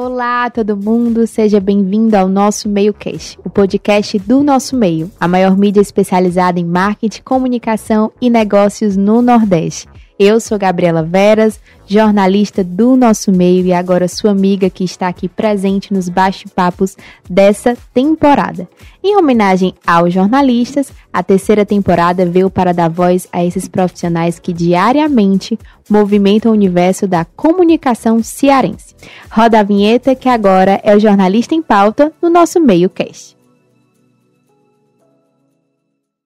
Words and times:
Olá, 0.00 0.48
todo 0.48 0.76
mundo, 0.76 1.26
seja 1.26 1.58
bem-vindo 1.58 2.16
ao 2.16 2.28
nosso 2.28 2.68
MeioCast, 2.68 3.36
o 3.44 3.50
podcast 3.50 4.16
do 4.20 4.44
Nosso 4.44 4.76
Meio, 4.76 5.10
a 5.18 5.26
maior 5.26 5.58
mídia 5.58 5.80
especializada 5.80 6.60
em 6.60 6.64
marketing, 6.64 7.20
comunicação 7.22 8.12
e 8.20 8.30
negócios 8.30 8.96
no 8.96 9.20
Nordeste. 9.20 9.88
Eu 10.18 10.40
sou 10.40 10.58
Gabriela 10.58 11.04
Veras, 11.04 11.60
jornalista 11.86 12.64
do 12.64 12.96
nosso 12.96 13.30
meio 13.30 13.64
e 13.64 13.72
agora 13.72 14.08
sua 14.08 14.32
amiga 14.32 14.68
que 14.68 14.82
está 14.82 15.06
aqui 15.06 15.28
presente 15.28 15.94
nos 15.94 16.08
bate-papos 16.08 16.96
dessa 17.30 17.76
temporada. 17.94 18.68
Em 19.00 19.16
homenagem 19.16 19.74
aos 19.86 20.12
jornalistas, 20.12 20.92
a 21.12 21.22
terceira 21.22 21.64
temporada 21.64 22.26
veio 22.26 22.50
para 22.50 22.74
dar 22.74 22.90
voz 22.90 23.28
a 23.32 23.44
esses 23.44 23.68
profissionais 23.68 24.40
que 24.40 24.52
diariamente 24.52 25.56
movimentam 25.88 26.50
o 26.50 26.54
universo 26.54 27.06
da 27.06 27.24
comunicação 27.24 28.20
cearense. 28.20 28.96
Roda 29.30 29.60
a 29.60 29.62
vinheta 29.62 30.16
que 30.16 30.28
agora 30.28 30.80
é 30.82 30.96
o 30.96 31.00
jornalista 31.00 31.54
em 31.54 31.62
pauta 31.62 32.12
no 32.20 32.28
nosso 32.28 32.60
meio 32.60 32.90
cast. 32.90 33.38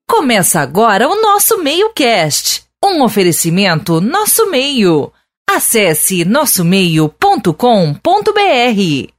Começa 0.08 0.60
agora 0.60 1.06
o 1.06 1.20
nosso 1.20 1.62
meio 1.62 1.90
cast 1.92 2.61
um 2.84 3.02
oferecimento 3.02 4.00
Nosso 4.00 4.50
Meio. 4.50 5.12
Acesse 5.48 6.24
nossomeio.com.br. 6.24 9.12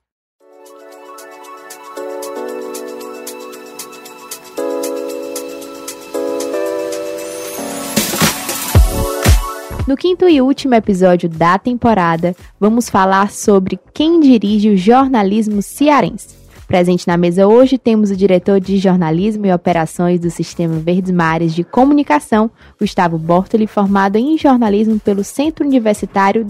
No 9.85 9.97
quinto 9.97 10.27
e 10.27 10.41
último 10.41 10.75
episódio 10.75 11.29
da 11.29 11.59
temporada, 11.59 12.35
vamos 12.59 12.89
falar 12.89 13.31
sobre 13.31 13.79
quem 13.93 14.19
dirige 14.19 14.69
o 14.69 14.77
jornalismo 14.77 15.61
cearense. 15.61 16.42
Presente 16.67 17.07
na 17.07 17.17
mesa 17.17 17.45
hoje 17.45 17.77
temos 17.77 18.09
o 18.09 18.15
diretor 18.15 18.59
de 18.59 18.77
jornalismo 18.77 19.45
e 19.45 19.53
operações 19.53 20.19
do 20.19 20.29
Sistema 20.29 20.75
Verdes 20.75 21.11
Mares 21.11 21.53
de 21.53 21.63
Comunicação, 21.63 22.49
Gustavo 22.79 23.17
Bortoli, 23.17 23.67
formado 23.67 24.15
em 24.15 24.37
jornalismo 24.37 24.99
pelo 24.99 25.23
Centro 25.23 25.65
Universitário 25.65 26.47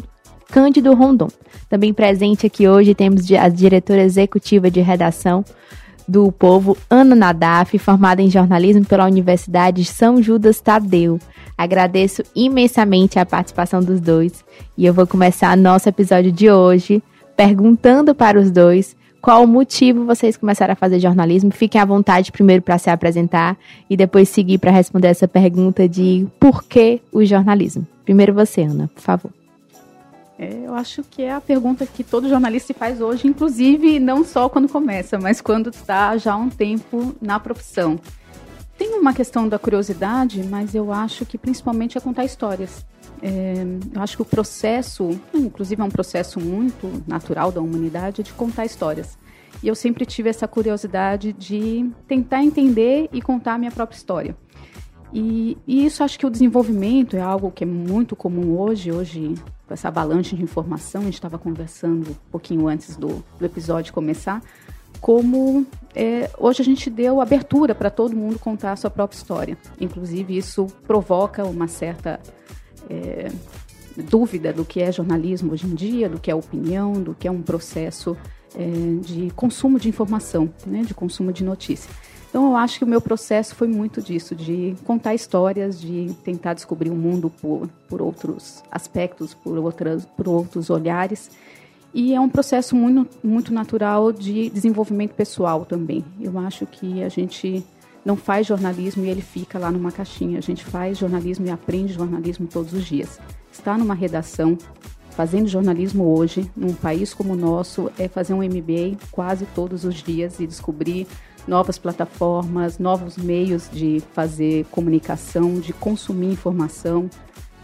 Cândido 0.52 0.94
Rondon. 0.94 1.30
Também 1.68 1.92
presente 1.94 2.46
aqui 2.46 2.68
hoje 2.68 2.94
temos 2.94 3.30
a 3.32 3.50
diretora 3.50 4.04
executiva 4.04 4.70
de 4.70 4.82
redação 4.82 5.44
do 6.08 6.32
Povo, 6.32 6.78
Ana 6.90 7.16
Nadaf, 7.16 7.78
formada 7.80 8.22
em 8.22 8.30
jornalismo 8.30 8.86
pela 8.86 9.06
Universidade 9.06 9.84
São 9.84 10.22
Judas 10.22 10.62
Tadeu. 10.62 11.20
Agradeço 11.58 12.24
imensamente 12.36 13.18
a 13.18 13.26
participação 13.26 13.82
dos 13.82 14.00
dois 14.00 14.44
e 14.78 14.86
eu 14.86 14.94
vou 14.94 15.08
começar 15.08 15.58
nosso 15.58 15.90
episódio 15.90 16.32
de 16.32 16.52
hoje 16.52 17.02
perguntando 17.36 18.14
para 18.14 18.40
os 18.40 18.52
dois 18.52 18.96
qual 19.24 19.46
o 19.46 19.48
motivo 19.48 20.04
vocês 20.04 20.36
começaram 20.36 20.74
a 20.74 20.76
fazer 20.76 21.00
jornalismo. 21.00 21.50
Fiquem 21.50 21.80
à 21.80 21.86
vontade 21.86 22.30
primeiro 22.30 22.62
para 22.62 22.78
se 22.78 22.90
apresentar 22.90 23.58
e 23.90 23.96
depois 23.96 24.28
seguir 24.28 24.58
para 24.58 24.70
responder 24.70 25.08
essa 25.08 25.30
pergunta 25.30 25.88
de 25.88 26.28
por 26.38 26.62
que 26.66 27.02
o 27.10 27.24
jornalismo. 27.24 27.88
Primeiro 28.04 28.34
você, 28.34 28.64
Ana, 28.64 28.90
por 28.94 29.02
favor. 29.02 29.32
É, 30.38 30.66
eu 30.66 30.76
acho 30.76 31.04
que 31.04 31.22
é 31.22 31.32
a 31.32 31.40
pergunta 31.40 31.86
que 31.86 32.04
todo 32.04 32.28
jornalista 32.28 32.74
faz 32.74 33.00
hoje, 33.00 33.26
inclusive 33.26 33.98
não 33.98 34.26
só 34.26 34.50
quando 34.50 34.68
começa, 34.68 35.18
mas 35.18 35.40
quando 35.40 35.70
está 35.70 36.18
já 36.18 36.34
há 36.34 36.36
um 36.38 36.50
tempo 36.50 37.16
na 37.22 37.40
profissão. 37.40 37.98
Tem 38.78 39.00
uma 39.00 39.14
questão 39.14 39.48
da 39.48 39.58
curiosidade, 39.58 40.44
mas 40.44 40.76
eu 40.76 40.92
acho 40.92 41.26
que 41.26 41.38
principalmente 41.38 41.98
é 41.98 42.02
contar 42.02 42.26
histórias. 42.26 42.86
É, 43.26 43.64
eu 43.96 44.02
acho 44.02 44.18
que 44.18 44.22
o 44.22 44.26
processo, 44.26 45.18
inclusive 45.34 45.82
é 45.82 45.86
um 45.86 45.90
processo 45.90 46.42
muito 46.42 46.92
natural 47.08 47.54
da 47.54 47.62
humanidade, 47.62 48.20
é 48.20 48.24
de 48.24 48.34
contar 48.34 48.66
histórias. 48.66 49.18
E 49.62 49.68
eu 49.70 49.76
sempre 49.76 50.06
tive 50.06 50.30
essa 50.30 50.46
curiosidade 50.46 51.32
de 51.32 51.90
tentar 52.06 52.44
entender 52.44 53.08
e 53.14 53.22
contar 53.22 53.54
a 53.54 53.58
minha 53.58 53.72
própria 53.72 53.96
história. 53.96 54.36
E, 55.14 55.58
e, 55.66 55.86
isso 55.86 56.04
acho 56.04 56.20
que 56.20 56.26
o 56.26 56.30
desenvolvimento 56.30 57.16
é 57.16 57.22
algo 57.22 57.50
que 57.50 57.64
é 57.64 57.68
muito 57.68 58.14
comum 58.14 58.60
hoje. 58.60 58.92
Hoje, 58.92 59.36
com 59.66 59.74
essa 59.74 59.88
avalanche 59.88 60.36
de 60.36 60.44
informação, 60.44 61.02
a 61.02 61.06
gente 61.06 61.14
estava 61.14 61.38
conversando 61.38 62.12
um 62.12 62.30
pouquinho 62.30 62.68
antes 62.68 62.98
do, 62.98 63.24
do 63.40 63.46
episódio 63.46 63.94
começar, 63.94 64.42
como 65.00 65.66
é, 65.96 66.30
hoje 66.38 66.62
a 66.62 66.66
gente 66.66 66.90
deu 66.90 67.22
abertura 67.22 67.74
para 67.74 67.90
todo 67.90 68.16
mundo 68.16 68.38
contar 68.38 68.74
a 68.74 68.76
sua 68.76 68.90
própria 68.90 69.16
história. 69.16 69.58
Inclusive, 69.80 70.36
isso 70.36 70.66
provoca 70.86 71.46
uma 71.46 71.68
certa 71.70 72.20
é, 72.90 73.32
dúvida 74.10 74.52
do 74.52 74.66
que 74.66 74.82
é 74.82 74.92
jornalismo 74.92 75.54
hoje 75.54 75.68
em 75.68 75.76
dia, 75.76 76.10
do 76.10 76.20
que 76.20 76.32
é 76.32 76.36
opinião, 76.36 76.94
do 76.94 77.14
que 77.14 77.28
é 77.28 77.32
um 77.32 77.42
processo 77.42 78.18
é, 78.56 78.66
de 79.02 79.32
consumo 79.36 79.80
de 79.80 79.90
informação, 79.90 80.52
né, 80.66 80.84
de 80.84 80.94
consumo 80.94 81.32
de 81.32 81.44
notícia. 81.44 81.90
Então, 82.30 82.50
eu 82.50 82.56
acho 82.56 82.80
que 82.80 82.84
o 82.84 82.88
meu 82.88 83.00
processo 83.00 83.54
foi 83.54 83.68
muito 83.68 84.02
disso, 84.02 84.34
de 84.34 84.76
contar 84.86 85.14
histórias, 85.14 85.80
de 85.80 86.12
tentar 86.24 86.56
descobrir 86.56 86.90
o 86.90 86.96
mundo 86.96 87.30
por, 87.30 87.70
por 87.88 88.02
outros 88.02 88.64
aspectos, 88.72 89.36
por, 89.36 89.56
outras, 89.60 90.04
por 90.04 90.28
outros 90.28 90.72
olhares. 90.72 91.30
E 91.94 92.12
é 92.16 92.20
um 92.20 92.28
processo 92.28 92.76
muito, 92.76 93.08
muito 93.24 93.54
natural 93.54 94.12
de 94.12 94.50
desenvolvimento 94.50 95.14
pessoal 95.14 95.64
também. 95.64 96.04
Eu 96.20 96.40
acho 96.40 96.66
que 96.66 97.04
a 97.04 97.10
gente 97.10 97.64
não 98.06 98.16
faz 98.16 98.48
jornalismo 98.48 99.06
e 99.06 99.10
ele 99.10 99.22
fica 99.22 99.58
lá 99.58 99.72
numa 99.72 99.92
caixinha. 99.92 100.38
A 100.38 100.42
gente 100.42 100.64
faz 100.64 100.98
jornalismo 100.98 101.46
e 101.46 101.50
aprende 101.50 101.94
jornalismo 101.94 102.48
todos 102.48 102.74
os 102.74 102.86
dias. 102.86 103.20
Estar 103.52 103.78
numa 103.78 103.94
redação 103.94 104.58
fazendo 105.12 105.48
jornalismo 105.48 106.18
hoje, 106.18 106.50
num 106.56 106.74
país 106.74 107.14
como 107.14 107.34
o 107.34 107.36
nosso, 107.36 107.92
é 107.98 108.08
fazer 108.08 108.34
um 108.34 108.44
MBA 108.44 108.98
quase 109.12 109.46
todos 109.54 109.86
os 109.86 109.96
dias 109.96 110.40
e 110.40 110.48
descobrir 110.48 111.08
novas 111.48 111.78
plataformas, 111.78 112.80
novos 112.80 113.18
meios 113.18 113.70
de 113.72 114.02
fazer 114.14 114.66
comunicação, 114.72 115.60
de 115.60 115.72
consumir 115.74 116.32
informação, 116.32 117.10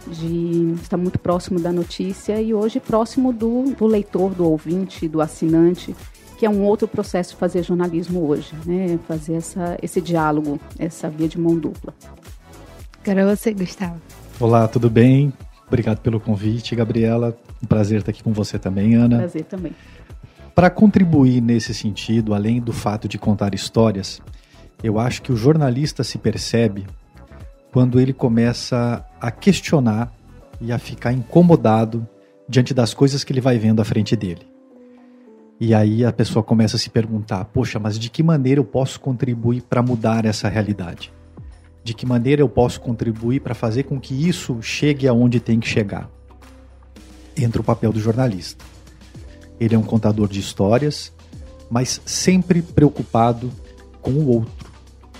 de 0.06 0.74
estar 0.82 0.96
muito 0.96 1.18
próximo 1.18 1.58
da 1.60 1.72
notícia 1.72 2.40
e 2.40 2.54
hoje 2.54 2.80
próximo 2.80 3.32
do, 3.32 3.74
do 3.76 3.86
leitor, 3.86 4.34
do 4.34 4.44
ouvinte, 4.44 5.08
do 5.08 5.20
assinante 5.20 5.94
que 6.40 6.46
é 6.46 6.48
um 6.48 6.62
outro 6.62 6.88
processo 6.88 7.32
de 7.32 7.36
fazer 7.36 7.62
jornalismo 7.62 8.26
hoje, 8.26 8.54
né? 8.64 8.98
Fazer 9.06 9.34
essa, 9.34 9.76
esse 9.82 10.00
diálogo, 10.00 10.58
essa 10.78 11.10
via 11.10 11.28
de 11.28 11.38
mão 11.38 11.54
dupla. 11.54 11.92
Quero 13.04 13.28
você, 13.28 13.52
Gustavo. 13.52 14.00
Olá, 14.40 14.66
tudo 14.66 14.88
bem? 14.88 15.34
Obrigado 15.66 15.98
pelo 15.98 16.18
convite, 16.18 16.74
Gabriela. 16.74 17.36
Um 17.62 17.66
prazer 17.66 17.98
estar 17.98 18.10
aqui 18.10 18.22
com 18.22 18.32
você 18.32 18.58
também, 18.58 18.94
Ana. 18.94 19.18
Prazer 19.18 19.44
também. 19.44 19.72
Para 20.54 20.70
contribuir 20.70 21.42
nesse 21.42 21.74
sentido, 21.74 22.32
além 22.32 22.58
do 22.58 22.72
fato 22.72 23.06
de 23.06 23.18
contar 23.18 23.54
histórias, 23.54 24.22
eu 24.82 24.98
acho 24.98 25.20
que 25.20 25.32
o 25.32 25.36
jornalista 25.36 26.02
se 26.02 26.16
percebe 26.16 26.86
quando 27.70 28.00
ele 28.00 28.14
começa 28.14 29.04
a 29.20 29.30
questionar 29.30 30.10
e 30.58 30.72
a 30.72 30.78
ficar 30.78 31.12
incomodado 31.12 32.08
diante 32.48 32.72
das 32.72 32.94
coisas 32.94 33.24
que 33.24 33.30
ele 33.30 33.42
vai 33.42 33.58
vendo 33.58 33.82
à 33.82 33.84
frente 33.84 34.16
dele. 34.16 34.49
E 35.60 35.74
aí 35.74 36.06
a 36.06 36.12
pessoa 36.12 36.42
começa 36.42 36.76
a 36.76 36.78
se 36.78 36.88
perguntar: 36.88 37.44
poxa, 37.44 37.78
mas 37.78 37.98
de 37.98 38.08
que 38.08 38.22
maneira 38.22 38.58
eu 38.58 38.64
posso 38.64 38.98
contribuir 38.98 39.60
para 39.60 39.82
mudar 39.82 40.24
essa 40.24 40.48
realidade? 40.48 41.12
De 41.84 41.92
que 41.92 42.06
maneira 42.06 42.40
eu 42.40 42.48
posso 42.48 42.80
contribuir 42.80 43.40
para 43.40 43.54
fazer 43.54 43.82
com 43.82 44.00
que 44.00 44.26
isso 44.26 44.62
chegue 44.62 45.06
aonde 45.06 45.38
tem 45.38 45.60
que 45.60 45.68
chegar? 45.68 46.08
Entra 47.36 47.60
o 47.60 47.64
papel 47.64 47.92
do 47.92 48.00
jornalista. 48.00 48.64
Ele 49.58 49.74
é 49.74 49.78
um 49.78 49.82
contador 49.82 50.28
de 50.28 50.40
histórias, 50.40 51.12
mas 51.70 52.00
sempre 52.06 52.62
preocupado 52.62 53.50
com 54.00 54.12
o 54.12 54.28
outro. 54.28 54.70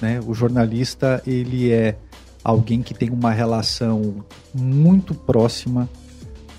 Né? 0.00 0.20
O 0.26 0.32
jornalista 0.32 1.22
ele 1.26 1.70
é 1.70 1.96
alguém 2.42 2.82
que 2.82 2.94
tem 2.94 3.10
uma 3.10 3.30
relação 3.30 4.24
muito 4.54 5.14
próxima 5.14 5.88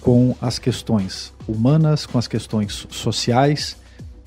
com 0.01 0.35
as 0.41 0.57
questões 0.59 1.33
humanas, 1.47 2.05
com 2.05 2.17
as 2.17 2.27
questões 2.27 2.87
sociais. 2.89 3.77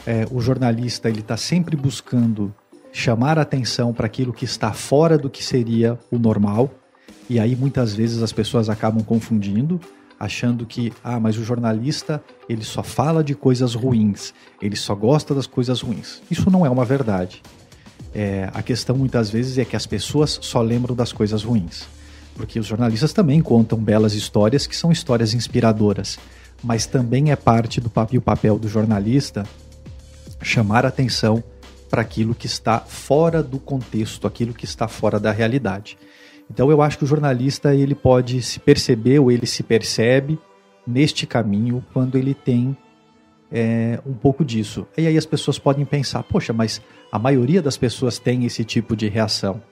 É, 0.06 0.26
o 0.30 0.40
jornalista 0.40 1.08
ele 1.08 1.20
está 1.20 1.36
sempre 1.36 1.76
buscando 1.76 2.54
chamar 2.92 3.38
atenção 3.38 3.92
para 3.92 4.06
aquilo 4.06 4.32
que 4.32 4.44
está 4.44 4.72
fora 4.72 5.18
do 5.18 5.28
que 5.28 5.42
seria 5.42 5.98
o 6.10 6.18
normal. 6.18 6.70
E 7.28 7.40
aí 7.40 7.56
muitas 7.56 7.94
vezes 7.94 8.22
as 8.22 8.32
pessoas 8.32 8.68
acabam 8.68 9.02
confundindo, 9.02 9.80
achando 10.18 10.64
que 10.64 10.92
ah, 11.02 11.18
mas 11.18 11.36
o 11.36 11.44
jornalista 11.44 12.22
ele 12.48 12.62
só 12.62 12.82
fala 12.82 13.24
de 13.24 13.34
coisas 13.34 13.74
ruins, 13.74 14.32
ele 14.62 14.76
só 14.76 14.94
gosta 14.94 15.34
das 15.34 15.46
coisas 15.46 15.80
ruins. 15.80 16.22
Isso 16.30 16.50
não 16.50 16.64
é 16.64 16.70
uma 16.70 16.84
verdade. 16.84 17.42
É, 18.14 18.48
a 18.54 18.62
questão 18.62 18.96
muitas 18.96 19.28
vezes 19.28 19.58
é 19.58 19.64
que 19.64 19.74
as 19.74 19.86
pessoas 19.86 20.38
só 20.40 20.62
lembram 20.62 20.94
das 20.94 21.12
coisas 21.12 21.42
ruins 21.42 21.88
porque 22.34 22.58
os 22.58 22.66
jornalistas 22.66 23.12
também 23.12 23.40
contam 23.40 23.78
belas 23.78 24.14
histórias 24.14 24.66
que 24.66 24.76
são 24.76 24.90
histórias 24.90 25.34
inspiradoras, 25.34 26.18
mas 26.62 26.86
também 26.86 27.30
é 27.30 27.36
parte 27.36 27.80
do 27.80 27.90
papel, 27.90 28.20
papel 28.20 28.58
do 28.58 28.68
jornalista 28.68 29.46
chamar 30.42 30.84
atenção 30.84 31.42
para 31.88 32.02
aquilo 32.02 32.34
que 32.34 32.46
está 32.46 32.80
fora 32.80 33.42
do 33.42 33.58
contexto, 33.58 34.26
aquilo 34.26 34.52
que 34.52 34.64
está 34.64 34.88
fora 34.88 35.18
da 35.20 35.30
realidade. 35.30 35.96
Então 36.50 36.70
eu 36.70 36.82
acho 36.82 36.98
que 36.98 37.04
o 37.04 37.06
jornalista 37.06 37.74
ele 37.74 37.94
pode 37.94 38.42
se 38.42 38.60
perceber 38.60 39.18
ou 39.18 39.30
ele 39.30 39.46
se 39.46 39.62
percebe 39.62 40.38
neste 40.86 41.26
caminho 41.26 41.84
quando 41.92 42.18
ele 42.18 42.34
tem 42.34 42.76
é, 43.50 44.00
um 44.04 44.12
pouco 44.12 44.44
disso. 44.44 44.86
E 44.96 45.06
aí 45.06 45.16
as 45.16 45.24
pessoas 45.24 45.58
podem 45.58 45.84
pensar, 45.84 46.22
poxa, 46.24 46.52
mas 46.52 46.82
a 47.10 47.18
maioria 47.18 47.62
das 47.62 47.76
pessoas 47.76 48.18
tem 48.18 48.44
esse 48.44 48.64
tipo 48.64 48.96
de 48.96 49.08
reação. 49.08 49.62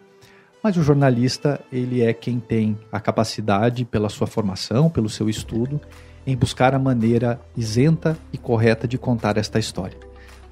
Mas 0.63 0.77
o 0.77 0.83
jornalista, 0.83 1.61
ele 1.73 2.03
é 2.03 2.13
quem 2.13 2.39
tem 2.39 2.79
a 2.93 3.01
capacidade, 3.01 3.85
pela 3.85 4.09
sua 4.09 4.29
formação, 4.29 4.89
pelo 4.89 5.09
seu 5.09 5.29
estudo, 5.29 5.81
em 6.25 6.37
buscar 6.37 6.73
a 6.73 6.79
maneira 6.79 7.41
isenta 7.57 8.17
e 8.33 8.39
correta 8.39 8.87
de 8.87 8.97
contar 8.97 9.37
esta 9.37 9.59
história. 9.59 9.99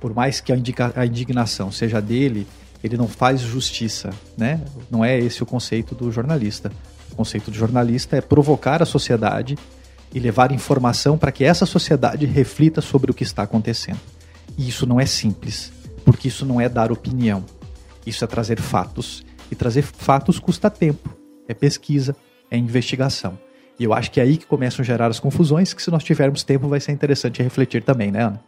Por 0.00 0.12
mais 0.12 0.40
que 0.40 0.52
a, 0.52 1.06
indignação 1.06 1.70
seja 1.70 2.00
dele, 2.00 2.44
ele 2.82 2.96
não 2.96 3.06
faz 3.06 3.40
justiça, 3.40 4.10
né? 4.36 4.60
Não 4.90 5.04
é 5.04 5.16
esse 5.16 5.44
o 5.44 5.46
conceito 5.46 5.94
do 5.94 6.10
jornalista. 6.10 6.72
O 7.12 7.14
conceito 7.14 7.50
do 7.50 7.56
jornalista 7.56 8.16
é 8.16 8.20
provocar 8.20 8.82
a 8.82 8.86
sociedade 8.86 9.56
e 10.12 10.18
levar 10.18 10.50
informação 10.50 11.16
para 11.16 11.30
que 11.30 11.44
essa 11.44 11.66
sociedade 11.66 12.26
reflita 12.26 12.80
sobre 12.80 13.12
o 13.12 13.14
que 13.14 13.22
está 13.22 13.44
acontecendo. 13.44 14.00
E 14.58 14.68
isso 14.68 14.86
não 14.86 14.98
é 14.98 15.06
simples, 15.06 15.70
porque 16.04 16.26
isso 16.26 16.44
não 16.44 16.60
é 16.60 16.68
dar 16.68 16.90
opinião. 16.90 17.44
Isso 18.04 18.24
é 18.24 18.26
trazer 18.26 18.60
fatos. 18.60 19.22
E 19.50 19.54
trazer 19.54 19.82
fatos 19.82 20.38
custa 20.38 20.70
tempo. 20.70 21.14
É 21.48 21.54
pesquisa, 21.54 22.14
é 22.50 22.56
investigação. 22.56 23.38
E 23.78 23.84
eu 23.84 23.94
acho 23.94 24.10
que 24.10 24.20
é 24.20 24.22
aí 24.22 24.36
que 24.36 24.46
começam 24.46 24.82
a 24.82 24.86
gerar 24.86 25.06
as 25.06 25.18
confusões, 25.18 25.72
que 25.72 25.82
se 25.82 25.90
nós 25.90 26.04
tivermos 26.04 26.42
tempo 26.42 26.68
vai 26.68 26.80
ser 26.80 26.92
interessante 26.92 27.42
refletir 27.42 27.82
também, 27.82 28.10
né, 28.10 28.24
Ana? 28.24 28.40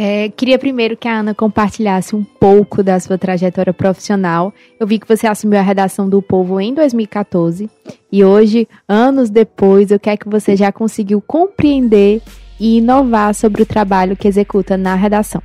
É, 0.00 0.28
queria 0.28 0.58
primeiro 0.60 0.96
que 0.96 1.08
a 1.08 1.18
Ana 1.18 1.34
compartilhasse 1.34 2.14
um 2.14 2.22
pouco 2.22 2.84
da 2.84 3.00
sua 3.00 3.18
trajetória 3.18 3.74
profissional. 3.74 4.54
Eu 4.78 4.86
vi 4.86 4.96
que 4.96 5.08
você 5.08 5.26
assumiu 5.26 5.58
a 5.58 5.62
redação 5.62 6.08
do 6.08 6.22
Povo 6.22 6.60
em 6.60 6.72
2014 6.72 7.68
e 8.10 8.24
hoje, 8.24 8.68
anos 8.88 9.28
depois, 9.28 9.90
eu 9.90 9.98
quero 9.98 10.18
que 10.18 10.28
você 10.28 10.54
já 10.54 10.70
conseguiu 10.70 11.20
compreender 11.20 12.22
e 12.60 12.78
inovar 12.78 13.34
sobre 13.34 13.62
o 13.62 13.66
trabalho 13.66 14.16
que 14.16 14.28
executa 14.28 14.76
na 14.76 14.94
redação. 14.94 15.42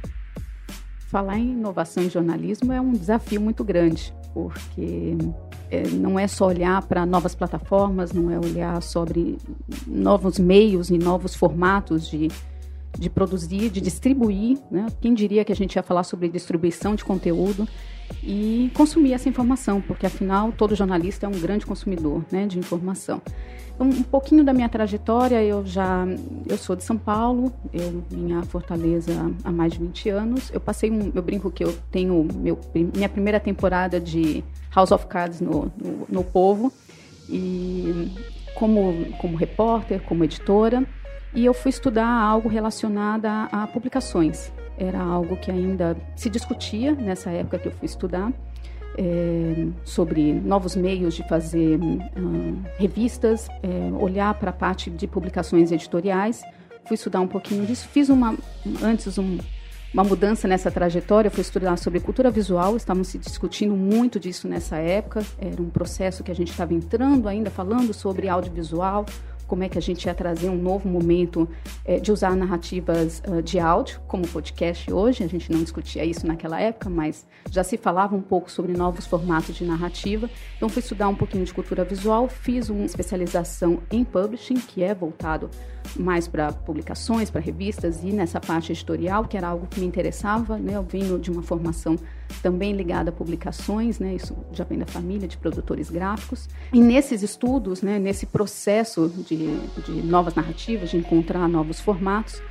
Falar 1.08 1.40
em 1.40 1.52
inovação 1.52 2.04
em 2.04 2.10
jornalismo 2.12 2.72
é 2.72 2.80
um 2.80 2.92
desafio 2.92 3.42
muito 3.42 3.64
grande, 3.64 4.14
porque 4.34 5.18
é, 5.70 5.88
não 5.88 6.20
é 6.20 6.28
só 6.28 6.48
olhar 6.48 6.82
para 6.84 7.06
novas 7.06 7.36
plataformas, 7.36 8.12
não 8.12 8.32
é 8.32 8.38
olhar 8.38 8.82
sobre 8.82 9.38
novos 9.88 10.40
meios 10.40 10.90
e 10.90 10.98
novos 10.98 11.36
formatos 11.36 12.08
de, 12.08 12.30
de 12.98 13.10
produzir, 13.10 13.70
de 13.70 13.82
distribuir. 13.82 14.58
Né? 14.70 14.86
Quem 15.02 15.14
diria 15.14 15.44
que 15.44 15.52
a 15.52 15.56
gente 15.56 15.76
ia 15.76 15.84
falar 15.84 16.04
sobre 16.04 16.28
distribuição 16.30 16.96
de 16.96 17.04
conteúdo 17.04 17.68
e 18.22 18.72
consumir 18.74 19.14
essa 19.14 19.28
informação, 19.28 19.82
porque 19.82 20.06
afinal 20.06 20.52
todo 20.52 20.76
jornalista 20.76 21.26
é 21.26 21.30
um 21.30 21.40
grande 21.40 21.66
consumidor 21.66 22.24
né, 22.32 22.46
de 22.46 22.60
informação. 22.60 23.22
Então, 23.74 23.90
um 23.90 24.04
pouquinho 24.04 24.44
da 24.44 24.54
minha 24.54 24.70
trajetória, 24.70 25.42
eu 25.44 25.66
já 25.66 26.06
eu 26.48 26.58
sou 26.58 26.76
de 26.76 26.84
São 26.84 26.98
Paulo, 26.98 27.52
eu 27.74 28.04
vim 28.10 28.34
a 28.34 28.44
Fortaleza 28.44 29.12
há 29.44 29.52
mais 29.52 29.74
de 29.74 29.80
20 29.80 30.10
anos. 30.10 30.52
Eu 30.54 30.60
passei 30.60 30.92
um, 30.92 31.12
eu 31.14 31.22
brinco 31.22 31.50
que 31.50 31.64
eu 31.64 31.74
tenho 31.92 32.28
meu, 32.36 32.60
minha 32.74 33.10
primeira 33.10 33.40
temporada 33.40 34.00
de 34.00 34.44
House 34.76 34.92
of 34.92 35.08
Cards 35.08 35.42
no, 35.42 35.72
no, 35.78 36.06
no 36.08 36.24
Povo 36.24 36.72
e 37.28 38.12
como 38.56 38.94
como 39.20 39.36
repórter, 39.36 40.02
como 40.04 40.24
editora, 40.24 40.86
e 41.36 41.46
eu 41.46 41.54
fui 41.54 41.70
estudar 41.70 42.08
algo 42.08 42.48
relacionado 42.48 43.26
a, 43.26 43.68
publicações. 43.72 44.52
Era 44.78 45.00
algo 45.00 45.38
que 45.38 45.52
ainda 45.52 45.96
se 46.16 46.30
discutia 46.30 46.94
nessa 46.94 47.30
época 47.32 47.60
que 47.60 47.68
eu 47.68 47.72
fui 47.72 47.86
estudar 47.86 48.32
é, 48.98 49.68
sobre 49.84 50.34
novos 50.34 50.76
meios 50.76 51.16
de 51.16 51.28
fazer 51.28 51.80
uh, 51.80 52.64
revistas, 52.78 53.48
é, 53.62 53.92
olhar 54.00 54.34
para 54.36 54.52
a 54.52 54.54
parte 54.54 54.90
de 54.90 55.08
publicações 55.08 55.72
editoriais. 55.72 56.44
Fui 56.86 56.96
estudar 56.96 57.22
um 57.22 57.28
pouquinho 57.28 57.66
disso. 57.66 57.88
Fiz 57.88 58.10
uma 58.10 58.36
antes 58.82 59.18
um, 59.18 59.38
uma 59.94 60.04
mudança 60.04 60.48
nessa 60.48 60.70
trajetória. 60.70 61.32
Fui 61.32 61.42
estudar 61.42 61.78
sobre 61.78 62.00
cultura 62.00 62.30
visual. 62.30 62.76
Estávamos 62.76 63.08
se 63.08 63.18
discutindo 63.18 63.76
muito 63.76 64.20
disso 64.20 64.48
nessa 64.48 64.78
época. 64.78 65.24
Era 65.40 65.62
um 65.62 65.70
processo 65.70 66.24
que 66.24 66.32
a 66.32 66.36
gente 66.36 66.52
estava 66.52 66.74
entrando 66.74 67.28
ainda, 67.28 67.50
falando 67.50 67.94
sobre 67.94 68.28
audiovisual 68.28 69.06
como 69.54 69.64
é 69.64 69.70
que 69.70 69.78
a 69.78 69.82
gente 69.82 70.06
ia 70.06 70.16
trazer 70.16 70.50
um 70.50 70.58
novo 70.58 70.90
momento 70.90 71.48
é, 71.86 72.00
de 72.00 72.12
usar 72.12 72.36
narrativas 72.36 73.22
uh, 73.28 73.40
de 73.40 73.60
áudio, 73.60 74.02
como 74.08 74.28
podcast 74.28 74.92
hoje. 74.92 75.24
A 75.24 75.28
gente 75.28 75.52
não 75.52 75.62
discutia 75.62 76.04
isso 76.04 76.26
naquela 76.26 76.60
época, 76.60 76.90
mas 76.90 77.28
já 77.52 77.64
se 77.64 77.78
falava 77.78 78.16
um 78.16 78.22
pouco 78.22 78.50
sobre 78.50 78.74
novos 78.74 79.06
formatos 79.06 79.56
de 79.56 79.64
narrativa. 79.64 80.28
Então, 80.58 80.68
fui 80.68 80.80
estudar 80.80 81.08
um 81.08 81.14
pouquinho 81.14 81.46
de 81.46 81.54
cultura 81.54 81.84
visual, 81.84 82.28
fiz 82.28 82.68
uma 82.68 82.84
especialização 82.84 83.78
em 83.92 84.04
publishing, 84.04 84.56
que 84.56 84.82
é 84.82 84.96
voltado 84.96 85.52
mais 85.98 86.28
para 86.28 86.52
publicações, 86.52 87.30
para 87.30 87.42
revistas 87.42 88.04
e 88.04 88.12
nessa 88.12 88.40
parte 88.40 88.72
editorial, 88.72 89.26
que 89.26 89.38
era 89.38 89.48
algo 89.48 89.68
que 89.68 89.80
me 89.80 89.86
interessava. 89.86 90.58
Né? 90.58 90.76
Eu 90.76 90.84
venho 90.84 91.20
de 91.20 91.32
uma 91.32 91.42
formação 91.42 91.98
também 92.42 92.74
ligada 92.74 93.10
a 93.10 93.14
publicações, 93.14 94.00
né? 94.00 94.16
isso 94.16 94.36
já 94.52 94.64
vem 94.64 94.80
da 94.80 94.86
família 94.86 95.28
de 95.28 95.38
produtores 95.38 95.90
gráficos. 95.90 96.50
E 96.72 96.82
nesses 96.82 97.22
estudos, 97.22 97.82
né, 97.82 98.00
nesse 98.00 98.26
processo 98.26 99.08
de, 99.28 99.58
de 99.86 99.92
novas 100.04 100.34
narrativas, 100.34 100.90
de 100.90 100.98
encontrar 100.98 101.48
novos 101.48 101.80
formatos, 101.80 102.42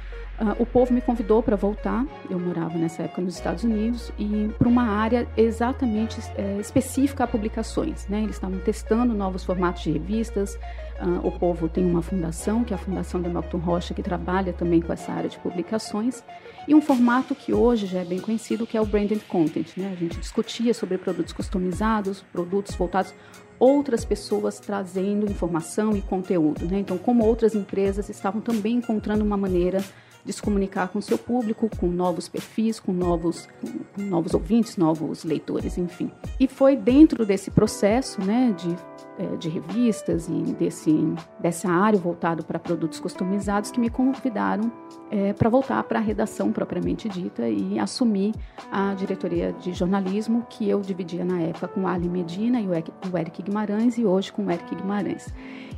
Uh, 0.40 0.62
o 0.62 0.66
povo 0.66 0.92
me 0.92 1.00
convidou 1.00 1.42
para 1.42 1.54
voltar, 1.56 2.04
eu 2.28 2.38
morava 2.38 2.76
nessa 2.78 3.02
época 3.02 3.20
nos 3.20 3.34
Estados 3.34 3.64
Unidos, 3.64 4.10
e 4.18 4.50
para 4.58 4.66
uma 4.66 4.82
área 4.82 5.28
exatamente 5.36 6.18
é, 6.36 6.58
específica 6.58 7.24
a 7.24 7.26
publicações. 7.26 8.08
Né? 8.08 8.22
Eles 8.22 8.36
estavam 8.36 8.58
testando 8.58 9.14
novos 9.14 9.44
formatos 9.44 9.82
de 9.82 9.92
revistas. 9.92 10.58
Uh, 11.02 11.26
o 11.26 11.32
povo 11.32 11.68
tem 11.68 11.84
uma 11.84 12.00
fundação, 12.00 12.62
que 12.62 12.72
é 12.72 12.76
a 12.76 12.78
Fundação 12.78 13.20
Demócrito 13.20 13.56
Rocha, 13.56 13.92
que 13.92 14.02
trabalha 14.02 14.52
também 14.52 14.80
com 14.80 14.92
essa 14.92 15.10
área 15.12 15.28
de 15.28 15.36
publicações, 15.38 16.22
e 16.68 16.76
um 16.76 16.80
formato 16.80 17.34
que 17.34 17.52
hoje 17.52 17.86
já 17.86 18.00
é 18.00 18.04
bem 18.04 18.20
conhecido, 18.20 18.66
que 18.66 18.76
é 18.76 18.80
o 18.80 18.86
branded 18.86 19.20
content. 19.26 19.76
Né? 19.76 19.90
A 19.92 19.96
gente 19.96 20.16
discutia 20.18 20.72
sobre 20.72 20.96
produtos 20.98 21.32
customizados, 21.32 22.22
produtos 22.32 22.76
voltados 22.76 23.12
outras 23.58 24.04
pessoas 24.04 24.60
trazendo 24.60 25.30
informação 25.30 25.96
e 25.96 26.02
conteúdo. 26.02 26.66
Né? 26.66 26.78
Então, 26.78 26.98
como 26.98 27.24
outras 27.24 27.54
empresas 27.54 28.08
estavam 28.08 28.40
também 28.40 28.76
encontrando 28.76 29.24
uma 29.24 29.36
maneira 29.36 29.82
de 30.24 30.32
se 30.32 30.40
comunicar 30.40 30.88
com 30.88 31.00
seu 31.00 31.18
público, 31.18 31.68
com 31.78 31.88
novos 31.88 32.28
perfis, 32.28 32.78
com 32.78 32.92
novos, 32.92 33.48
com 33.96 34.02
novos 34.02 34.34
ouvintes, 34.34 34.76
novos 34.76 35.24
leitores, 35.24 35.76
enfim. 35.76 36.10
E 36.38 36.46
foi 36.46 36.76
dentro 36.76 37.26
desse 37.26 37.50
processo 37.50 38.20
né, 38.20 38.54
de, 38.56 38.76
é, 39.18 39.36
de 39.36 39.48
revistas 39.48 40.28
e 40.28 40.54
desse, 40.54 40.92
dessa 41.40 41.68
área 41.68 41.98
voltado 41.98 42.44
para 42.44 42.58
produtos 42.58 43.00
customizados 43.00 43.70
que 43.70 43.80
me 43.80 43.90
convidaram 43.90 44.70
é, 45.10 45.32
para 45.32 45.50
voltar 45.50 45.82
para 45.84 45.98
a 45.98 46.02
redação 46.02 46.52
propriamente 46.52 47.08
dita 47.08 47.48
e 47.48 47.78
assumir 47.78 48.32
a 48.70 48.94
diretoria 48.94 49.52
de 49.52 49.72
jornalismo 49.72 50.46
que 50.48 50.68
eu 50.68 50.80
dividia 50.80 51.24
na 51.24 51.40
época 51.40 51.68
com 51.68 51.86
Ali 51.86 52.08
Medina 52.08 52.60
e 52.60 52.66
o 52.66 52.74
Eric 53.18 53.42
Guimarães 53.42 53.98
e 53.98 54.04
hoje 54.04 54.32
com 54.32 54.46
o 54.46 54.50
Eric 54.50 54.74
Guimarães. 54.74 55.32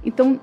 Então, 0.04 0.38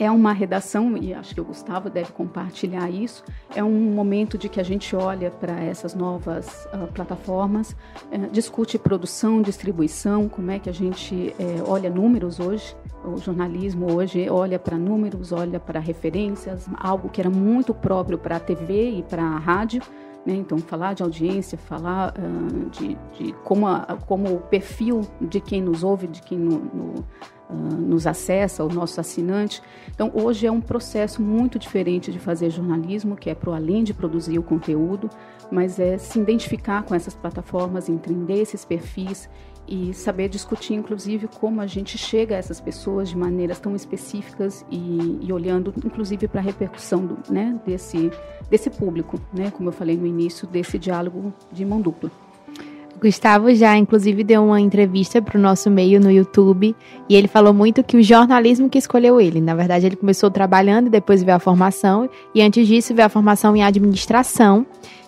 é 0.00 0.10
uma 0.10 0.32
redação, 0.32 0.96
e 0.96 1.12
acho 1.12 1.34
que 1.34 1.40
o 1.42 1.44
Gustavo 1.44 1.90
deve 1.90 2.10
compartilhar 2.12 2.88
isso, 2.88 3.22
é 3.54 3.62
um 3.62 3.92
momento 3.92 4.38
de 4.38 4.48
que 4.48 4.58
a 4.58 4.62
gente 4.62 4.96
olha 4.96 5.30
para 5.30 5.62
essas 5.62 5.94
novas 5.94 6.66
uh, 6.72 6.90
plataformas, 6.94 7.76
uh, 8.10 8.26
discute 8.32 8.78
produção, 8.78 9.42
distribuição, 9.42 10.26
como 10.26 10.50
é 10.50 10.58
que 10.58 10.70
a 10.70 10.72
gente 10.72 11.34
uh, 11.38 11.70
olha 11.70 11.90
números 11.90 12.40
hoje, 12.40 12.74
o 13.04 13.18
jornalismo 13.18 13.92
hoje 13.92 14.26
olha 14.30 14.58
para 14.58 14.78
números, 14.78 15.32
olha 15.32 15.60
para 15.60 15.78
referências, 15.78 16.66
algo 16.78 17.10
que 17.10 17.20
era 17.20 17.28
muito 17.28 17.74
próprio 17.74 18.16
para 18.16 18.36
a 18.36 18.40
TV 18.40 18.92
e 18.92 19.02
para 19.02 19.22
a 19.22 19.38
rádio, 19.38 19.82
né? 20.24 20.34
Então, 20.34 20.58
falar 20.58 20.94
de 20.94 21.02
audiência, 21.02 21.56
falar 21.56 22.14
uh, 22.18 22.70
de, 22.70 22.96
de, 23.18 23.32
como, 23.44 23.66
a, 23.66 23.98
como 24.06 24.34
o 24.34 24.40
perfil 24.40 25.02
de 25.20 25.40
quem 25.40 25.62
nos 25.62 25.82
ouve, 25.82 26.06
de 26.06 26.22
quem 26.22 26.38
no, 26.38 26.58
no, 26.58 26.94
uh, 27.50 27.80
nos 27.80 28.06
acessa, 28.06 28.64
o 28.64 28.68
nosso 28.68 29.00
assinante. 29.00 29.62
Então, 29.94 30.10
hoje 30.14 30.46
é 30.46 30.52
um 30.52 30.60
processo 30.60 31.20
muito 31.22 31.58
diferente 31.58 32.12
de 32.12 32.18
fazer 32.18 32.50
jornalismo, 32.50 33.16
que 33.16 33.28
é 33.30 33.34
para 33.34 33.54
além 33.54 33.84
de 33.84 33.92
produzir 33.92 34.38
o 34.38 34.42
conteúdo, 34.42 35.10
mas 35.50 35.78
é 35.78 35.98
se 35.98 36.18
identificar 36.18 36.82
com 36.82 36.94
essas 36.94 37.14
plataformas, 37.14 37.88
entender 37.88 38.40
esses 38.40 38.64
perfis 38.64 39.28
e 39.70 39.94
saber 39.94 40.28
discutir, 40.28 40.74
inclusive, 40.74 41.28
como 41.28 41.60
a 41.60 41.66
gente 41.66 41.96
chega 41.96 42.34
a 42.34 42.38
essas 42.38 42.60
pessoas 42.60 43.08
de 43.08 43.16
maneiras 43.16 43.60
tão 43.60 43.76
específicas 43.76 44.64
e, 44.68 45.18
e 45.20 45.32
olhando, 45.32 45.72
inclusive, 45.84 46.26
para 46.26 46.40
a 46.40 46.42
repercussão 46.42 47.06
do, 47.06 47.32
né, 47.32 47.58
desse, 47.64 48.10
desse 48.50 48.68
público, 48.68 49.20
né, 49.32 49.50
como 49.50 49.68
eu 49.68 49.72
falei 49.72 49.96
no 49.96 50.06
início, 50.06 50.46
desse 50.48 50.78
diálogo 50.78 51.32
de 51.52 51.64
mão 51.64 51.80
dupla. 51.80 52.10
Gustavo 53.00 53.54
já, 53.54 53.76
inclusive, 53.76 54.22
deu 54.22 54.44
uma 54.44 54.60
entrevista 54.60 55.22
para 55.22 55.38
o 55.38 55.40
nosso 55.40 55.70
meio 55.70 55.98
no 56.00 56.10
YouTube 56.10 56.76
e 57.08 57.16
ele 57.16 57.26
falou 57.26 57.54
muito 57.54 57.82
que 57.82 57.96
o 57.96 58.02
jornalismo 58.02 58.68
que 58.68 58.78
escolheu 58.78 59.20
ele. 59.20 59.40
Na 59.40 59.54
verdade, 59.54 59.86
ele 59.86 59.96
começou 59.96 60.30
trabalhando 60.30 60.88
e 60.88 60.90
depois 60.90 61.22
veio 61.22 61.36
a 61.36 61.40
formação, 61.40 62.08
e 62.34 62.42
antes 62.42 62.66
disso 62.68 62.94
veio 62.94 63.06
a 63.06 63.08
formação 63.08 63.56
em 63.56 63.62
administração. 63.62 64.66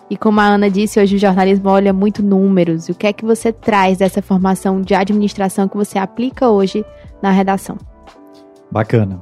E 0.09 0.17
como 0.17 0.39
a 0.39 0.45
Ana 0.45 0.69
disse, 0.69 0.99
hoje 0.99 1.15
o 1.15 1.19
jornalismo 1.19 1.69
olha 1.69 1.93
muito 1.93 2.21
números. 2.21 2.89
O 2.89 2.93
que 2.93 3.07
é 3.07 3.13
que 3.13 3.23
você 3.23 3.53
traz 3.53 3.99
dessa 3.99 4.21
formação 4.21 4.81
de 4.81 4.93
administração 4.93 5.67
que 5.67 5.77
você 5.77 5.97
aplica 5.97 6.49
hoje 6.49 6.83
na 7.21 7.31
redação? 7.31 7.77
Bacana. 8.71 9.21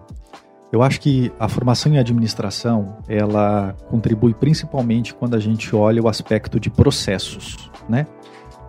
Eu 0.72 0.82
acho 0.82 1.02
que 1.02 1.32
a 1.38 1.50
formação 1.50 1.92
em 1.92 2.00
administração, 2.00 2.96
ela 3.08 3.76
contribui 3.90 4.34
principalmente 4.34 5.14
quando 5.14 5.36
a 5.36 5.40
gente 5.40 5.76
olha 5.76 6.02
o 6.02 6.08
aspecto 6.08 6.60
de 6.60 6.70
processos, 6.70 7.70
né? 7.90 8.08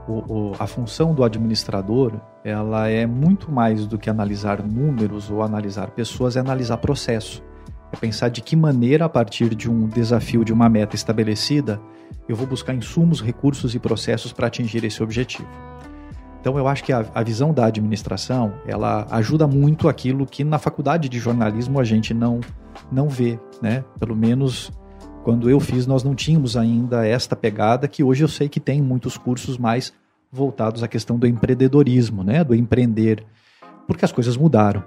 O, 0.06 0.12
o, 0.12 0.52
a 0.58 0.66
função 0.66 1.14
do 1.14 1.22
administrador, 1.22 2.20
ela 2.44 2.88
é 2.88 3.06
muito 3.06 3.50
mais 3.52 3.86
do 3.86 3.98
que 3.98 4.10
analisar 4.10 4.62
números 4.62 5.30
ou 5.30 5.42
analisar 5.42 5.90
pessoas, 5.90 6.36
é 6.36 6.40
analisar 6.40 6.76
processo. 6.78 7.42
É 7.92 7.96
pensar 7.96 8.28
de 8.28 8.40
que 8.40 8.56
maneira, 8.56 9.04
a 9.04 9.08
partir 9.08 9.54
de 9.54 9.70
um 9.70 9.86
desafio, 9.86 10.44
de 10.44 10.52
uma 10.52 10.68
meta 10.68 10.96
estabelecida, 10.96 11.80
eu 12.28 12.34
vou 12.34 12.46
buscar 12.46 12.74
insumos, 12.74 13.20
recursos 13.20 13.74
e 13.74 13.78
processos 13.78 14.32
para 14.32 14.46
atingir 14.46 14.84
esse 14.84 15.02
objetivo. 15.02 15.48
Então 16.40 16.58
eu 16.58 16.66
acho 16.66 16.82
que 16.82 16.92
a, 16.92 17.06
a, 17.14 17.22
visão 17.22 17.54
da 17.54 17.66
administração, 17.66 18.54
ela 18.66 19.06
ajuda 19.10 19.46
muito 19.46 19.88
aquilo 19.88 20.26
que 20.26 20.42
na 20.42 20.58
faculdade 20.58 21.08
de 21.08 21.18
jornalismo 21.18 21.78
a 21.78 21.84
gente 21.84 22.12
não 22.12 22.40
não 22.90 23.08
vê, 23.08 23.38
né? 23.60 23.84
Pelo 23.98 24.16
menos 24.16 24.72
quando 25.22 25.48
eu 25.48 25.60
fiz 25.60 25.86
nós 25.86 26.02
não 26.02 26.14
tínhamos 26.14 26.56
ainda 26.56 27.06
esta 27.06 27.36
pegada 27.36 27.86
que 27.88 28.02
hoje 28.02 28.24
eu 28.24 28.28
sei 28.28 28.48
que 28.48 28.60
tem 28.60 28.82
muitos 28.82 29.16
cursos 29.16 29.56
mais 29.56 29.92
voltados 30.30 30.82
à 30.82 30.88
questão 30.88 31.18
do 31.18 31.26
empreendedorismo, 31.26 32.24
né? 32.24 32.42
Do 32.42 32.54
empreender, 32.54 33.24
porque 33.86 34.04
as 34.04 34.12
coisas 34.12 34.36
mudaram. 34.36 34.82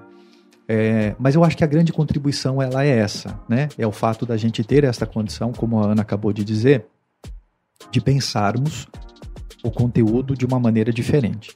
É, 0.68 1.16
mas 1.20 1.36
eu 1.36 1.44
acho 1.44 1.56
que 1.56 1.64
a 1.64 1.68
grande 1.68 1.94
contribuição 1.94 2.62
ela 2.62 2.84
é 2.84 2.90
essa, 2.90 3.40
né? 3.48 3.70
É 3.78 3.86
o 3.86 3.92
fato 3.92 4.26
da 4.26 4.36
gente 4.36 4.64
ter 4.64 4.84
esta 4.84 5.06
condição, 5.06 5.54
como 5.54 5.80
a 5.80 5.92
Ana 5.92 6.02
acabou 6.02 6.34
de 6.34 6.44
dizer, 6.44 6.88
de 7.92 8.02
pensarmos 8.02 8.88
o 9.64 9.70
conteúdo 9.70 10.36
de 10.36 10.46
uma 10.46 10.60
maneira 10.60 10.92
diferente. 10.92 11.54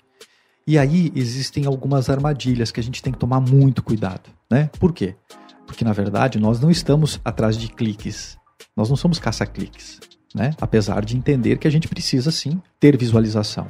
E 0.66 0.78
aí 0.78 1.12
existem 1.16 1.66
algumas 1.66 2.10
armadilhas 2.10 2.72
que 2.72 2.80
a 2.80 2.84
gente 2.84 3.02
tem 3.02 3.12
que 3.12 3.18
tomar 3.18 3.40
muito 3.40 3.82
cuidado, 3.82 4.30
né? 4.50 4.70
Por 4.80 4.94
quê? 4.94 5.16
Porque 5.66 5.84
na 5.84 5.94
verdade 5.94 6.40
nós 6.40 6.60
não 6.60 6.70
estamos 6.70 7.20
atrás 7.26 7.58
de 7.58 7.68
cliques. 7.68 8.39
Nós 8.80 8.90
não 8.90 8.96
somos 8.96 9.20
caça-cliques, 9.20 10.00
né? 10.34 10.52
Apesar 10.62 11.04
de 11.04 11.18
entender 11.18 11.58
que 11.58 11.68
a 11.68 11.72
gente 11.72 11.90
precisa 11.90 12.32
sim 12.32 12.62
ter 12.80 12.96
visualização. 12.96 13.68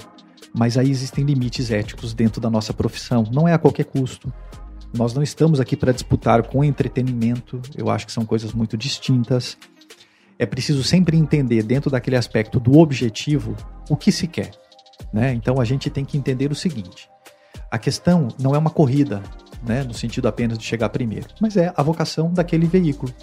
Mas 0.54 0.78
aí 0.78 0.92
existem 0.92 1.26
limites 1.26 1.72
éticos 1.72 2.14
dentro 2.14 2.40
da 2.40 2.48
nossa 2.48 2.74
profissão. 2.74 3.24
Não 3.32 3.48
é 3.48 3.54
a 3.54 3.58
qualquer 3.58 3.86
custo. 3.86 4.32
Nós 4.96 5.16
não 5.16 5.24
estamos 5.24 5.60
aqui 5.60 5.76
para 5.76 5.92
disputar 5.92 6.44
com 6.44 6.64
entretenimento. 6.64 7.60
Eu 7.76 7.90
acho 7.90 8.06
que 8.06 8.12
são 8.12 8.24
coisas 8.24 8.54
muito 8.54 8.78
distintas 8.78 9.58
é 10.38 10.46
preciso 10.46 10.84
sempre 10.84 11.18
entender, 11.18 11.64
dentro 11.64 11.90
daquele 11.90 12.16
aspecto 12.16 12.60
do 12.60 12.78
objetivo, 12.78 13.58
o 13.90 13.98
que 13.98 14.12
se 14.12 14.26
quer. 14.26 14.52
Né? 15.12 15.34
Então 15.34 15.60
a 15.60 15.66
gente 15.66 15.90
tem 15.90 16.06
que 16.06 16.18
entender 16.18 16.52
o 16.52 16.56
seguinte: 16.56 17.10
a 17.72 17.80
questão 17.80 18.30
não 18.40 18.56
é 18.56 18.60
uma 18.60 18.70
corrida, 18.70 19.24
né, 19.66 19.84
no 19.84 19.94
sentido 19.94 20.28
apenas 20.28 20.58
de 20.58 20.64
chegar 20.64 20.90
primeiro, 20.90 21.28
mas 21.42 21.58
é 21.58 21.74
a 21.76 21.84
vocação 21.84 22.32
daquele 22.32 22.68
veículo. 22.68 23.14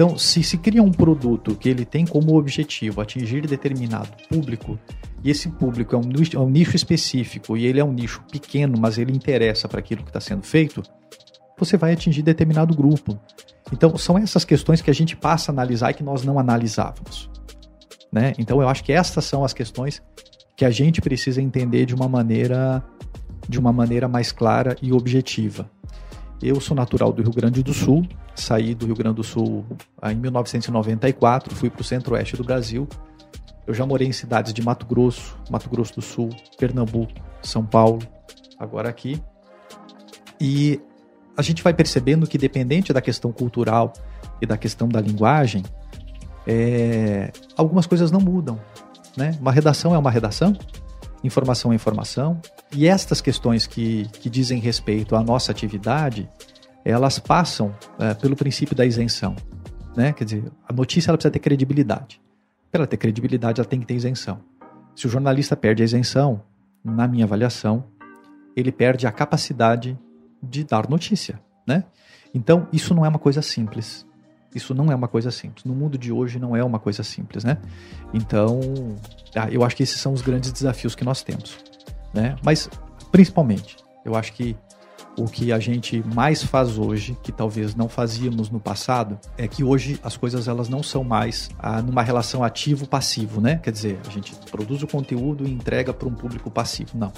Então, 0.00 0.16
se 0.16 0.42
se 0.42 0.56
cria 0.56 0.82
um 0.82 0.90
produto 0.90 1.54
que 1.54 1.68
ele 1.68 1.84
tem 1.84 2.06
como 2.06 2.34
objetivo 2.34 3.02
atingir 3.02 3.46
determinado 3.46 4.08
público, 4.30 4.78
e 5.22 5.28
esse 5.28 5.50
público 5.50 5.94
é 5.94 5.98
um 5.98 6.00
nicho, 6.00 6.38
é 6.38 6.40
um 6.40 6.48
nicho 6.48 6.74
específico 6.74 7.54
e 7.54 7.66
ele 7.66 7.80
é 7.80 7.84
um 7.84 7.92
nicho 7.92 8.22
pequeno, 8.32 8.80
mas 8.80 8.96
ele 8.96 9.12
interessa 9.12 9.68
para 9.68 9.78
aquilo 9.78 10.02
que 10.02 10.08
está 10.08 10.18
sendo 10.18 10.42
feito, 10.42 10.82
você 11.58 11.76
vai 11.76 11.92
atingir 11.92 12.22
determinado 12.22 12.74
grupo. 12.74 13.20
Então, 13.70 13.94
são 13.98 14.16
essas 14.16 14.42
questões 14.42 14.80
que 14.80 14.90
a 14.90 14.94
gente 14.94 15.14
passa 15.14 15.50
a 15.50 15.52
analisar 15.52 15.90
e 15.90 15.94
que 15.94 16.02
nós 16.02 16.24
não 16.24 16.38
analisávamos. 16.38 17.28
Né? 18.10 18.32
Então, 18.38 18.62
eu 18.62 18.70
acho 18.70 18.82
que 18.82 18.94
estas 18.94 19.26
são 19.26 19.44
as 19.44 19.52
questões 19.52 20.02
que 20.56 20.64
a 20.64 20.70
gente 20.70 21.02
precisa 21.02 21.42
entender 21.42 21.84
de 21.84 21.94
uma 21.94 22.08
maneira 22.08 22.82
de 23.46 23.58
uma 23.58 23.70
maneira 23.70 24.08
mais 24.08 24.32
clara 24.32 24.76
e 24.80 24.94
objetiva. 24.94 25.68
Eu 26.42 26.60
sou 26.60 26.74
natural 26.74 27.12
do 27.12 27.22
Rio 27.22 27.32
Grande 27.32 27.62
do 27.62 27.74
Sul, 27.74 28.06
saí 28.34 28.74
do 28.74 28.86
Rio 28.86 28.94
Grande 28.94 29.16
do 29.16 29.22
Sul 29.22 29.64
em 30.02 30.14
1994, 30.14 31.54
fui 31.54 31.68
para 31.68 31.82
o 31.82 31.84
centro-oeste 31.84 32.36
do 32.36 32.42
Brasil. 32.44 32.88
Eu 33.66 33.74
já 33.74 33.84
morei 33.84 34.08
em 34.08 34.12
cidades 34.12 34.54
de 34.54 34.62
Mato 34.62 34.86
Grosso, 34.86 35.36
Mato 35.50 35.68
Grosso 35.68 35.96
do 35.96 36.02
Sul, 36.02 36.30
Pernambuco, 36.58 37.12
São 37.42 37.64
Paulo, 37.64 38.00
agora 38.58 38.88
aqui. 38.88 39.22
E 40.40 40.80
a 41.36 41.42
gente 41.42 41.62
vai 41.62 41.74
percebendo 41.74 42.26
que, 42.26 42.38
dependente 42.38 42.92
da 42.92 43.02
questão 43.02 43.30
cultural 43.32 43.92
e 44.40 44.46
da 44.46 44.56
questão 44.56 44.88
da 44.88 45.00
linguagem, 45.00 45.62
é, 46.46 47.30
algumas 47.54 47.86
coisas 47.86 48.10
não 48.10 48.20
mudam. 48.20 48.58
Né? 49.14 49.36
Uma 49.40 49.52
redação 49.52 49.94
é 49.94 49.98
uma 49.98 50.10
redação, 50.10 50.56
informação 51.22 51.72
é 51.72 51.74
informação, 51.74 52.40
e 52.72 52.86
estas 52.86 53.20
questões 53.20 53.66
que, 53.66 54.08
que 54.20 54.30
dizem 54.30 54.58
respeito 54.58 55.16
à 55.16 55.22
nossa 55.22 55.52
atividade, 55.52 56.28
elas 56.84 57.18
passam 57.18 57.74
é, 57.98 58.14
pelo 58.14 58.36
princípio 58.36 58.74
da 58.74 58.86
isenção. 58.86 59.36
Né? 59.96 60.12
Quer 60.12 60.24
dizer, 60.24 60.52
a 60.68 60.72
notícia 60.72 61.10
ela 61.10 61.18
precisa 61.18 61.32
ter 61.32 61.40
credibilidade. 61.40 62.20
Para 62.70 62.80
ela 62.80 62.86
ter 62.86 62.96
credibilidade, 62.96 63.60
ela 63.60 63.68
tem 63.68 63.80
que 63.80 63.86
ter 63.86 63.94
isenção. 63.94 64.40
Se 64.94 65.06
o 65.06 65.10
jornalista 65.10 65.56
perde 65.56 65.82
a 65.82 65.84
isenção, 65.84 66.42
na 66.84 67.06
minha 67.06 67.24
avaliação, 67.24 67.84
ele 68.56 68.72
perde 68.72 69.06
a 69.06 69.12
capacidade 69.12 69.98
de 70.42 70.64
dar 70.64 70.88
notícia, 70.88 71.40
né? 71.66 71.84
Então, 72.32 72.68
isso 72.72 72.94
não 72.94 73.04
é 73.04 73.08
uma 73.08 73.18
coisa 73.18 73.42
simples. 73.42 74.06
Isso 74.54 74.74
não 74.74 74.90
é 74.90 74.94
uma 74.94 75.08
coisa 75.08 75.30
simples. 75.30 75.64
No 75.64 75.74
mundo 75.74 75.96
de 75.96 76.10
hoje 76.10 76.38
não 76.38 76.56
é 76.56 76.64
uma 76.64 76.78
coisa 76.78 77.02
simples, 77.02 77.44
né? 77.44 77.58
Então, 78.12 78.60
ah, 79.34 79.48
eu 79.50 79.64
acho 79.64 79.76
que 79.76 79.82
esses 79.82 80.00
são 80.00 80.12
os 80.12 80.22
grandes 80.22 80.50
desafios 80.50 80.94
que 80.94 81.04
nós 81.04 81.22
temos, 81.22 81.58
né? 82.12 82.36
Mas, 82.42 82.68
principalmente, 83.12 83.76
eu 84.04 84.14
acho 84.16 84.32
que 84.32 84.56
o 85.16 85.26
que 85.26 85.52
a 85.52 85.58
gente 85.58 86.02
mais 86.14 86.42
faz 86.42 86.78
hoje, 86.78 87.16
que 87.22 87.30
talvez 87.30 87.74
não 87.74 87.88
fazíamos 87.88 88.48
no 88.48 88.58
passado, 88.58 89.18
é 89.36 89.46
que 89.46 89.62
hoje 89.62 89.98
as 90.02 90.16
coisas 90.16 90.48
elas 90.48 90.68
não 90.68 90.82
são 90.82 91.04
mais 91.04 91.50
ah, 91.58 91.82
numa 91.82 92.02
relação 92.02 92.42
ativo-passivo, 92.42 93.40
né? 93.40 93.56
Quer 93.56 93.70
dizer, 93.70 93.98
a 94.06 94.10
gente 94.10 94.34
produz 94.50 94.82
o 94.82 94.86
conteúdo 94.86 95.46
e 95.46 95.52
entrega 95.52 95.92
para 95.92 96.08
um 96.08 96.14
público 96.14 96.50
passivo. 96.50 96.96
Não. 96.96 97.12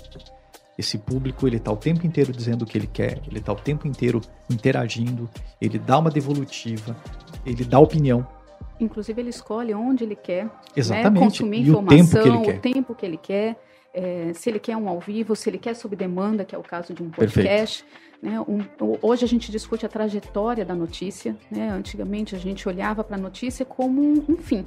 Esse 0.82 0.98
público 0.98 1.46
ele 1.46 1.58
está 1.58 1.70
o 1.70 1.76
tempo 1.76 2.04
inteiro 2.04 2.32
dizendo 2.32 2.62
o 2.62 2.66
que 2.66 2.76
ele 2.76 2.88
quer, 2.88 3.22
ele 3.28 3.38
está 3.38 3.52
o 3.52 3.56
tempo 3.56 3.86
inteiro 3.86 4.20
interagindo, 4.50 5.30
ele 5.60 5.78
dá 5.78 5.96
uma 5.96 6.10
devolutiva, 6.10 6.96
ele 7.46 7.64
dá 7.64 7.78
opinião. 7.78 8.26
Inclusive 8.80 9.22
ele 9.22 9.30
escolhe 9.30 9.72
onde 9.72 10.02
ele 10.02 10.16
quer 10.16 10.46
né, 10.46 10.50
Exatamente. 10.74 11.14
Né, 11.14 11.20
consumir 11.20 11.58
e 11.58 11.68
informação, 11.68 11.96
o 11.96 12.02
tempo 12.02 12.20
que 12.20 12.28
ele 12.28 12.38
quer. 12.44 12.56
O 12.56 12.60
tempo 12.60 12.94
que 12.96 13.06
ele 13.06 13.16
quer 13.16 13.56
é, 13.92 14.32
se 14.34 14.48
ele 14.48 14.58
quer 14.58 14.76
um 14.76 14.88
ao 14.88 15.00
vivo, 15.00 15.36
se 15.36 15.50
ele 15.50 15.58
quer 15.58 15.74
sob 15.74 15.94
demanda, 15.94 16.44
que 16.44 16.54
é 16.54 16.58
o 16.58 16.62
caso 16.62 16.94
de 16.94 17.02
um 17.02 17.10
podcast. 17.10 17.84
Né? 18.22 18.40
Um, 18.40 18.60
hoje 19.02 19.24
a 19.24 19.28
gente 19.28 19.50
discute 19.50 19.84
a 19.84 19.88
trajetória 19.88 20.64
da 20.64 20.74
notícia. 20.74 21.36
Né? 21.50 21.68
Antigamente 21.68 22.34
a 22.34 22.38
gente 22.38 22.68
olhava 22.68 23.02
para 23.02 23.16
a 23.16 23.20
notícia 23.20 23.64
como 23.64 24.00
um, 24.00 24.24
um 24.28 24.36
fim. 24.36 24.64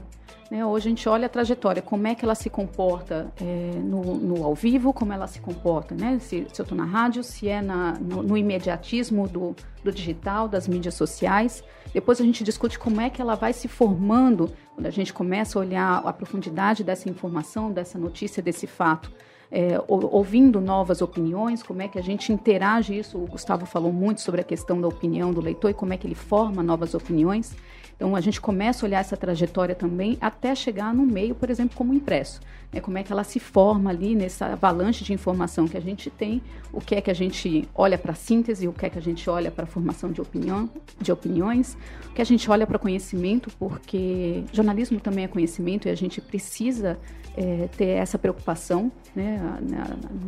Né? 0.52 0.64
Hoje 0.66 0.88
a 0.88 0.90
gente 0.90 1.10
olha 1.10 1.26
a 1.26 1.30
trajetória, 1.30 1.82
como 1.82 2.06
é 2.06 2.14
que 2.14 2.24
ela 2.24 2.36
se 2.36 2.50
comporta 2.50 3.32
é, 3.42 3.72
no, 3.78 4.16
no, 4.16 4.44
ao 4.44 4.54
vivo, 4.54 4.94
como 4.94 5.12
ela 5.14 5.26
se 5.26 5.40
comporta, 5.40 5.96
né? 5.96 6.20
se, 6.20 6.46
se 6.52 6.62
eu 6.62 6.64
estou 6.64 6.78
na 6.78 6.86
rádio, 6.86 7.24
se 7.24 7.48
é 7.48 7.62
na, 7.62 7.94
no, 7.94 8.22
no 8.22 8.38
imediatismo 8.38 9.28
do, 9.28 9.56
do 9.84 9.92
digital, 9.92 10.48
das 10.48 10.68
mídias 10.68 10.94
sociais. 10.94 11.64
Depois 11.94 12.20
a 12.20 12.26
gente 12.26 12.44
discute 12.44 12.78
como 12.78 13.00
é 13.00 13.10
que 13.10 13.22
ela 13.22 13.36
vai 13.36 13.54
se 13.54 13.68
formando 13.68 14.52
quando 14.76 14.86
a 14.86 14.92
gente 14.92 15.14
começa 15.14 15.58
a 15.58 15.62
olhar 15.62 16.02
a 16.06 16.14
profundidade 16.14 16.84
dessa 16.84 17.10
informação, 17.10 17.72
dessa 17.72 17.98
notícia, 17.98 18.44
desse 18.44 18.68
fato 18.68 19.10
é, 19.52 19.82
ouvindo 19.88 20.60
novas 20.60 21.02
opiniões, 21.02 21.64
como 21.64 21.82
é 21.82 21.88
que 21.88 21.98
a 21.98 22.04
gente 22.04 22.32
interage 22.34 22.98
isso. 22.98 23.18
O 23.18 23.26
Gustavo 23.26 23.66
falou 23.66 23.94
muito 23.94 24.20
sobre 24.22 24.42
a 24.42 24.44
questão 24.44 24.82
da 24.82 24.88
opinião 24.88 25.32
do 25.32 25.40
leitor 25.40 25.72
e 25.72 25.74
como 25.74 25.94
é 25.94 25.98
que 25.98 26.06
ele 26.06 26.16
forma 26.16 26.62
novas 26.62 26.94
opiniões. 26.94 27.56
Então 27.96 28.16
a 28.16 28.22
gente 28.22 28.42
começa 28.42 28.86
a 28.86 28.88
olhar 28.88 29.00
essa 29.00 29.16
trajetória 29.16 29.74
também 29.74 30.18
até 30.20 30.54
chegar 30.54 30.94
no 30.94 31.06
meio, 31.06 31.34
por 31.34 31.50
exemplo, 31.50 31.76
como 31.78 31.94
impresso. 31.94 32.42
Né? 32.72 32.82
Como 32.82 32.98
é 32.98 33.04
que 33.04 33.12
ela 33.12 33.24
se 33.24 33.40
forma 33.40 33.90
ali 33.90 34.14
nessa 34.14 34.48
avalanche 34.48 35.04
de 35.04 35.14
informação 35.14 35.68
que 35.68 35.78
a 35.78 35.82
gente 35.82 36.10
tem, 36.10 36.42
o 36.74 36.82
que 36.82 36.96
é 36.96 37.02
que 37.02 37.10
a 37.10 37.14
gente 37.14 37.68
olha 37.74 37.98
para 37.98 38.14
síntese, 38.14 38.68
o 38.68 38.74
que 38.74 38.86
é 38.86 38.90
que 38.90 39.00
a 39.00 39.02
gente 39.02 39.30
olha 39.30 39.50
para 39.50 39.66
formação 39.66 40.12
de, 40.12 40.22
opinião, 40.22 40.70
de 41.00 41.12
opiniões, 41.12 41.78
o 42.10 42.14
que 42.14 42.22
a 42.22 42.26
gente 42.26 42.50
olha 42.52 42.68
para 42.68 42.78
conhecimento, 42.78 43.50
porque 43.58 44.44
jornalismo 44.52 45.00
também 45.00 45.24
é 45.24 45.28
conhecimento 45.28 45.88
e 45.88 45.92
a 45.92 45.96
gente 45.96 46.20
precisa 46.20 47.00
é, 47.38 47.70
ter 47.78 47.88
essa 47.88 48.18
preocupação. 48.18 48.92
Né? 49.16 49.40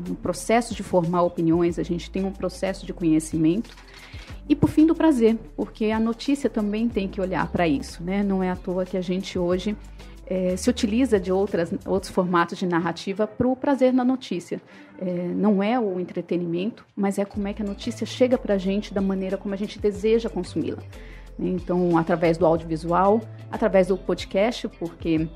No 0.08 0.16
processo 0.16 0.74
de 0.74 0.84
formar 0.84 1.24
opiniões, 1.24 1.78
a 1.78 1.84
gente 1.84 2.10
tem 2.10 2.24
um 2.24 2.32
processo 2.32 2.86
de 2.86 2.94
conhecimento. 2.94 3.76
E 4.50 4.56
por 4.56 4.70
fim 4.70 4.86
do 4.86 4.96
prazer, 4.96 5.38
porque 5.56 5.86
a 5.92 6.00
notícia 6.00 6.50
também 6.50 6.88
tem 6.88 7.08
que 7.08 7.20
olhar 7.20 7.48
para 7.52 7.68
isso, 7.68 8.04
né? 8.04 8.24
Não 8.24 8.42
é 8.42 8.50
à 8.50 8.56
toa 8.56 8.86
que 8.86 8.98
a 8.98 9.02
gente 9.02 9.38
hoje 9.38 9.76
é, 10.26 10.56
se 10.58 10.70
utiliza 10.70 11.20
de 11.20 11.32
outras, 11.32 11.74
outros 11.86 12.12
formatos 12.12 12.58
de 12.58 12.66
narrativa 12.66 13.26
para 13.26 13.48
o 13.48 13.56
prazer 13.56 13.94
na 13.94 14.04
notícia. 14.04 14.62
É, 15.00 15.28
não 15.36 15.64
é 15.64 15.80
o 15.80 16.00
entretenimento, 16.00 16.86
mas 16.96 17.18
é 17.18 17.26
como 17.26 17.48
é 17.48 17.54
que 17.54 17.62
a 17.62 17.66
notícia 17.66 18.06
chega 18.06 18.38
para 18.38 18.56
a 18.56 18.58
gente 18.58 18.94
da 18.94 19.02
maneira 19.02 19.38
como 19.38 19.54
a 19.54 19.58
gente 19.58 19.80
deseja 19.80 20.30
consumi-la. 20.30 20.84
Então, 21.40 21.98
através 21.98 22.38
do 22.38 22.46
audiovisual, 22.46 23.22
através 23.52 23.88
do 23.88 23.98
podcast, 23.98 24.68
porque 24.68 25.28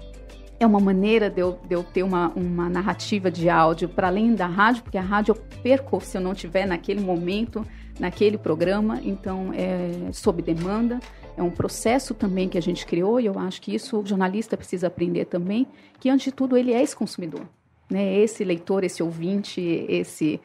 é 0.59 0.65
uma 0.65 0.79
maneira 0.79 1.29
de 1.29 1.41
eu, 1.41 1.59
de 1.67 1.75
eu 1.75 1.83
ter 1.83 2.03
uma, 2.03 2.29
uma 2.35 2.69
narrativa 2.69 3.31
de 3.31 3.49
áudio 3.49 3.87
para 3.87 4.07
além 4.07 4.33
da 4.33 4.47
rádio, 4.47 4.83
porque 4.83 4.97
a 4.97 5.01
rádio 5.01 5.33
eu 5.33 5.61
perco 5.61 6.01
se 6.01 6.17
eu 6.17 6.21
não 6.21 6.33
tiver 6.33 6.65
naquele 6.65 7.01
momento 7.01 7.65
naquele 7.99 8.37
programa, 8.37 8.99
então 9.03 9.51
é 9.53 10.11
sob 10.11 10.41
demanda. 10.41 10.99
É 11.37 11.43
um 11.43 11.49
processo 11.49 12.13
também 12.13 12.49
que 12.49 12.57
a 12.57 12.61
gente 12.61 12.85
criou 12.85 13.19
e 13.19 13.25
eu 13.25 13.39
acho 13.39 13.61
que 13.61 13.73
isso 13.73 13.99
o 13.99 14.05
jornalista 14.05 14.57
precisa 14.57 14.87
aprender 14.87 15.25
também, 15.25 15.65
que 15.99 16.09
antes 16.09 16.25
de 16.25 16.31
tudo 16.31 16.57
ele 16.57 16.73
é 16.73 16.81
esse 16.81 16.95
consumidor, 16.95 17.47
né? 17.89 18.17
Esse 18.19 18.43
leitor, 18.43 18.83
esse 18.83 19.01
ouvinte, 19.01 19.61
esse 19.87 20.39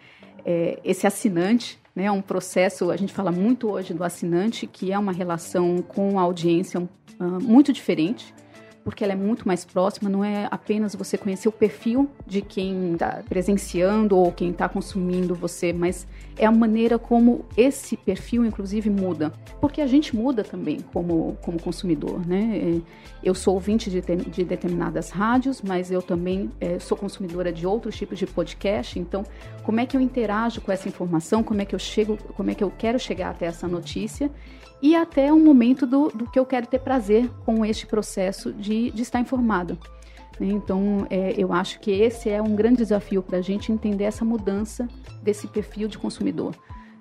é, 0.45 0.79
esse 0.85 1.07
assinante, 1.07 1.79
né? 1.95 2.05
É 2.05 2.13
um 2.13 2.23
processo. 2.23 2.91
A 2.91 2.97
gente 2.97 3.13
fala 3.13 3.33
muito 3.33 3.71
hoje 3.71 3.93
do 3.93 4.05
assinante, 4.05 4.67
que 4.67 4.93
é 4.93 4.99
uma 4.99 5.13
relação 5.13 5.83
com 5.83 6.19
a 6.19 6.23
audiência 6.23 6.81
uh, 6.81 7.25
muito 7.43 7.73
diferente 7.73 8.33
porque 8.87 9.03
ela 9.03 9.15
é 9.15 9.17
muito 9.17 9.49
mais 9.49 9.65
próxima, 9.65 10.09
não 10.09 10.25
é 10.25 10.47
apenas 10.49 10.95
você 10.95 11.19
conhecer 11.19 11.49
o 11.49 11.53
perfil 11.53 12.09
de 12.25 12.41
quem 12.41 12.93
está 12.93 13.21
presenciando 13.29 14.17
ou 14.17 14.31
quem 14.31 14.51
está 14.51 14.69
consumindo 14.69 15.35
você, 15.35 15.73
mas 15.73 16.07
é 16.39 16.47
a 16.47 16.53
maneira 16.53 16.97
como 16.97 17.45
esse 17.57 17.97
perfil, 17.97 18.45
inclusive, 18.45 18.89
muda. 18.89 19.33
Porque 19.61 19.81
a 19.81 19.89
gente 19.89 20.15
muda 20.15 20.45
também 20.45 20.79
como, 20.93 21.37
como 21.43 21.61
consumidor, 21.61 22.25
né? 22.25 22.81
Eu 23.25 23.35
sou 23.35 23.55
ouvinte 23.55 23.91
de, 23.91 24.01
de 24.01 24.45
determinadas 24.45 25.11
rádios, 25.11 25.61
mas 25.61 25.91
eu 25.91 26.01
também 26.01 26.49
é, 26.61 26.79
sou 26.79 26.97
consumidora 26.97 27.53
de 27.53 27.67
outros 27.67 27.97
tipos 27.97 28.17
de 28.17 28.25
podcast, 28.25 29.01
então 29.01 29.25
como 29.65 29.81
é 29.81 29.87
que 29.87 29.97
eu 29.97 30.01
interajo 30.01 30.61
com 30.61 30.71
essa 30.71 30.89
informação, 30.89 31.43
como 31.43 31.61
é 31.61 31.65
que 31.65 31.75
eu 31.75 31.79
chego, 31.81 32.17
como 32.37 32.53
é 32.53 32.55
que 32.55 32.63
eu 32.63 32.73
quero 32.79 33.01
chegar 33.01 33.31
até 33.31 33.47
essa 33.47 33.67
notícia 33.67 34.31
e 34.83 34.95
até 34.95 35.33
um 35.33 35.43
momento 35.43 35.87
do, 35.87 36.09
do 36.09 36.31
que 36.31 36.39
eu 36.39 36.45
quero 36.45 36.67
ter 36.67 36.79
prazer 36.81 37.31
com 37.45 37.65
este 37.65 37.87
processo 37.87 38.53
de, 38.53 38.91
de 38.91 39.03
estar 39.03 39.21
informado. 39.21 39.79
Né? 40.39 40.49
Então, 40.49 41.07
é, 41.11 41.35
eu 41.37 41.53
acho 41.53 41.81
que 41.81 41.91
esse 41.91 42.29
é 42.29 42.41
um 42.41 42.55
grande 42.55 42.79
desafio 42.79 43.23
para 43.23 43.39
a 43.39 43.43
gente 43.43 43.73
entender 43.73 44.05
essa 44.05 44.25
mudança 44.25 44.89
desse 45.23 45.47
perfil 45.47 45.89
de 45.89 45.99
consumidor. 45.99 46.55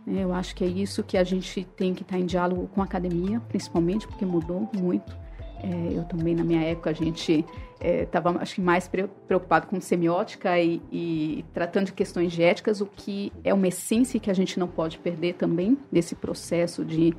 Né? 0.05 0.23
Eu 0.23 0.33
acho 0.33 0.55
que 0.55 0.63
é 0.63 0.67
isso 0.67 1.03
que 1.03 1.17
a 1.17 1.23
gente 1.23 1.65
tem 1.75 1.93
que 1.93 2.01
estar 2.01 2.17
em 2.17 2.25
diálogo 2.25 2.67
com 2.73 2.81
a 2.81 2.85
academia, 2.85 3.41
principalmente, 3.47 4.07
porque 4.07 4.25
mudou 4.25 4.69
muito. 4.73 5.15
É, 5.63 5.97
eu 5.97 6.03
também, 6.03 6.35
na 6.35 6.43
minha 6.43 6.61
época, 6.61 6.89
a 6.89 6.93
gente 6.93 7.45
estava, 7.81 8.31
é, 8.31 8.41
acho 8.41 8.55
que, 8.55 8.61
mais 8.61 8.87
preocupado 9.27 9.67
com 9.67 9.79
semiótica 9.81 10.59
e, 10.59 10.81
e, 10.91 11.45
tratando 11.53 11.87
de 11.87 11.93
questões 11.93 12.31
de 12.31 12.43
éticas, 12.43 12.81
o 12.81 12.85
que 12.85 13.31
é 13.43 13.53
uma 13.53 13.67
essência 13.67 14.19
que 14.19 14.29
a 14.29 14.33
gente 14.33 14.59
não 14.59 14.67
pode 14.67 14.99
perder 14.99 15.33
também 15.33 15.77
desse 15.91 16.13
processo 16.13 16.85
de 16.85 17.13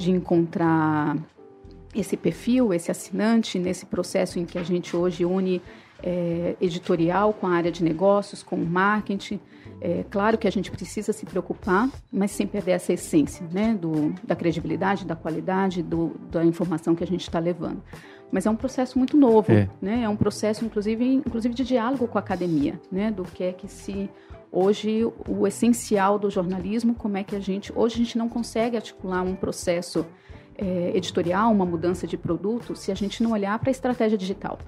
de 0.00 0.10
encontrar 0.10 1.16
esse 1.94 2.16
perfil, 2.16 2.72
esse 2.72 2.90
assinante, 2.90 3.58
nesse 3.58 3.84
processo 3.86 4.38
em 4.38 4.44
que 4.44 4.58
a 4.58 4.62
gente 4.62 4.96
hoje 4.96 5.24
une 5.24 5.60
é, 6.02 6.56
editorial 6.60 7.32
com 7.32 7.46
a 7.46 7.50
área 7.50 7.70
de 7.70 7.84
negócios, 7.84 8.42
com 8.42 8.56
o 8.56 8.66
marketing. 8.66 9.40
É 9.80 10.04
claro 10.10 10.36
que 10.36 10.46
a 10.46 10.52
gente 10.52 10.70
precisa 10.70 11.12
se 11.12 11.24
preocupar, 11.24 11.88
mas 12.12 12.30
sem 12.30 12.46
perder 12.46 12.72
essa 12.72 12.92
essência 12.92 13.46
né, 13.50 13.74
do, 13.74 14.14
da 14.22 14.36
credibilidade, 14.36 15.06
da 15.06 15.16
qualidade, 15.16 15.82
do, 15.82 16.16
da 16.30 16.44
informação 16.44 16.94
que 16.94 17.02
a 17.02 17.06
gente 17.06 17.22
está 17.22 17.38
levando. 17.38 17.82
Mas 18.30 18.46
é 18.46 18.50
um 18.50 18.56
processo 18.56 18.96
muito 18.96 19.16
novo, 19.16 19.50
é. 19.50 19.68
né? 19.82 20.04
É 20.04 20.08
um 20.08 20.14
processo, 20.14 20.64
inclusive, 20.64 21.04
inclusive 21.04 21.52
de 21.52 21.64
diálogo 21.64 22.06
com 22.06 22.16
a 22.16 22.20
academia, 22.20 22.80
né? 22.92 23.10
Do 23.10 23.24
que 23.24 23.42
é 23.42 23.52
que 23.52 23.66
se 23.66 24.08
Hoje, 24.52 25.04
o 25.28 25.46
essencial 25.46 26.18
do 26.18 26.28
jornalismo, 26.28 26.94
como 26.94 27.16
é 27.16 27.22
que 27.22 27.36
a 27.36 27.40
gente. 27.40 27.72
Hoje, 27.74 27.94
a 27.94 27.98
gente 27.98 28.18
não 28.18 28.28
consegue 28.28 28.76
articular 28.76 29.22
um 29.22 29.36
processo 29.36 30.04
é, 30.58 30.90
editorial, 30.94 31.52
uma 31.52 31.64
mudança 31.64 32.06
de 32.06 32.16
produto, 32.16 32.74
se 32.74 32.90
a 32.90 32.94
gente 32.94 33.22
não 33.22 33.30
olhar 33.30 33.58
para 33.58 33.70
a 33.70 33.72
estratégia 33.72 34.18
digital. 34.18 34.58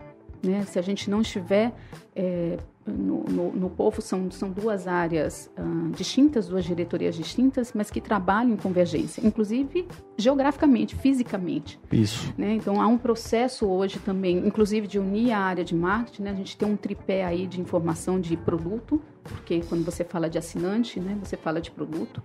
Né? 0.43 0.65
Se 0.67 0.79
a 0.79 0.83
gente 0.83 1.11
não 1.11 1.21
estiver 1.21 1.73
é, 2.15 2.59
no, 2.87 3.23
no, 3.25 3.53
no 3.53 3.71
povo 3.71 4.03
são, 4.03 4.31
são 4.31 4.51
duas 4.51 4.89
áreas 4.89 5.51
uh, 5.57 5.91
distintas, 5.91 6.49
duas 6.49 6.65
diretorias 6.65 7.15
distintas, 7.15 7.73
mas 7.73 7.91
que 7.91 8.01
trabalham 8.01 8.53
em 8.53 8.57
convergência, 8.57 9.25
inclusive 9.25 9.87
geograficamente, 10.17 10.97
fisicamente. 10.97 11.79
Isso. 11.93 12.33
Né? 12.37 12.55
Então 12.55 12.81
há 12.81 12.87
um 12.87 12.99
processo 12.99 13.67
hoje 13.67 13.99
também, 14.01 14.39
inclusive 14.47 14.87
de 14.87 14.99
unir 14.99 15.33
a 15.33 15.39
área 15.39 15.65
de 15.65 15.75
marketing, 15.75 16.23
né? 16.23 16.31
a 16.31 16.35
gente 16.35 16.57
tem 16.57 16.69
um 16.69 16.77
tripé 16.77 17.25
aí 17.25 17.47
de 17.47 17.61
informação 17.61 18.21
de 18.21 18.37
produto, 18.37 19.01
porque 19.23 19.61
quando 19.69 19.85
você 19.85 20.03
fala 20.03 20.29
de 20.29 20.37
assinante, 20.39 20.99
né, 20.99 21.17
você 21.23 21.37
fala 21.37 21.61
de 21.61 21.71
produto. 21.71 22.21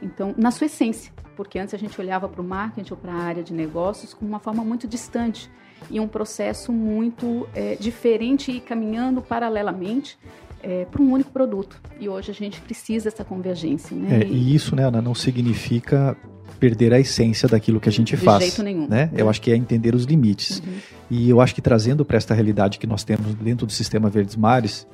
Então, 0.00 0.34
na 0.38 0.50
sua 0.50 0.66
essência, 0.66 1.12
porque 1.36 1.58
antes 1.58 1.74
a 1.74 1.78
gente 1.78 2.00
olhava 2.00 2.28
para 2.28 2.40
o 2.40 2.44
marketing 2.44 2.92
ou 2.92 2.96
para 2.96 3.12
a 3.12 3.16
área 3.16 3.42
de 3.42 3.52
negócios 3.52 4.14
como 4.14 4.28
uma 4.28 4.38
forma 4.38 4.64
muito 4.64 4.88
distante 4.88 5.50
e 5.90 5.98
um 6.00 6.08
processo 6.08 6.72
muito 6.72 7.48
é, 7.54 7.76
diferente 7.76 8.50
e 8.50 8.60
caminhando 8.60 9.22
paralelamente 9.22 10.18
é, 10.62 10.84
para 10.84 11.02
um 11.02 11.12
único 11.12 11.30
produto. 11.30 11.80
E 12.00 12.08
hoje 12.08 12.30
a 12.30 12.34
gente 12.34 12.60
precisa 12.60 13.10
dessa 13.10 13.24
convergência. 13.24 13.96
Né? 13.96 14.22
É, 14.22 14.26
e 14.26 14.54
isso, 14.54 14.74
né, 14.74 14.84
Ana, 14.84 15.00
não 15.00 15.14
significa 15.14 16.16
perder 16.58 16.92
a 16.92 16.98
essência 16.98 17.48
daquilo 17.48 17.80
que 17.80 17.88
a 17.88 17.92
gente 17.92 18.16
de 18.16 18.22
faz. 18.22 18.38
De 18.38 18.44
jeito 18.46 18.62
nenhum. 18.62 18.88
Né? 18.88 19.10
Eu 19.16 19.28
acho 19.28 19.40
que 19.40 19.50
é 19.50 19.56
entender 19.56 19.94
os 19.94 20.04
limites. 20.04 20.60
Uhum. 20.60 20.72
E 21.10 21.30
eu 21.30 21.40
acho 21.40 21.54
que 21.54 21.62
trazendo 21.62 22.04
para 22.04 22.16
esta 22.16 22.34
realidade 22.34 22.78
que 22.78 22.86
nós 22.86 23.04
temos 23.04 23.34
dentro 23.34 23.66
do 23.66 23.72
sistema 23.72 24.10
Verdes 24.10 24.36
Mares, 24.36 24.86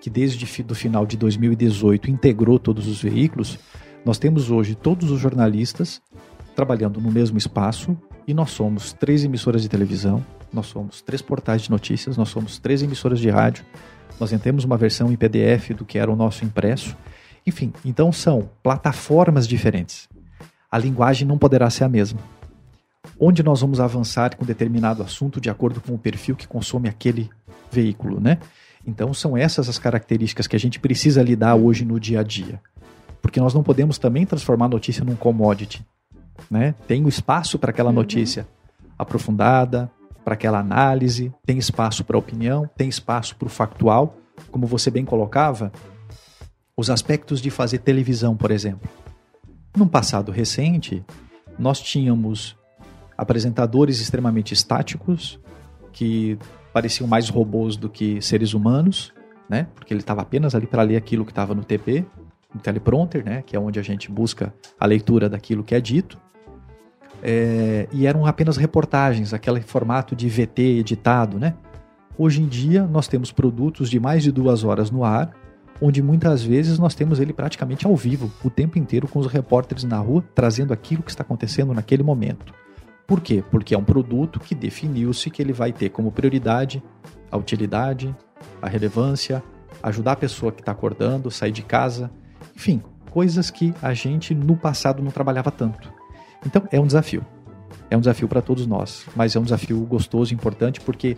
que 0.00 0.10
desde 0.10 0.44
o 0.44 0.74
final 0.74 1.06
de 1.06 1.16
2018 1.16 2.10
integrou 2.10 2.58
todos 2.58 2.86
os 2.86 3.00
veículos, 3.00 3.58
nós 4.04 4.18
temos 4.18 4.50
hoje 4.50 4.74
todos 4.74 5.10
os 5.10 5.18
jornalistas 5.18 6.02
trabalhando 6.54 7.00
no 7.00 7.10
mesmo 7.10 7.36
espaço, 7.36 7.96
e 8.26 8.32
nós 8.32 8.50
somos 8.50 8.92
três 8.92 9.24
emissoras 9.24 9.62
de 9.62 9.68
televisão, 9.68 10.24
nós 10.52 10.66
somos 10.66 11.02
três 11.02 11.20
portais 11.20 11.62
de 11.62 11.70
notícias, 11.70 12.16
nós 12.16 12.28
somos 12.28 12.58
três 12.58 12.82
emissoras 12.82 13.18
de 13.18 13.28
rádio, 13.28 13.64
nós 14.18 14.30
temos 14.40 14.64
uma 14.64 14.76
versão 14.76 15.12
em 15.12 15.16
PDF 15.16 15.70
do 15.76 15.84
que 15.84 15.98
era 15.98 16.10
o 16.10 16.16
nosso 16.16 16.44
impresso. 16.44 16.96
Enfim, 17.46 17.72
então 17.84 18.12
são 18.12 18.48
plataformas 18.62 19.46
diferentes. 19.46 20.08
A 20.70 20.78
linguagem 20.78 21.26
não 21.26 21.36
poderá 21.36 21.68
ser 21.68 21.84
a 21.84 21.88
mesma. 21.88 22.20
Onde 23.18 23.42
nós 23.42 23.60
vamos 23.60 23.80
avançar 23.80 24.36
com 24.36 24.44
determinado 24.44 25.02
assunto 25.02 25.40
de 25.40 25.50
acordo 25.50 25.80
com 25.80 25.94
o 25.94 25.98
perfil 25.98 26.36
que 26.36 26.48
consome 26.48 26.88
aquele 26.88 27.28
veículo, 27.70 28.20
né? 28.20 28.38
Então 28.86 29.12
são 29.12 29.36
essas 29.36 29.68
as 29.68 29.78
características 29.78 30.46
que 30.46 30.56
a 30.56 30.60
gente 30.60 30.78
precisa 30.78 31.22
lidar 31.22 31.54
hoje 31.54 31.84
no 31.84 31.98
dia 31.98 32.20
a 32.20 32.22
dia. 32.22 32.60
Porque 33.20 33.40
nós 33.40 33.52
não 33.52 33.62
podemos 33.62 33.98
também 33.98 34.24
transformar 34.24 34.66
a 34.66 34.70
notícia 34.70 35.04
num 35.04 35.16
commodity 35.16 35.84
né? 36.50 36.74
Tem 36.86 37.04
o 37.04 37.08
espaço 37.08 37.58
para 37.58 37.70
aquela 37.70 37.90
uhum. 37.90 37.96
notícia 37.96 38.46
aprofundada, 38.98 39.90
para 40.24 40.34
aquela 40.34 40.58
análise, 40.58 41.32
tem 41.44 41.58
espaço 41.58 42.02
para 42.04 42.16
opinião, 42.16 42.68
tem 42.76 42.88
espaço 42.88 43.36
para 43.36 43.46
o 43.46 43.50
factual, 43.50 44.16
como 44.50 44.66
você 44.66 44.90
bem 44.90 45.04
colocava, 45.04 45.70
os 46.76 46.90
aspectos 46.90 47.40
de 47.40 47.50
fazer 47.50 47.78
televisão, 47.78 48.36
por 48.36 48.50
exemplo. 48.50 48.88
Num 49.76 49.86
passado 49.86 50.32
recente, 50.32 51.04
nós 51.58 51.80
tínhamos 51.80 52.56
apresentadores 53.16 54.00
extremamente 54.00 54.54
estáticos, 54.54 55.38
que 55.92 56.38
pareciam 56.72 57.06
mais 57.06 57.28
robôs 57.28 57.76
do 57.76 57.88
que 57.88 58.20
seres 58.20 58.54
humanos, 58.54 59.12
né? 59.48 59.68
Porque 59.74 59.92
ele 59.92 60.00
estava 60.00 60.22
apenas 60.22 60.54
ali 60.54 60.66
para 60.66 60.82
ler 60.82 60.96
aquilo 60.96 61.24
que 61.24 61.30
estava 61.30 61.54
no 61.54 61.62
TP, 61.62 62.04
no 62.52 62.60
teleprompter, 62.60 63.24
né? 63.24 63.42
Que 63.42 63.54
é 63.54 63.60
onde 63.60 63.78
a 63.78 63.82
gente 63.82 64.10
busca 64.10 64.52
a 64.78 64.86
leitura 64.86 65.28
daquilo 65.28 65.62
que 65.62 65.74
é 65.74 65.80
dito. 65.80 66.18
É, 67.22 67.88
e 67.92 68.06
eram 68.06 68.26
apenas 68.26 68.56
reportagens, 68.56 69.32
aquele 69.32 69.60
formato 69.60 70.14
de 70.14 70.28
VT 70.28 70.60
editado, 70.78 71.38
né? 71.38 71.54
Hoje 72.16 72.42
em 72.42 72.46
dia 72.46 72.86
nós 72.86 73.08
temos 73.08 73.32
produtos 73.32 73.90
de 73.90 73.98
mais 73.98 74.22
de 74.22 74.30
duas 74.30 74.62
horas 74.62 74.90
no 74.90 75.04
ar, 75.04 75.32
onde 75.80 76.02
muitas 76.02 76.42
vezes 76.42 76.78
nós 76.78 76.94
temos 76.94 77.18
ele 77.18 77.32
praticamente 77.32 77.86
ao 77.86 77.96
vivo, 77.96 78.30
o 78.44 78.50
tempo 78.50 78.78
inteiro 78.78 79.08
com 79.08 79.18
os 79.18 79.26
repórteres 79.26 79.84
na 79.84 79.98
rua, 79.98 80.22
trazendo 80.34 80.72
aquilo 80.72 81.02
que 81.02 81.10
está 81.10 81.22
acontecendo 81.22 81.74
naquele 81.74 82.02
momento. 82.02 82.54
Por 83.06 83.20
quê? 83.20 83.42
Porque 83.50 83.74
é 83.74 83.78
um 83.78 83.84
produto 83.84 84.38
que 84.38 84.54
definiu-se 84.54 85.28
que 85.30 85.42
ele 85.42 85.52
vai 85.52 85.72
ter 85.72 85.90
como 85.90 86.12
prioridade 86.12 86.82
a 87.30 87.36
utilidade, 87.36 88.14
a 88.62 88.68
relevância, 88.68 89.42
ajudar 89.82 90.12
a 90.12 90.16
pessoa 90.16 90.52
que 90.52 90.62
está 90.62 90.70
acordando, 90.70 91.30
sair 91.30 91.50
de 91.50 91.62
casa, 91.62 92.10
enfim, 92.54 92.80
coisas 93.10 93.50
que 93.50 93.74
a 93.82 93.92
gente 93.92 94.34
no 94.34 94.56
passado 94.56 95.02
não 95.02 95.10
trabalhava 95.10 95.50
tanto. 95.50 95.92
Então, 96.46 96.62
é 96.70 96.80
um 96.80 96.86
desafio. 96.86 97.24
É 97.90 97.96
um 97.96 98.00
desafio 98.00 98.28
para 98.28 98.42
todos 98.42 98.66
nós, 98.66 99.06
mas 99.14 99.36
é 99.36 99.38
um 99.38 99.44
desafio 99.44 99.78
gostoso, 99.80 100.34
importante, 100.34 100.80
porque 100.80 101.16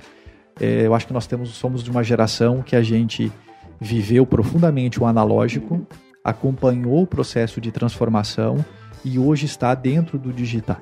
é, 0.60 0.86
eu 0.86 0.94
acho 0.94 1.06
que 1.06 1.12
nós 1.12 1.26
temos, 1.26 1.50
somos 1.50 1.82
de 1.82 1.90
uma 1.90 2.02
geração 2.02 2.62
que 2.62 2.74
a 2.74 2.82
gente 2.82 3.32
viveu 3.80 4.26
profundamente 4.26 5.00
o 5.00 5.06
analógico, 5.06 5.86
acompanhou 6.24 7.02
o 7.02 7.06
processo 7.06 7.60
de 7.60 7.70
transformação 7.70 8.64
e 9.04 9.18
hoje 9.18 9.46
está 9.46 9.74
dentro 9.74 10.18
do 10.18 10.32
digital, 10.32 10.80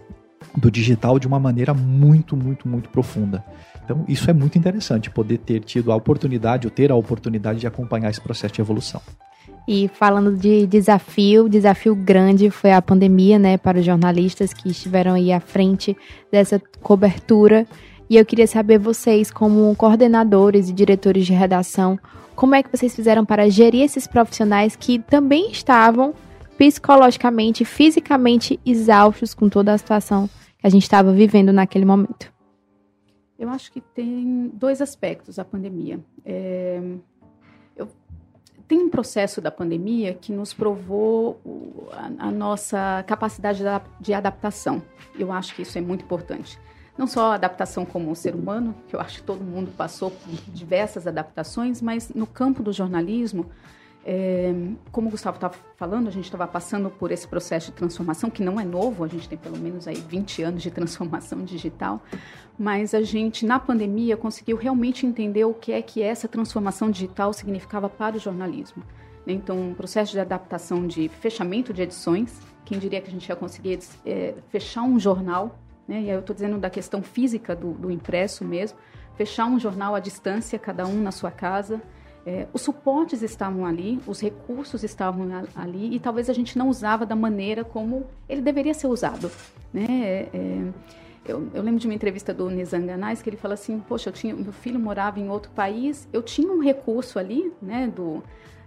do 0.56 0.70
digital 0.70 1.18
de 1.18 1.26
uma 1.26 1.38
maneira 1.38 1.74
muito, 1.74 2.36
muito, 2.36 2.66
muito 2.66 2.88
profunda. 2.88 3.44
Então, 3.84 4.04
isso 4.08 4.30
é 4.30 4.32
muito 4.32 4.56
interessante, 4.56 5.10
poder 5.10 5.38
ter 5.38 5.60
tido 5.60 5.92
a 5.92 5.96
oportunidade, 5.96 6.66
ou 6.66 6.70
ter 6.70 6.90
a 6.90 6.94
oportunidade 6.94 7.60
de 7.60 7.66
acompanhar 7.66 8.08
esse 8.08 8.20
processo 8.20 8.54
de 8.54 8.60
evolução. 8.60 9.02
E 9.66 9.88
falando 9.88 10.36
de 10.36 10.66
desafio, 10.66 11.48
desafio 11.48 11.94
grande 11.94 12.50
foi 12.50 12.72
a 12.72 12.82
pandemia, 12.82 13.38
né, 13.38 13.56
para 13.56 13.78
os 13.78 13.84
jornalistas 13.84 14.52
que 14.52 14.68
estiveram 14.68 15.14
aí 15.14 15.32
à 15.32 15.40
frente 15.40 15.96
dessa 16.30 16.60
cobertura. 16.82 17.66
E 18.08 18.16
eu 18.16 18.26
queria 18.26 18.46
saber 18.46 18.78
vocês, 18.78 19.30
como 19.30 19.74
coordenadores 19.74 20.68
e 20.68 20.72
diretores 20.72 21.24
de 21.24 21.32
redação, 21.32 21.98
como 22.36 22.54
é 22.54 22.62
que 22.62 22.70
vocês 22.70 22.94
fizeram 22.94 23.24
para 23.24 23.48
gerir 23.48 23.82
esses 23.82 24.06
profissionais 24.06 24.76
que 24.76 24.98
também 24.98 25.50
estavam 25.50 26.14
psicologicamente, 26.58 27.64
fisicamente 27.64 28.60
exaustos 28.64 29.34
com 29.34 29.48
toda 29.48 29.72
a 29.72 29.78
situação 29.78 30.28
que 30.58 30.66
a 30.66 30.68
gente 30.68 30.82
estava 30.82 31.12
vivendo 31.12 31.52
naquele 31.52 31.84
momento? 31.84 32.32
Eu 33.38 33.48
acho 33.48 33.72
que 33.72 33.80
tem 33.80 34.50
dois 34.54 34.80
aspectos 34.80 35.38
a 35.38 35.44
pandemia. 35.44 35.98
É, 36.24 36.80
tem 38.66 38.78
um 38.78 38.88
processo 38.88 39.40
da 39.40 39.50
pandemia 39.50 40.14
que 40.14 40.32
nos 40.32 40.54
provou 40.54 41.40
a, 41.92 42.26
a, 42.28 42.30
nossa 42.30 43.04
capacidade 43.06 43.58
de, 43.58 43.64
de 44.00 44.14
adaptação. 44.14 44.82
Eu 45.18 45.32
acho 45.32 45.54
que 45.54 45.62
isso 45.62 45.76
é 45.76 45.80
muito 45.80 46.04
importante. 46.04 46.58
Não 46.96 47.06
só 47.06 47.32
a 47.32 47.34
adaptação 47.34 47.84
como 47.84 48.14
ser 48.14 48.34
humano, 48.34 48.74
que 48.88 48.94
eu 48.94 49.00
acho 49.00 49.18
que 49.18 49.24
todo 49.24 49.42
mundo 49.42 49.72
passou 49.76 50.10
por 50.10 50.32
diversas 50.48 51.06
adaptações, 51.06 51.82
mas 51.82 52.08
no 52.10 52.26
campo 52.26 52.62
do 52.62 52.72
jornalismo, 52.72 53.50
é, 54.06 54.52
como 54.92 55.08
o 55.08 55.10
Gustavo 55.10 55.36
estava 55.36 55.54
falando, 55.76 56.08
a 56.08 56.10
gente 56.10 56.26
estava 56.26 56.46
passando 56.46 56.90
por 56.90 57.10
esse 57.10 57.26
processo 57.26 57.70
de 57.70 57.72
transformação, 57.72 58.28
que 58.28 58.42
não 58.42 58.60
é 58.60 58.64
novo, 58.64 59.02
a 59.02 59.08
gente 59.08 59.26
tem 59.26 59.38
pelo 59.38 59.58
menos 59.58 59.88
aí 59.88 59.96
20 59.96 60.42
anos 60.42 60.62
de 60.62 60.70
transformação 60.70 61.42
digital, 61.42 62.02
mas 62.58 62.92
a 62.92 63.00
gente, 63.00 63.46
na 63.46 63.58
pandemia, 63.58 64.14
conseguiu 64.14 64.58
realmente 64.58 65.06
entender 65.06 65.46
o 65.46 65.54
que 65.54 65.72
é 65.72 65.80
que 65.80 66.02
essa 66.02 66.28
transformação 66.28 66.90
digital 66.90 67.32
significava 67.32 67.88
para 67.88 68.16
o 68.16 68.18
jornalismo. 68.18 68.84
Né? 69.24 69.32
Então, 69.32 69.58
um 69.58 69.74
processo 69.74 70.12
de 70.12 70.20
adaptação 70.20 70.86
de 70.86 71.08
fechamento 71.08 71.72
de 71.72 71.80
edições, 71.80 72.38
quem 72.66 72.78
diria 72.78 73.00
que 73.00 73.08
a 73.08 73.12
gente 73.12 73.26
ia 73.26 73.36
conseguir 73.36 73.78
é, 74.04 74.34
fechar 74.50 74.82
um 74.82 75.00
jornal, 75.00 75.58
né? 75.88 76.02
e 76.02 76.10
aí 76.10 76.16
eu 76.16 76.20
estou 76.20 76.34
dizendo 76.34 76.58
da 76.58 76.68
questão 76.68 77.02
física 77.02 77.56
do, 77.56 77.72
do 77.72 77.90
impresso 77.90 78.44
mesmo, 78.44 78.78
fechar 79.16 79.46
um 79.46 79.58
jornal 79.58 79.94
à 79.94 80.00
distância, 80.00 80.58
cada 80.58 80.86
um 80.86 81.00
na 81.00 81.10
sua 81.10 81.30
casa, 81.30 81.80
é, 82.26 82.46
os 82.52 82.62
suportes 82.62 83.22
estavam 83.22 83.66
ali, 83.66 84.00
os 84.06 84.20
recursos 84.20 84.82
estavam 84.82 85.28
ali 85.54 85.94
e 85.94 86.00
talvez 86.00 86.30
a 86.30 86.32
gente 86.32 86.56
não 86.56 86.68
usava 86.68 87.04
da 87.04 87.14
maneira 87.14 87.64
como 87.64 88.06
ele 88.28 88.40
deveria 88.40 88.72
ser 88.72 88.86
usado. 88.86 89.30
Né? 89.72 89.86
É, 89.88 90.28
é 90.32 90.72
eu, 91.26 91.48
eu, 91.54 91.62
lembro 91.62 91.80
de 91.80 91.86
uma 91.86 91.94
entrevista 91.94 92.34
do 92.34 92.50
Nizam 92.50 92.84
Ganais 92.84 93.22
que 93.22 93.30
ele 93.30 93.36
fala 93.36 93.54
assim: 93.54 93.78
Poxa, 93.80 94.10
eu 94.10 94.12
tinha, 94.12 94.34
meu 94.34 94.52
filho 94.52 94.78
morava 94.78 95.18
em 95.18 95.28
outro 95.28 95.50
país, 95.52 96.06
eu 96.12 96.22
tinha 96.22 96.52
um 96.52 96.60
recurso 96.60 97.18
ali, 97.18 97.50
né, 97.62 97.90
do, 97.94 98.22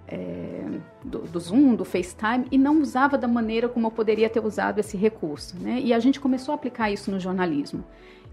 é, 0.07 0.65
do, 1.03 1.19
do, 1.19 1.39
Zoom, 1.39 1.75
do 1.75 1.85
FaceTime, 1.85 2.47
e 2.51 2.57
não 2.57 2.81
usava 2.81 3.15
da 3.15 3.27
maneira 3.27 3.69
como 3.69 3.87
eu 3.87 3.91
poderia 3.91 4.27
ter 4.27 4.43
usado 4.43 4.79
esse 4.79 4.97
recurso. 4.97 5.55
Né? 5.59 5.79
E 5.83 5.93
a 5.93 5.99
gente 5.99 6.19
começou 6.19 6.51
a 6.51 6.55
aplicar 6.55 6.89
isso 6.89 7.11
no 7.11 7.19
jornalismo. 7.19 7.83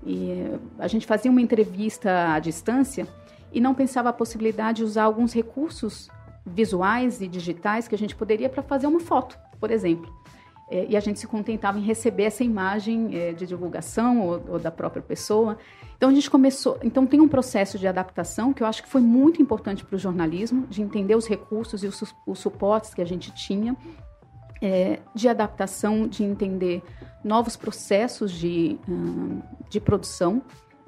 E 0.06 0.50
a 0.78 0.88
gente 0.88 1.06
fazia 1.06 1.30
uma 1.30 1.40
entrevista 1.40 2.32
à 2.32 2.38
distância 2.38 3.06
e 3.54 3.60
não 3.60 3.72
pensava 3.72 4.08
a 4.08 4.12
possibilidade 4.12 4.78
de 4.78 4.84
usar 4.84 5.04
alguns 5.04 5.32
recursos 5.32 6.10
visuais 6.44 7.22
e 7.22 7.28
digitais 7.28 7.88
que 7.88 7.94
a 7.94 7.98
gente 7.98 8.14
poderia 8.14 8.48
para 8.48 8.62
fazer 8.62 8.86
uma 8.86 9.00
foto, 9.00 9.38
por 9.60 9.70
exemplo. 9.70 10.12
É, 10.70 10.86
e 10.88 10.96
a 10.96 11.00
gente 11.00 11.20
se 11.20 11.26
contentava 11.26 11.78
em 11.78 11.82
receber 11.82 12.24
essa 12.24 12.42
imagem 12.42 13.16
é, 13.16 13.32
de 13.32 13.46
divulgação 13.46 14.22
ou, 14.22 14.42
ou, 14.48 14.58
da 14.58 14.70
própria 14.70 15.02
pessoa. 15.02 15.56
Então 15.96 16.08
a 16.08 16.12
gente 16.12 16.28
começou. 16.30 16.78
Então 16.82 17.06
tem 17.06 17.20
um 17.20 17.28
processo 17.28 17.78
de 17.78 17.86
adaptação 17.86 18.52
que 18.52 18.62
eu 18.62 18.66
acho 18.66 18.82
que 18.82 18.88
foi 18.88 19.00
muito 19.00 19.40
importante 19.40 19.84
para 19.84 19.94
o 19.94 19.98
jornalismo, 19.98 20.66
de 20.66 20.82
entender 20.82 21.14
os 21.14 21.26
recursos 21.26 21.84
e 21.84 21.86
os, 21.86 22.02
os 22.26 22.38
suportes 22.38 22.92
que 22.92 23.00
a 23.00 23.04
gente 23.04 23.30
tinha, 23.32 23.76
é, 24.60 24.98
de 25.14 25.28
adaptação, 25.28 26.08
de 26.08 26.24
entender 26.24 26.82
novos 27.22 27.56
processos 27.56 28.32
de, 28.32 28.78
hum, 28.88 29.40
de 29.68 29.80
produção 29.80 30.42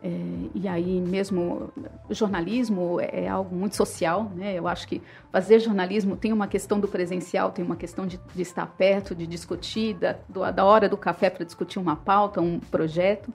é, 0.07 0.49
e 0.55 0.69
aí 0.69 1.01
mesmo 1.01 1.73
jornalismo 2.11 3.01
é, 3.01 3.25
é 3.25 3.29
algo 3.29 3.57
muito 3.57 3.75
social, 3.75 4.31
né? 4.37 4.55
Eu 4.55 4.69
acho 4.69 4.87
que 4.87 5.03
fazer 5.33 5.59
jornalismo 5.59 6.17
tem 6.17 6.33
uma 6.33 6.47
questão 6.47 6.79
do 6.79 6.87
presencial, 6.87 7.51
tem 7.51 7.65
uma 7.65 7.75
questão 7.75 8.07
de, 8.07 8.21
de 8.33 8.43
estar 8.43 8.67
perto, 8.67 9.15
de 9.17 9.27
discutir, 9.27 9.95
da, 9.95 10.51
da 10.53 10.65
hora 10.65 10.89
do 10.89 10.97
café 10.97 11.29
para 11.29 11.45
discutir 11.45 11.81
uma 11.81 11.97
pauta, 11.97 12.41
um 12.41 12.61
projeto. 12.61 13.33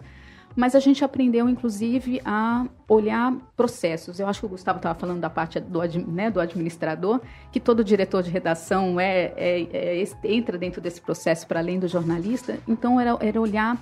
Mas 0.56 0.76
a 0.76 0.80
gente 0.80 1.04
aprendeu, 1.04 1.48
inclusive, 1.48 2.22
a 2.26 2.66
olhar 2.88 3.34
processos. 3.56 4.20
Eu 4.20 4.28
acho 4.28 4.42
que 4.42 4.46
o 4.46 4.50
Gustavo 4.50 4.78
estava 4.78 4.98
falando 4.98 5.20
da 5.20 5.30
parte 5.30 5.60
do, 5.60 5.80
né, 6.08 6.30
do 6.30 6.40
administrador, 6.40 7.22
que 7.52 7.60
todo 7.60 7.84
diretor 7.84 8.22
de 8.22 8.30
redação 8.30 9.00
é, 9.00 9.34
é, 9.36 10.02
é 10.02 10.04
entra 10.24 10.58
dentro 10.58 10.82
desse 10.82 11.02
processo 11.02 11.48
para 11.48 11.60
além 11.60 11.80
do 11.80 11.88
jornalista. 11.88 12.58
Então, 12.68 13.00
era, 13.00 13.18
era 13.22 13.40
olhar 13.40 13.78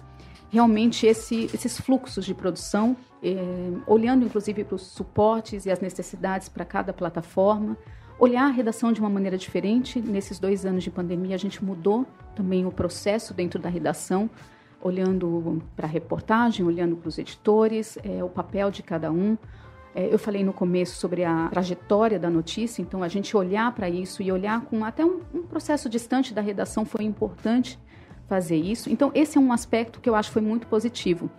realmente 0.50 1.06
esse, 1.06 1.46
esses 1.54 1.80
fluxos 1.80 2.26
de 2.26 2.34
produção, 2.34 2.98
eh, 3.24 3.72
olhando 3.86 4.26
inclusive 4.26 4.64
para 4.64 4.76
os 4.76 4.82
suportes 4.82 5.66
e 5.66 5.72
as 5.72 5.80
necessidades 5.80 6.50
para 6.50 6.66
cada 6.66 6.92
plataforma, 6.92 7.78
olhar 8.18 8.46
a 8.46 8.50
redação 8.50 8.92
de 8.92 9.00
uma 9.00 9.10
maneira 9.10 9.38
diferente. 9.38 10.02
Nesses 10.02 10.40
dois 10.40 10.66
anos 10.66 10.84
de 10.84 10.92
pandemia, 10.92 11.36
a 11.36 11.40
gente 11.40 11.64
mudou 11.64 12.06
também 12.36 12.66
o 12.66 12.72
processo 12.72 13.34
dentro 13.34 13.60
da 13.60 13.70
redação, 13.70 14.30
olhando 14.82 15.62
para 15.76 15.86
a 15.86 15.90
reportagem, 15.90 16.66
olhando 16.66 16.96
para 16.96 17.08
os 17.08 17.18
editores, 17.18 17.98
eh, 18.04 18.24
o 18.24 18.30
papel 18.30 18.72
de 18.72 18.82
cada 18.82 19.12
um. 19.12 19.38
Eh, 19.94 20.10
eu 20.12 20.18
falei 20.18 20.44
no 20.44 20.54
começo 20.54 20.96
sobre 20.96 21.24
a 21.24 21.48
trajetória 21.50 22.18
da 22.18 22.30
notícia, 22.30 22.82
então 22.82 23.04
a 23.04 23.08
gente 23.08 23.38
olhar 23.38 23.72
para 23.74 23.90
isso 23.90 24.24
e 24.24 24.32
olhar 24.32 24.62
com 24.62 24.84
até 24.84 25.06
um, 25.06 25.22
um 25.34 25.44
processo 25.44 25.88
distante 25.90 26.34
da 26.34 26.42
redação 26.42 26.86
foi 26.86 27.06
importante 27.06 27.78
fazer 28.30 28.56
isso. 28.56 28.90
Então, 28.90 29.12
esse 29.14 29.38
é 29.38 29.42
um 29.42 29.52
aspecto 29.52 30.00
que 30.00 30.10
eu 30.10 30.16
acho 30.16 30.32
foi 30.32 30.42
muito 30.42 30.68
positivo. 30.68 31.30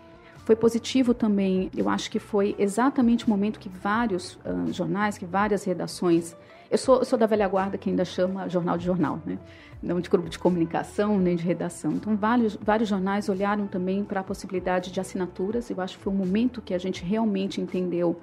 Foi 0.44 0.56
positivo 0.56 1.14
também, 1.14 1.70
eu 1.76 1.88
acho 1.88 2.10
que 2.10 2.18
foi 2.18 2.56
exatamente 2.58 3.26
o 3.26 3.30
momento 3.30 3.60
que 3.60 3.68
vários 3.68 4.34
uh, 4.44 4.72
jornais, 4.72 5.16
que 5.16 5.24
várias 5.24 5.62
redações. 5.64 6.36
Eu 6.68 6.76
sou, 6.76 6.98
eu 6.98 7.04
sou 7.04 7.18
da 7.18 7.26
velha 7.26 7.46
guarda 7.46 7.78
que 7.78 7.88
ainda 7.88 8.04
chama 8.04 8.48
jornal 8.48 8.76
de 8.76 8.84
jornal, 8.84 9.20
né? 9.24 9.38
não 9.82 10.00
de 10.00 10.10
grupo 10.10 10.28
de 10.28 10.38
comunicação 10.38 11.18
nem 11.18 11.36
de 11.36 11.44
redação. 11.44 11.92
Então, 11.92 12.16
vários, 12.16 12.56
vários 12.56 12.88
jornais 12.88 13.28
olharam 13.28 13.66
também 13.66 14.04
para 14.04 14.20
a 14.20 14.24
possibilidade 14.24 14.90
de 14.90 15.00
assinaturas. 15.00 15.70
Eu 15.70 15.80
acho 15.80 15.96
que 15.96 16.04
foi 16.04 16.12
um 16.12 16.16
momento 16.16 16.60
que 16.60 16.74
a 16.74 16.78
gente 16.78 17.02
realmente 17.02 17.60
entendeu 17.60 18.20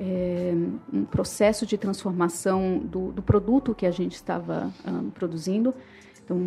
é, 0.00 0.54
um 0.92 1.04
processo 1.04 1.66
de 1.66 1.76
transformação 1.76 2.78
do, 2.78 3.12
do 3.12 3.22
produto 3.22 3.74
que 3.74 3.86
a 3.86 3.90
gente 3.90 4.14
estava 4.14 4.72
um, 4.86 5.10
produzindo. 5.10 5.74
Então, 6.24 6.38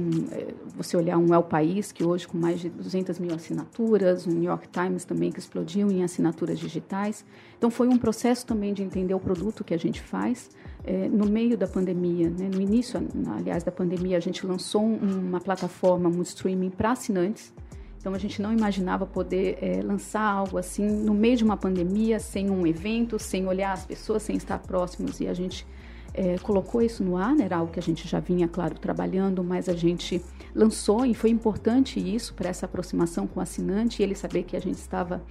você 0.75 0.97
olhar 0.97 1.17
um 1.19 1.31
El 1.31 1.43
País, 1.43 1.91
que 1.91 2.03
hoje 2.03 2.27
com 2.27 2.35
mais 2.35 2.59
de 2.59 2.67
200 2.67 3.19
mil 3.19 3.33
assinaturas, 3.33 4.25
um 4.25 4.31
New 4.31 4.43
York 4.43 4.67
Times 4.69 5.05
também 5.05 5.31
que 5.31 5.39
explodiu 5.39 5.91
em 5.91 6.03
assinaturas 6.03 6.59
digitais. 6.59 7.23
Então, 7.57 7.69
foi 7.69 7.87
um 7.87 7.97
processo 7.97 8.45
também 8.45 8.73
de 8.73 8.81
entender 8.81 9.13
o 9.13 9.19
produto 9.19 9.63
que 9.63 9.75
a 9.75 9.77
gente 9.77 10.01
faz. 10.01 10.49
É, 10.83 11.07
no 11.07 11.29
meio 11.29 11.55
da 11.55 11.67
pandemia, 11.67 12.27
né, 12.29 12.49
no 12.51 12.59
início, 12.59 12.99
aliás, 13.35 13.63
da 13.63 13.71
pandemia, 13.71 14.17
a 14.17 14.19
gente 14.19 14.45
lançou 14.47 14.83
uma 14.83 15.39
plataforma, 15.39 16.09
um 16.09 16.23
streaming 16.23 16.71
para 16.71 16.93
assinantes. 16.93 17.53
Então, 17.99 18.15
a 18.15 18.17
gente 18.17 18.41
não 18.41 18.51
imaginava 18.51 19.05
poder 19.05 19.59
é, 19.61 19.81
lançar 19.83 20.23
algo 20.23 20.57
assim 20.57 20.87
no 20.87 21.13
meio 21.13 21.37
de 21.37 21.43
uma 21.43 21.57
pandemia, 21.57 22.19
sem 22.19 22.49
um 22.49 22.65
evento, 22.65 23.19
sem 23.19 23.45
olhar 23.45 23.73
as 23.73 23.85
pessoas, 23.85 24.23
sem 24.23 24.37
estar 24.37 24.57
próximos. 24.59 25.19
E 25.19 25.27
a 25.27 25.33
gente 25.33 25.67
é, 26.13 26.37
colocou 26.39 26.81
isso 26.81 27.03
no 27.03 27.17
ar, 27.17 27.35
né? 27.35 27.45
era 27.45 27.57
algo 27.57 27.71
que 27.71 27.79
a 27.79 27.83
gente 27.83 28.07
já 28.07 28.19
vinha, 28.19 28.47
claro, 28.47 28.75
trabalhando, 28.75 29.43
mas 29.43 29.69
a 29.69 29.73
gente 29.73 30.21
lançou 30.53 31.05
e 31.05 31.13
foi 31.13 31.29
importante 31.29 31.99
isso 31.99 32.33
para 32.33 32.49
essa 32.49 32.65
aproximação 32.65 33.27
com 33.27 33.39
o 33.39 33.43
assinante 33.43 34.01
e 34.01 34.03
ele 34.03 34.15
saber 34.15 34.43
que 34.43 34.55
a 34.55 34.59
gente 34.59 34.77
estava 34.77 35.21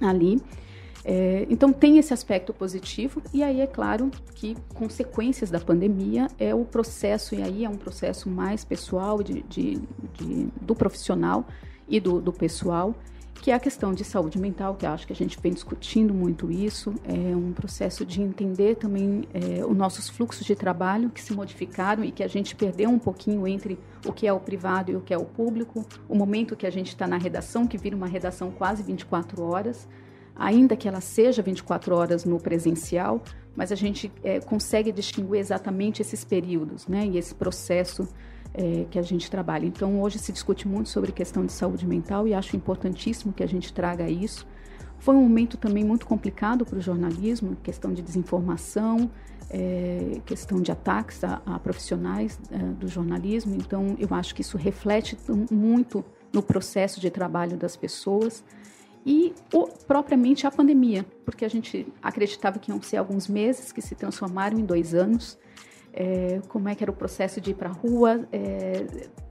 ali. 0.00 0.40
É, 1.04 1.46
então 1.48 1.72
tem 1.72 1.98
esse 1.98 2.12
aspecto 2.12 2.52
positivo 2.52 3.22
e 3.32 3.42
aí 3.42 3.60
é 3.60 3.66
claro 3.66 4.10
que 4.34 4.56
consequências 4.74 5.50
da 5.50 5.60
pandemia 5.60 6.28
é 6.38 6.54
o 6.54 6.64
processo 6.64 7.34
e 7.34 7.42
aí 7.42 7.64
é 7.64 7.68
um 7.68 7.76
processo 7.76 8.28
mais 8.28 8.64
pessoal 8.64 9.22
de, 9.22 9.42
de, 9.42 9.80
de 10.14 10.48
do 10.60 10.74
profissional 10.74 11.46
e 11.88 12.00
do, 12.00 12.20
do 12.20 12.32
pessoal 12.32 12.94
que 13.40 13.50
é 13.50 13.54
a 13.54 13.58
questão 13.58 13.92
de 13.92 14.04
saúde 14.04 14.38
mental, 14.38 14.74
que 14.74 14.84
acho 14.84 15.06
que 15.06 15.12
a 15.12 15.16
gente 15.16 15.38
vem 15.40 15.52
discutindo 15.52 16.12
muito 16.12 16.50
isso, 16.50 16.94
é 17.04 17.34
um 17.36 17.52
processo 17.52 18.04
de 18.04 18.20
entender 18.20 18.76
também 18.76 19.28
é, 19.32 19.64
os 19.64 19.76
nossos 19.76 20.08
fluxos 20.08 20.44
de 20.44 20.54
trabalho 20.54 21.10
que 21.10 21.22
se 21.22 21.32
modificaram 21.32 22.04
e 22.04 22.10
que 22.10 22.22
a 22.22 22.28
gente 22.28 22.54
perdeu 22.56 22.90
um 22.90 22.98
pouquinho 22.98 23.46
entre 23.46 23.78
o 24.04 24.12
que 24.12 24.26
é 24.26 24.32
o 24.32 24.40
privado 24.40 24.90
e 24.90 24.96
o 24.96 25.00
que 25.00 25.14
é 25.14 25.18
o 25.18 25.24
público, 25.24 25.86
o 26.08 26.14
momento 26.14 26.56
que 26.56 26.66
a 26.66 26.70
gente 26.70 26.88
está 26.88 27.06
na 27.06 27.16
redação, 27.16 27.66
que 27.66 27.78
vira 27.78 27.96
uma 27.96 28.06
redação 28.06 28.50
quase 28.50 28.82
24 28.82 29.42
horas, 29.42 29.88
ainda 30.34 30.76
que 30.76 30.88
ela 30.88 31.00
seja 31.00 31.42
24 31.42 31.94
horas 31.94 32.24
no 32.24 32.38
presencial, 32.38 33.22
mas 33.54 33.72
a 33.72 33.74
gente 33.74 34.10
é, 34.22 34.40
consegue 34.40 34.92
distinguir 34.92 35.40
exatamente 35.40 36.02
esses 36.02 36.24
períodos, 36.24 36.86
né, 36.86 37.06
e 37.06 37.18
esse 37.18 37.34
processo 37.34 38.08
é, 38.58 38.86
que 38.90 38.98
a 38.98 39.02
gente 39.02 39.30
trabalha. 39.30 39.64
Então, 39.64 40.02
hoje 40.02 40.18
se 40.18 40.32
discute 40.32 40.66
muito 40.66 40.88
sobre 40.88 41.12
questão 41.12 41.46
de 41.46 41.52
saúde 41.52 41.86
mental 41.86 42.26
e 42.26 42.34
acho 42.34 42.56
importantíssimo 42.56 43.32
que 43.32 43.44
a 43.44 43.46
gente 43.46 43.72
traga 43.72 44.10
isso. 44.10 44.44
Foi 44.98 45.14
um 45.14 45.22
momento 45.22 45.56
também 45.56 45.84
muito 45.84 46.04
complicado 46.04 46.66
para 46.66 46.76
o 46.76 46.80
jornalismo, 46.80 47.56
questão 47.62 47.92
de 47.92 48.02
desinformação, 48.02 49.08
é, 49.48 50.20
questão 50.26 50.60
de 50.60 50.72
ataques 50.72 51.22
a, 51.22 51.40
a 51.46 51.56
profissionais 51.60 52.40
é, 52.50 52.58
do 52.58 52.88
jornalismo. 52.88 53.54
Então, 53.54 53.96
eu 53.96 54.08
acho 54.10 54.34
que 54.34 54.42
isso 54.42 54.58
reflete 54.58 55.16
muito 55.52 56.04
no 56.32 56.42
processo 56.42 57.00
de 57.00 57.10
trabalho 57.10 57.56
das 57.56 57.76
pessoas 57.76 58.44
e 59.06 59.32
o, 59.54 59.68
propriamente 59.86 60.48
a 60.48 60.50
pandemia, 60.50 61.06
porque 61.24 61.44
a 61.44 61.48
gente 61.48 61.86
acreditava 62.02 62.58
que 62.58 62.72
iam 62.72 62.82
ser 62.82 62.96
alguns 62.96 63.28
meses 63.28 63.70
que 63.70 63.80
se 63.80 63.94
transformaram 63.94 64.58
em 64.58 64.64
dois 64.64 64.94
anos 64.94 65.38
é, 66.00 66.40
como 66.48 66.68
é 66.68 66.76
que 66.76 66.84
era 66.84 66.92
o 66.92 66.94
processo 66.94 67.40
de 67.40 67.50
ir 67.50 67.54
para 67.54 67.70
a 67.70 67.72
rua, 67.72 68.24
é, 68.32 68.86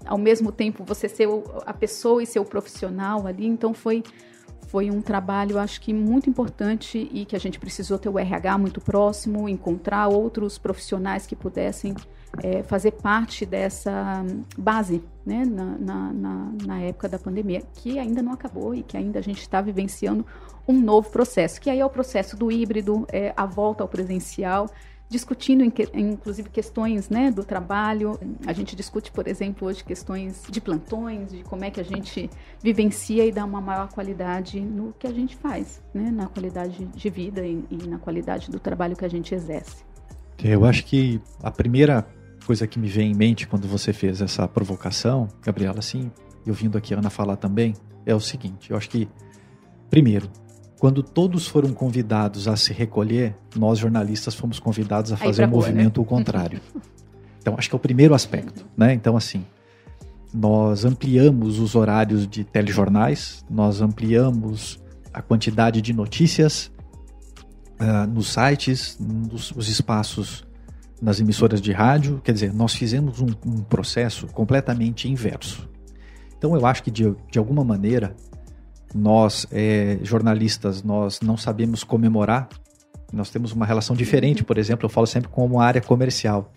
ao 0.06 0.17
mesmo 0.17 0.51
tempo 0.51 0.84
você 0.84 1.08
ser 1.08 1.30
a 1.65 1.73
pessoa 1.73 2.21
e 2.21 2.25
ser 2.25 2.39
o 2.39 2.45
profissional 2.45 3.25
ali. 3.25 3.47
Então 3.47 3.73
foi 3.73 4.03
foi 4.67 4.91
um 4.91 5.01
trabalho, 5.01 5.58
acho 5.58 5.80
que 5.80 5.93
muito 5.93 6.30
importante 6.30 7.10
e 7.13 7.23
que 7.23 7.38
a 7.38 7.39
gente 7.39 7.58
precisou 7.58 7.97
ter 7.97 8.10
o 8.10 8.19
RH 8.19 8.58
muito 8.58 8.82
próximo, 8.82 9.47
encontrar 9.47 10.10
outros 10.10 10.58
profissionais 10.58 11.25
que 11.25 11.38
pudessem 11.38 11.95
é, 12.43 12.62
fazer 12.63 12.91
parte 12.91 13.45
dessa 13.45 14.25
base 14.58 15.01
né, 15.25 15.45
na, 15.45 15.77
na, 15.80 16.13
na, 16.13 16.51
na, 16.65 16.82
época 16.82 17.08
da 17.08 17.17
pandemia, 17.17 17.62
que 17.75 17.97
ainda 17.97 18.21
não 18.21 18.34
acabou 18.34 18.75
e 18.75 18.84
que 18.84 18.97
ainda 18.97 19.19
a 19.19 19.21
gente 19.21 19.39
está 19.39 19.62
vivenciando 19.62 20.25
um 20.67 20.82
novo 20.82 21.10
processo, 21.10 21.62
que 21.62 21.69
aí 21.69 21.80
é 21.80 21.86
o 21.86 21.89
processo 21.89 22.36
do 22.36 22.51
híbrido, 22.51 23.08
é, 23.10 23.34
a 23.38 23.45
volta 23.45 23.86
ao 23.86 23.88
presencial, 23.88 24.69
discutindo 25.10 25.63
inclusive 25.93 26.50
questões 26.50 27.10
né, 27.10 27.32
do 27.32 27.43
trabalho. 27.43 28.20
A 28.46 28.54
gente 28.54 28.76
discute, 28.76 29.12
por 29.12 29.28
exemplo, 29.28 29.67
hoje 29.67 29.84
questões 29.84 30.43
de 30.50 30.60
plantões, 30.60 31.32
de 31.32 31.43
como 31.43 31.63
é 31.63 31.72
que 31.72 31.80
a 31.80 31.84
gente 31.84 32.30
vivencia 32.62 33.26
e 33.26 33.32
dá 33.32 33.46
uma 33.46 33.62
maior 33.62 33.89
qualidade 33.89 34.60
no 34.60 34.93
que 35.00 35.08
a 35.08 35.12
gente 35.12 35.36
faz, 35.36 35.82
né, 35.93 36.12
na 36.12 36.28
qualidade 36.28 36.86
de 36.86 37.10
vida 37.10 37.46
e, 37.46 37.63
e 37.70 37.88
na 37.88 37.98
qualidade 37.98 38.52
do 38.52 38.60
trabalho 38.60 38.96
que 38.96 39.06
a 39.06 39.10
gente 39.10 39.34
exerce. 39.34 39.86
Eu 40.43 40.65
acho 40.65 40.86
que 40.86 41.22
a 41.41 41.50
primeira 41.50 42.06
coisa 42.46 42.67
que 42.67 42.78
me 42.78 42.88
vem 42.88 43.12
em 43.12 43.15
mente 43.15 43.48
quando 43.48 43.67
você 43.67 43.91
fez 43.91 44.22
essa 44.22 44.48
provocação, 44.48 45.28
Gabriela, 45.41 45.80
assim, 45.80 46.12
eu 46.46 46.54
vindo 46.54 46.78
aqui 46.78 46.93
a 46.93 47.00
Ana 47.00 47.10
falar 47.10 47.38
também, 47.38 47.74
é 48.06 48.13
o 48.13 48.20
seguinte: 48.20 48.72
eu 48.72 48.78
acho 48.78 48.89
que, 48.89 49.08
primeiro, 49.89 50.30
quando 50.79 51.01
todos 51.01 51.47
foram 51.47 51.73
convidados 51.73 52.47
a 52.47 52.55
se 52.55 52.71
recolher, 52.71 53.35
nós 53.55 53.79
jornalistas 53.79 54.35
fomos 54.35 54.59
convidados 54.59 55.11
a 55.11 55.17
fazer 55.17 55.45
um 55.45 55.49
rua, 55.49 55.61
né? 55.61 55.67
movimento 55.67 56.01
né? 56.01 56.07
contrário. 56.07 56.61
Então, 57.39 57.55
acho 57.57 57.69
que 57.69 57.75
é 57.75 57.77
o 57.77 57.79
primeiro 57.79 58.13
aspecto, 58.13 58.65
né? 58.75 58.93
Então, 58.93 59.15
assim, 59.15 59.45
nós 60.33 60.83
ampliamos 60.83 61.59
os 61.59 61.75
horários 61.75 62.27
de 62.27 62.43
telejornais, 62.43 63.45
nós 63.49 63.79
ampliamos 63.79 64.77
a 65.13 65.21
quantidade 65.21 65.81
de 65.81 65.93
notícias 65.93 66.69
uh, 67.79 68.05
nos 68.05 68.33
sites, 68.33 68.97
nos 68.99 69.51
os 69.51 69.69
espaços 69.69 70.45
nas 71.01 71.21
emissoras 71.21 71.61
de 71.61 71.71
rádio. 71.71 72.19
Quer 72.21 72.33
dizer, 72.33 72.53
nós 72.53 72.73
fizemos 72.73 73.21
um, 73.21 73.27
um 73.45 73.61
processo 73.63 74.27
completamente 74.27 75.09
inverso. 75.09 75.69
Então, 76.37 76.53
eu 76.53 76.65
acho 76.65 76.83
que 76.83 76.91
de, 76.91 77.15
de 77.31 77.39
alguma 77.39 77.63
maneira 77.63 78.13
nós, 78.93 79.45
é, 79.52 80.00
jornalistas, 80.02 80.84
nós 80.84 81.21
não 81.21 81.38
sabemos 81.38 81.84
comemorar. 81.84 82.47
Nós 83.12 83.30
temos 83.30 83.52
uma 83.52 83.65
relação 83.65 83.95
diferente, 83.95 84.43
por 84.43 84.58
exemplo, 84.58 84.86
eu 84.86 84.89
falo 84.89 85.08
sempre 85.08 85.30
como 85.30 85.60
a 85.60 85.65
área 85.65 85.82
comercial. 85.82 86.52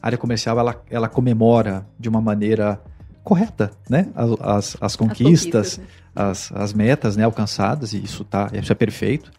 A 0.00 0.06
área 0.08 0.18
comercial, 0.18 0.58
ela, 0.58 0.82
ela 0.90 1.08
comemora 1.08 1.86
de 1.98 2.08
uma 2.08 2.20
maneira 2.20 2.80
correta, 3.24 3.72
né? 3.90 4.08
As, 4.14 4.30
as, 4.40 4.76
as 4.80 4.96
conquistas, 4.96 5.66
as, 5.66 5.78
né? 5.78 5.84
as, 6.14 6.52
as, 6.52 6.72
metas 6.72 7.16
né, 7.16 7.24
alcançadas, 7.24 7.92
e 7.92 8.02
isso, 8.02 8.24
tá, 8.24 8.48
isso 8.52 8.70
é 8.70 8.74
perfeito. 8.74 9.32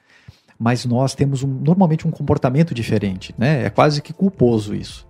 Mas 0.59 0.83
nós 0.85 1.15
temos 1.15 1.43
um, 1.43 1.47
normalmente 1.47 2.05
um 2.05 2.11
comportamento 2.11 2.73
diferente, 2.73 3.33
né? 3.37 3.63
É 3.65 3.69
quase 3.69 4.01
que 4.01 4.11
culposo 4.11 4.75
isso. 4.75 5.07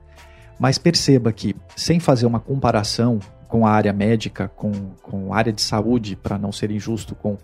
Mas 0.59 0.77
perceba 0.77 1.31
que, 1.31 1.55
sem 1.75 1.99
fazer 1.99 2.25
uma 2.25 2.39
comparação 2.39 3.19
com 3.47 3.65
a 3.65 3.71
área 3.71 3.93
médica, 3.93 4.51
com, 4.55 4.71
com 5.01 5.33
a 5.33 5.37
área 5.37 5.53
de 5.53 5.61
saúde, 5.61 6.15
para 6.15 6.37
não 6.37 6.51
ser 6.51 6.69
injusto 6.71 7.15
com 7.15 7.37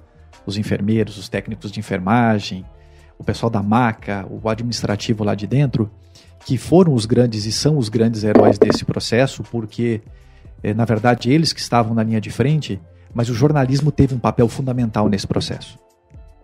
os 0.46 0.58
enfermeiros, 0.58 1.18
os 1.18 1.30
técnicos 1.30 1.72
de 1.72 1.80
enfermagem, 1.80 2.66
o 3.18 3.24
pessoal 3.24 3.50
da 3.50 3.64
maca, 3.64 4.26
o 4.30 4.50
administrativo 4.50 5.24
lá 5.24 5.34
de 5.34 5.48
dentro, 5.48 5.90
que 6.46 6.58
foram 6.58 6.94
os 6.94 7.06
grandes 7.06 7.46
e 7.46 7.52
são 7.52 7.78
os 7.78 7.88
grandes 7.88 8.24
heróis 8.24 8.60
desse 8.60 8.84
processo, 8.84 9.44
porque, 9.44 10.02
é, 10.62 10.74
na 10.74 10.84
verdade, 10.84 11.32
eles 11.32 11.54
que 11.54 11.62
estavam 11.62 11.94
na 11.94 12.04
linha 12.04 12.20
de 12.20 12.30
frente, 12.30 12.82
mas 13.14 13.30
o 13.30 13.34
jornalismo 13.34 13.92
teve 13.92 14.14
um 14.14 14.20
papel 14.20 14.50
fundamental 14.50 15.08
nesse 15.08 15.26
processo. 15.26 15.80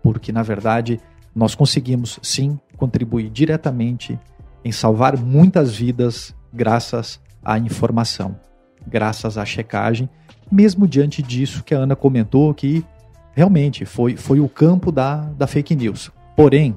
Porque, 0.02 0.32
na 0.32 0.44
verdade, 0.44 1.02
nós 1.36 1.54
conseguimos, 1.54 2.18
sim, 2.24 2.58
contribuir 2.78 3.30
diretamente 3.30 4.18
em 4.64 4.72
salvar 4.72 5.18
muitas 5.18 5.76
vidas 5.76 6.34
graças 6.54 7.20
à 7.44 7.58
informação 7.58 8.38
graças 8.90 9.38
à 9.38 9.46
checagem, 9.46 10.10
mesmo 10.52 10.88
diante 10.88 11.22
disso 11.22 11.64
que 11.64 11.76
a 11.76 11.80
Ana 11.80 11.96
comentou, 11.96 12.54
que 12.54 12.84
realmente 13.34 13.86
foi, 13.86 14.18
foi 14.18 14.40
o 14.40 14.50
campo 14.50 14.92
da, 14.92 15.18
da 15.18 15.48
fake 15.48 15.76
news. 15.76 16.12
Porém, 16.36 16.76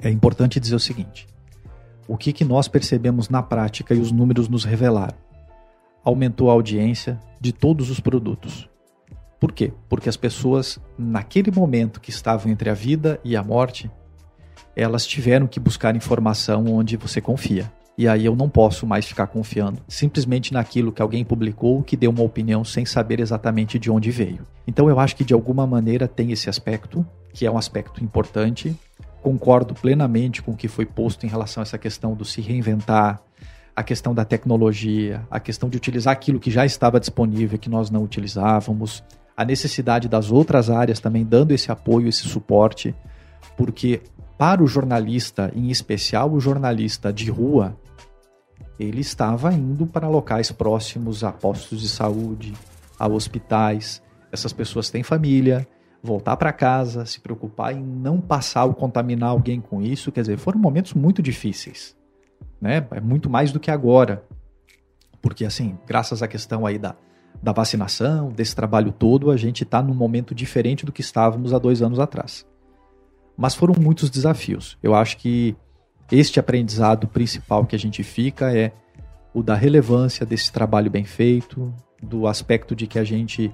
é 0.00 0.10
importante 0.10 0.58
dizer 0.58 0.74
o 0.74 0.80
seguinte: 0.80 1.26
o 2.08 2.16
que, 2.16 2.32
que 2.32 2.44
nós 2.44 2.68
percebemos 2.68 3.28
na 3.28 3.42
prática 3.42 3.94
e 3.94 4.00
os 4.00 4.10
números 4.10 4.48
nos 4.48 4.64
revelaram? 4.64 5.16
Aumentou 6.04 6.50
a 6.50 6.52
audiência 6.52 7.20
de 7.40 7.52
todos 7.52 7.90
os 7.90 8.00
produtos. 8.00 8.68
Por 9.38 9.52
quê? 9.52 9.72
Porque 9.88 10.08
as 10.08 10.16
pessoas, 10.16 10.78
naquele 10.98 11.50
momento 11.50 12.00
que 12.00 12.10
estavam 12.10 12.50
entre 12.50 12.70
a 12.70 12.74
vida 12.74 13.20
e 13.22 13.36
a 13.36 13.42
morte, 13.42 13.90
elas 14.74 15.06
tiveram 15.06 15.46
que 15.46 15.60
buscar 15.60 15.94
informação 15.96 16.64
onde 16.66 16.96
você 16.96 17.20
confia. 17.20 17.70
E 17.98 18.06
aí 18.06 18.26
eu 18.26 18.36
não 18.36 18.48
posso 18.48 18.86
mais 18.86 19.06
ficar 19.06 19.26
confiando 19.26 19.80
simplesmente 19.88 20.52
naquilo 20.52 20.92
que 20.92 21.00
alguém 21.00 21.24
publicou 21.24 21.82
que 21.82 21.96
deu 21.96 22.10
uma 22.10 22.22
opinião 22.22 22.62
sem 22.62 22.84
saber 22.84 23.20
exatamente 23.20 23.78
de 23.78 23.90
onde 23.90 24.10
veio. 24.10 24.46
Então 24.66 24.90
eu 24.90 25.00
acho 25.00 25.16
que 25.16 25.24
de 25.24 25.32
alguma 25.32 25.66
maneira 25.66 26.06
tem 26.06 26.30
esse 26.30 26.50
aspecto, 26.50 27.06
que 27.32 27.46
é 27.46 27.50
um 27.50 27.56
aspecto 27.56 28.04
importante. 28.04 28.76
Concordo 29.22 29.74
plenamente 29.74 30.42
com 30.42 30.52
o 30.52 30.56
que 30.56 30.68
foi 30.68 30.84
posto 30.84 31.24
em 31.24 31.28
relação 31.28 31.62
a 31.62 31.64
essa 31.64 31.78
questão 31.78 32.14
do 32.14 32.24
se 32.24 32.42
reinventar, 32.42 33.20
a 33.74 33.82
questão 33.82 34.14
da 34.14 34.26
tecnologia, 34.26 35.26
a 35.30 35.40
questão 35.40 35.68
de 35.68 35.78
utilizar 35.78 36.12
aquilo 36.12 36.38
que 36.38 36.50
já 36.50 36.66
estava 36.66 37.00
disponível 37.00 37.58
que 37.58 37.70
nós 37.70 37.90
não 37.90 38.02
utilizávamos, 38.02 39.02
a 39.34 39.44
necessidade 39.44 40.06
das 40.08 40.30
outras 40.30 40.68
áreas 40.68 41.00
também 41.00 41.24
dando 41.24 41.52
esse 41.52 41.72
apoio, 41.72 42.08
esse 42.08 42.28
suporte, 42.28 42.94
porque 43.56 44.02
para 44.38 44.62
o 44.62 44.66
jornalista, 44.66 45.50
em 45.54 45.70
especial 45.70 46.30
o 46.32 46.40
jornalista 46.40 47.12
de 47.12 47.30
rua, 47.30 47.76
ele 48.78 49.00
estava 49.00 49.52
indo 49.52 49.86
para 49.86 50.08
locais 50.08 50.52
próximos 50.52 51.24
a 51.24 51.32
postos 51.32 51.80
de 51.80 51.88
saúde, 51.88 52.52
a 52.98 53.08
hospitais. 53.08 54.02
Essas 54.30 54.52
pessoas 54.52 54.90
têm 54.90 55.02
família, 55.02 55.66
voltar 56.02 56.36
para 56.36 56.52
casa, 56.52 57.04
se 57.06 57.20
preocupar 57.20 57.74
em 57.74 57.82
não 57.82 58.20
passar 58.20 58.64
ou 58.64 58.74
contaminar 58.74 59.30
alguém 59.30 59.60
com 59.60 59.82
isso, 59.82 60.12
quer 60.12 60.20
dizer, 60.20 60.38
foram 60.38 60.58
momentos 60.58 60.94
muito 60.94 61.22
difíceis, 61.22 61.96
né? 62.60 62.86
É 62.90 63.00
muito 63.00 63.28
mais 63.28 63.50
do 63.50 63.60
que 63.60 63.70
agora, 63.70 64.24
porque 65.20 65.44
assim, 65.44 65.76
graças 65.86 66.22
à 66.22 66.28
questão 66.28 66.66
aí 66.66 66.78
da, 66.78 66.94
da 67.42 67.52
vacinação, 67.52 68.30
desse 68.30 68.54
trabalho 68.54 68.92
todo, 68.92 69.30
a 69.30 69.36
gente 69.36 69.64
está 69.64 69.82
num 69.82 69.94
momento 69.94 70.34
diferente 70.34 70.86
do 70.86 70.92
que 70.92 71.00
estávamos 71.00 71.52
há 71.52 71.58
dois 71.58 71.82
anos 71.82 71.98
atrás. 71.98 72.46
Mas 73.36 73.54
foram 73.54 73.74
muitos 73.78 74.08
desafios. 74.08 74.78
Eu 74.82 74.94
acho 74.94 75.18
que 75.18 75.54
este 76.10 76.38
aprendizado 76.38 77.08
principal 77.08 77.66
que 77.66 77.74
a 77.74 77.78
gente 77.78 78.02
fica 78.02 78.56
é 78.56 78.72
o 79.34 79.42
da 79.42 79.54
relevância 79.54 80.24
desse 80.24 80.50
trabalho 80.52 80.90
bem 80.90 81.04
feito, 81.04 81.74
do 82.02 82.26
aspecto 82.26 82.74
de 82.74 82.86
que 82.86 82.98
a 82.98 83.04
gente 83.04 83.52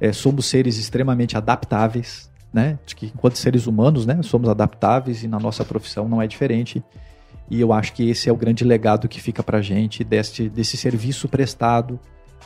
é, 0.00 0.12
somos 0.12 0.46
seres 0.46 0.78
extremamente 0.78 1.36
adaptáveis, 1.36 2.30
né? 2.52 2.78
De 2.86 2.94
que 2.94 3.06
enquanto 3.06 3.36
seres 3.36 3.66
humanos, 3.66 4.06
né, 4.06 4.20
somos 4.22 4.48
adaptáveis 4.48 5.22
e 5.22 5.28
na 5.28 5.38
nossa 5.38 5.64
profissão 5.64 6.08
não 6.08 6.22
é 6.22 6.26
diferente. 6.26 6.82
E 7.50 7.60
eu 7.60 7.72
acho 7.72 7.92
que 7.94 8.08
esse 8.08 8.28
é 8.28 8.32
o 8.32 8.36
grande 8.36 8.64
legado 8.64 9.08
que 9.08 9.20
fica 9.20 9.42
para 9.42 9.62
gente 9.62 10.04
desse, 10.04 10.48
desse 10.48 10.76
serviço 10.76 11.28
prestado 11.28 11.98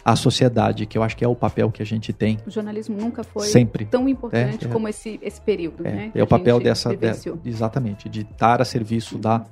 à 0.05 0.17
sociedade, 0.17 0.87
que 0.87 0.99
eu 0.99 1.03
acho 1.03 1.17
que 1.17 1.25
é 1.25 1.29
o 1.29 1.35
papel 1.35 1.71
que 1.71 1.83
a 1.83 1.87
gente 1.87 2.13
tem. 2.13 2.39
O 2.47 2.51
jornalismo 2.51 2.97
nunca 2.97 3.23
foi 3.23 3.47
sempre. 3.47 3.85
tão 3.85 4.09
importante 4.09 4.65
é, 4.65 4.69
é, 4.69 4.71
como 4.71 4.89
esse, 4.89 5.19
esse 5.23 5.41
período, 5.41 5.87
é, 5.87 5.93
né? 5.93 6.11
É 6.15 6.23
o 6.23 6.27
papel 6.27 6.59
dessa, 6.59 6.95
de, 6.97 7.07
exatamente, 7.45 8.09
de 8.09 8.23
estar 8.23 8.61
a 8.61 8.65
serviço 8.65 9.17
da 9.17 9.45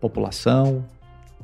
população, 0.00 0.84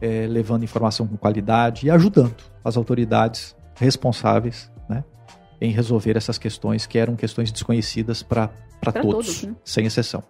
é, 0.00 0.27
levando 0.27 0.62
informação 0.62 1.07
com 1.07 1.16
qualidade 1.16 1.87
e 1.87 1.90
ajudando 1.90 2.37
as 2.64 2.77
autoridades 2.77 3.55
responsáveis, 3.77 4.70
né, 4.88 5.05
em 5.61 5.70
resolver 5.70 6.16
essas 6.16 6.38
questões 6.38 6.87
que 6.87 6.98
eram 6.98 7.16
questões 7.16 7.50
desconhecidas 7.50 8.22
para 8.22 8.50
todos, 8.92 9.03
todos 9.03 9.42
né? 9.44 9.55
sem 9.64 9.87
exceção. 9.87 10.22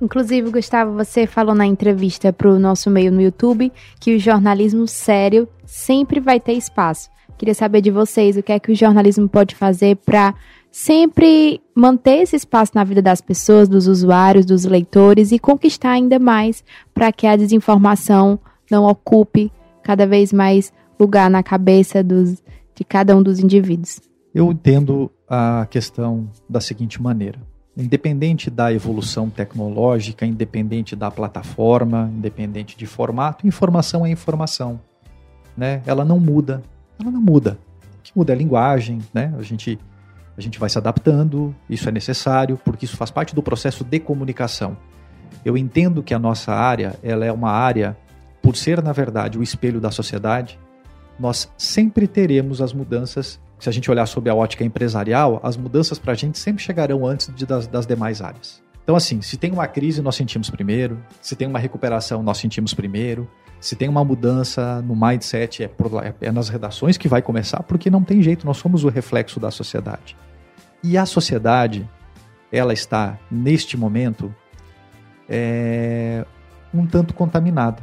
Inclusive, 0.00 0.50
Gustavo, 0.50 0.92
você 0.92 1.26
falou 1.26 1.54
na 1.54 1.66
entrevista 1.66 2.32
para 2.32 2.48
o 2.48 2.58
nosso 2.58 2.90
meio 2.90 3.12
no 3.12 3.22
YouTube 3.22 3.72
que 4.00 4.14
o 4.16 4.18
jornalismo 4.18 4.88
sério 4.88 5.48
sempre 5.64 6.18
vai 6.18 6.40
ter 6.40 6.54
espaço. 6.54 7.08
Queria 7.36 7.54
saber 7.54 7.80
de 7.80 7.90
vocês 7.90 8.36
o 8.36 8.42
que 8.42 8.52
é 8.52 8.58
que 8.58 8.72
o 8.72 8.74
jornalismo 8.74 9.28
pode 9.28 9.54
fazer 9.54 9.96
para 9.96 10.34
sempre 10.70 11.60
manter 11.74 12.22
esse 12.22 12.36
espaço 12.36 12.72
na 12.74 12.84
vida 12.84 13.02
das 13.02 13.20
pessoas, 13.20 13.68
dos 13.68 13.86
usuários, 13.86 14.46
dos 14.46 14.64
leitores 14.64 15.30
e 15.32 15.38
conquistar 15.38 15.90
ainda 15.90 16.18
mais 16.18 16.64
para 16.92 17.12
que 17.12 17.26
a 17.26 17.36
desinformação 17.36 18.38
não 18.70 18.84
ocupe 18.84 19.52
cada 19.82 20.06
vez 20.06 20.32
mais 20.32 20.72
lugar 20.98 21.28
na 21.28 21.42
cabeça 21.42 22.02
dos, 22.02 22.42
de 22.74 22.84
cada 22.84 23.16
um 23.16 23.22
dos 23.22 23.38
indivíduos. 23.38 24.00
Eu 24.34 24.50
entendo 24.50 25.10
a 25.28 25.66
questão 25.70 26.28
da 26.48 26.60
seguinte 26.60 27.00
maneira. 27.00 27.38
independente 27.76 28.50
da 28.50 28.72
evolução 28.72 29.28
tecnológica, 29.28 30.24
independente 30.24 30.94
da 30.94 31.10
plataforma, 31.10 32.10
independente 32.16 32.76
de 32.76 32.86
formato, 32.86 33.46
informação 33.46 34.06
é 34.06 34.10
informação, 34.10 34.80
né? 35.56 35.82
Ela 35.84 36.04
não 36.04 36.20
muda, 36.20 36.62
ela 36.98 37.10
não 37.10 37.20
muda. 37.20 37.58
O 37.98 38.02
que 38.02 38.12
muda 38.14 38.32
é 38.32 38.34
a 38.34 38.38
linguagem, 38.38 38.98
né? 39.12 39.34
A 39.38 39.42
gente 39.42 39.78
a 40.36 40.40
gente 40.40 40.58
vai 40.58 40.68
se 40.68 40.76
adaptando, 40.76 41.54
isso 41.70 41.88
é 41.88 41.92
necessário, 41.92 42.58
porque 42.64 42.84
isso 42.84 42.96
faz 42.96 43.10
parte 43.10 43.34
do 43.34 43.42
processo 43.42 43.84
de 43.84 44.00
comunicação. 44.00 44.76
Eu 45.44 45.56
entendo 45.56 46.02
que 46.02 46.12
a 46.12 46.18
nossa 46.18 46.52
área, 46.52 46.98
ela 47.02 47.24
é 47.24 47.30
uma 47.30 47.50
área, 47.50 47.96
por 48.42 48.56
ser, 48.56 48.82
na 48.82 48.92
verdade, 48.92 49.38
o 49.38 49.42
espelho 49.42 49.80
da 49.80 49.90
sociedade, 49.90 50.58
nós 51.18 51.50
sempre 51.56 52.08
teremos 52.08 52.60
as 52.60 52.72
mudanças. 52.72 53.40
Se 53.60 53.68
a 53.68 53.72
gente 53.72 53.90
olhar 53.90 54.06
sob 54.06 54.28
a 54.28 54.34
ótica 54.34 54.64
empresarial, 54.64 55.38
as 55.42 55.56
mudanças 55.56 55.98
para 55.98 56.12
a 56.12 56.16
gente 56.16 56.38
sempre 56.38 56.62
chegarão 56.62 57.06
antes 57.06 57.32
de, 57.34 57.46
das, 57.46 57.68
das 57.68 57.86
demais 57.86 58.20
áreas. 58.20 58.63
Então, 58.84 58.94
assim, 58.94 59.22
se 59.22 59.38
tem 59.38 59.50
uma 59.50 59.66
crise, 59.66 60.02
nós 60.02 60.14
sentimos 60.14 60.50
primeiro. 60.50 61.02
Se 61.20 61.34
tem 61.34 61.48
uma 61.48 61.58
recuperação, 61.58 62.22
nós 62.22 62.36
sentimos 62.36 62.74
primeiro. 62.74 63.28
Se 63.58 63.74
tem 63.74 63.88
uma 63.88 64.04
mudança 64.04 64.82
no 64.82 64.94
mindset, 64.94 65.64
é, 65.64 65.70
é 66.20 66.30
nas 66.30 66.50
redações 66.50 66.98
que 66.98 67.08
vai 67.08 67.22
começar, 67.22 67.62
porque 67.62 67.88
não 67.88 68.04
tem 68.04 68.22
jeito, 68.22 68.44
nós 68.44 68.58
somos 68.58 68.84
o 68.84 68.88
reflexo 68.90 69.40
da 69.40 69.50
sociedade. 69.50 70.14
E 70.82 70.98
a 70.98 71.06
sociedade, 71.06 71.88
ela 72.52 72.74
está, 72.74 73.18
neste 73.30 73.74
momento, 73.74 74.34
é, 75.26 76.26
um 76.74 76.86
tanto 76.86 77.14
contaminada. 77.14 77.82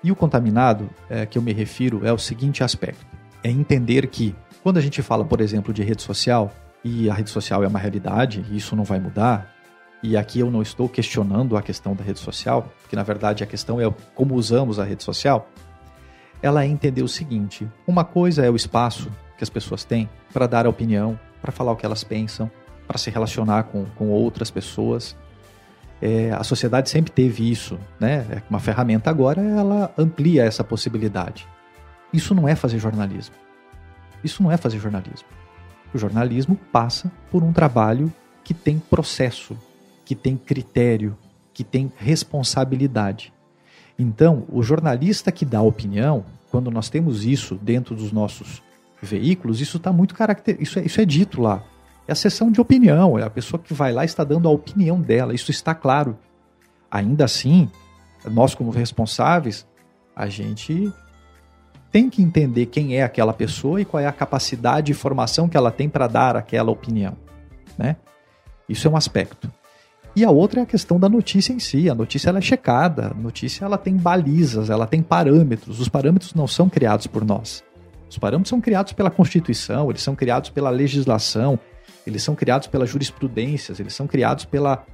E 0.00 0.12
o 0.12 0.14
contaminado 0.14 0.88
é, 1.10 1.26
que 1.26 1.36
eu 1.36 1.42
me 1.42 1.52
refiro 1.52 2.06
é 2.06 2.12
o 2.12 2.18
seguinte 2.18 2.62
aspecto: 2.62 3.04
é 3.42 3.50
entender 3.50 4.06
que 4.06 4.32
quando 4.62 4.76
a 4.76 4.80
gente 4.80 5.02
fala, 5.02 5.24
por 5.24 5.40
exemplo, 5.40 5.74
de 5.74 5.82
rede 5.82 6.02
social, 6.02 6.52
e 6.84 7.10
a 7.10 7.14
rede 7.14 7.30
social 7.30 7.64
é 7.64 7.66
uma 7.66 7.80
realidade, 7.80 8.44
e 8.48 8.58
isso 8.58 8.76
não 8.76 8.84
vai 8.84 9.00
mudar, 9.00 9.53
e 10.04 10.18
aqui 10.18 10.40
eu 10.40 10.50
não 10.50 10.60
estou 10.60 10.86
questionando 10.86 11.56
a 11.56 11.62
questão 11.62 11.94
da 11.94 12.04
rede 12.04 12.18
social, 12.18 12.70
porque 12.82 12.94
na 12.94 13.02
verdade 13.02 13.42
a 13.42 13.46
questão 13.46 13.80
é 13.80 13.90
como 14.14 14.34
usamos 14.34 14.78
a 14.78 14.84
rede 14.84 15.02
social, 15.02 15.48
ela 16.42 16.62
é 16.62 16.66
entender 16.66 17.02
o 17.02 17.08
seguinte: 17.08 17.66
uma 17.86 18.04
coisa 18.04 18.44
é 18.44 18.50
o 18.50 18.54
espaço 18.54 19.10
que 19.38 19.42
as 19.42 19.48
pessoas 19.48 19.82
têm 19.82 20.06
para 20.30 20.46
dar 20.46 20.66
a 20.66 20.68
opinião, 20.68 21.18
para 21.40 21.50
falar 21.50 21.72
o 21.72 21.76
que 21.76 21.86
elas 21.86 22.04
pensam, 22.04 22.50
para 22.86 22.98
se 22.98 23.08
relacionar 23.08 23.62
com, 23.64 23.86
com 23.96 24.10
outras 24.10 24.50
pessoas. 24.50 25.16
É, 26.02 26.32
a 26.32 26.44
sociedade 26.44 26.90
sempre 26.90 27.10
teve 27.10 27.50
isso, 27.50 27.78
né? 27.98 28.26
É 28.28 28.42
uma 28.50 28.60
ferramenta 28.60 29.08
agora, 29.08 29.40
ela 29.40 29.90
amplia 29.96 30.44
essa 30.44 30.62
possibilidade. 30.62 31.48
Isso 32.12 32.34
não 32.34 32.46
é 32.46 32.54
fazer 32.54 32.78
jornalismo. 32.78 33.34
Isso 34.22 34.42
não 34.42 34.52
é 34.52 34.58
fazer 34.58 34.78
jornalismo. 34.78 35.28
O 35.94 35.98
jornalismo 35.98 36.56
passa 36.70 37.10
por 37.30 37.42
um 37.42 37.54
trabalho 37.54 38.12
que 38.42 38.52
tem 38.52 38.78
processo, 38.78 39.56
que 40.04 40.14
tem 40.14 40.36
critério, 40.36 41.16
que 41.52 41.64
tem 41.64 41.92
responsabilidade. 41.96 43.32
Então, 43.98 44.44
o 44.50 44.62
jornalista 44.62 45.30
que 45.30 45.44
dá 45.44 45.62
opinião, 45.62 46.24
quando 46.50 46.70
nós 46.70 46.88
temos 46.88 47.24
isso 47.24 47.54
dentro 47.54 47.94
dos 47.94 48.12
nossos 48.12 48.62
veículos, 49.00 49.60
isso 49.60 49.76
está 49.76 49.92
muito 49.92 50.14
caracter... 50.14 50.56
isso, 50.60 50.78
é, 50.78 50.84
isso 50.84 51.00
é 51.00 51.04
dito 51.04 51.40
lá. 51.40 51.62
É 52.06 52.12
a 52.12 52.16
sessão 52.16 52.50
de 52.50 52.60
opinião, 52.60 53.18
é 53.18 53.22
a 53.22 53.30
pessoa 53.30 53.60
que 53.60 53.72
vai 53.72 53.92
lá 53.92 54.04
está 54.04 54.24
dando 54.24 54.48
a 54.48 54.50
opinião 54.50 55.00
dela, 55.00 55.34
isso 55.34 55.50
está 55.50 55.74
claro. 55.74 56.18
Ainda 56.90 57.24
assim, 57.24 57.70
nós 58.30 58.54
como 58.54 58.70
responsáveis, 58.70 59.66
a 60.14 60.28
gente 60.28 60.92
tem 61.90 62.10
que 62.10 62.20
entender 62.20 62.66
quem 62.66 62.96
é 62.96 63.04
aquela 63.04 63.32
pessoa 63.32 63.80
e 63.80 63.84
qual 63.84 64.02
é 64.02 64.06
a 64.06 64.12
capacidade 64.12 64.90
e 64.90 64.94
formação 64.94 65.48
que 65.48 65.56
ela 65.56 65.70
tem 65.70 65.88
para 65.88 66.08
dar 66.08 66.36
aquela 66.36 66.70
opinião, 66.70 67.16
né? 67.78 67.96
Isso 68.68 68.88
é 68.88 68.90
um 68.90 68.96
aspecto. 68.96 69.50
E 70.16 70.24
a 70.24 70.30
outra 70.30 70.60
é 70.60 70.62
a 70.62 70.66
questão 70.66 70.98
da 70.98 71.08
notícia 71.08 71.52
em 71.52 71.58
si. 71.58 71.90
A 71.90 71.94
notícia 71.94 72.28
ela 72.28 72.38
é 72.38 72.42
checada, 72.42 73.08
a 73.08 73.14
notícia 73.14 73.64
ela 73.64 73.76
tem 73.76 73.96
balizas, 73.96 74.70
ela 74.70 74.86
tem 74.86 75.02
parâmetros. 75.02 75.80
Os 75.80 75.88
parâmetros 75.88 76.34
não 76.34 76.46
são 76.46 76.68
criados 76.68 77.06
por 77.06 77.24
nós. 77.24 77.64
Os 78.08 78.18
parâmetros 78.18 78.50
são 78.50 78.60
criados 78.60 78.92
pela 78.92 79.10
Constituição, 79.10 79.90
eles 79.90 80.02
são 80.02 80.14
criados 80.14 80.50
pela 80.50 80.70
legislação, 80.70 81.58
eles 82.06 82.22
são 82.22 82.36
criados 82.36 82.68
pela 82.68 82.86
jurisprudência, 82.86 83.74
eles 83.76 83.92
são 83.92 84.06
criados 84.06 84.44
pela, 84.44 84.84